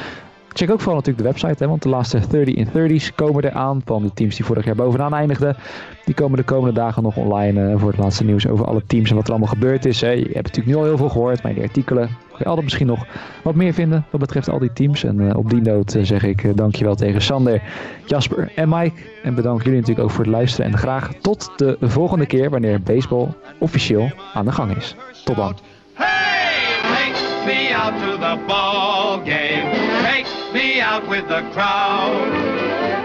[0.53, 3.81] Check ook vooral natuurlijk de website, hè, want de laatste 30 in 30's komen eraan.
[3.85, 5.57] Van de teams die vorig jaar bovenaan eindigden.
[6.05, 9.11] Die komen de komende dagen nog online uh, voor het laatste nieuws over alle teams
[9.11, 10.01] en wat er allemaal gebeurd is.
[10.01, 10.11] Hè.
[10.11, 12.09] Je hebt natuurlijk nu al heel veel gehoord, maar die artikelen
[12.39, 13.07] je altijd misschien nog
[13.43, 15.05] wat meer vinden wat betreft al die teams.
[15.05, 17.63] En uh, op die noot uh, zeg ik dankjewel tegen Sander,
[18.07, 19.01] Jasper en Mike.
[19.23, 20.73] En bedank jullie natuurlijk ook voor het luisteren.
[20.73, 23.29] En graag tot de volgende keer wanneer baseball
[23.59, 24.95] officieel aan de gang is.
[25.25, 25.57] Tot dan.
[25.95, 29.71] Hey, take me out to the ball game.
[30.03, 32.55] Take me out with the crowd.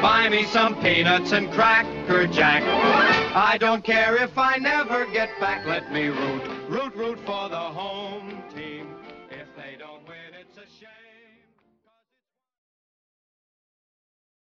[0.01, 2.63] Buy me some peanuts and cracker jack.
[3.35, 5.65] I don't care if I never get back.
[5.65, 8.43] Let me root, root, root for the home.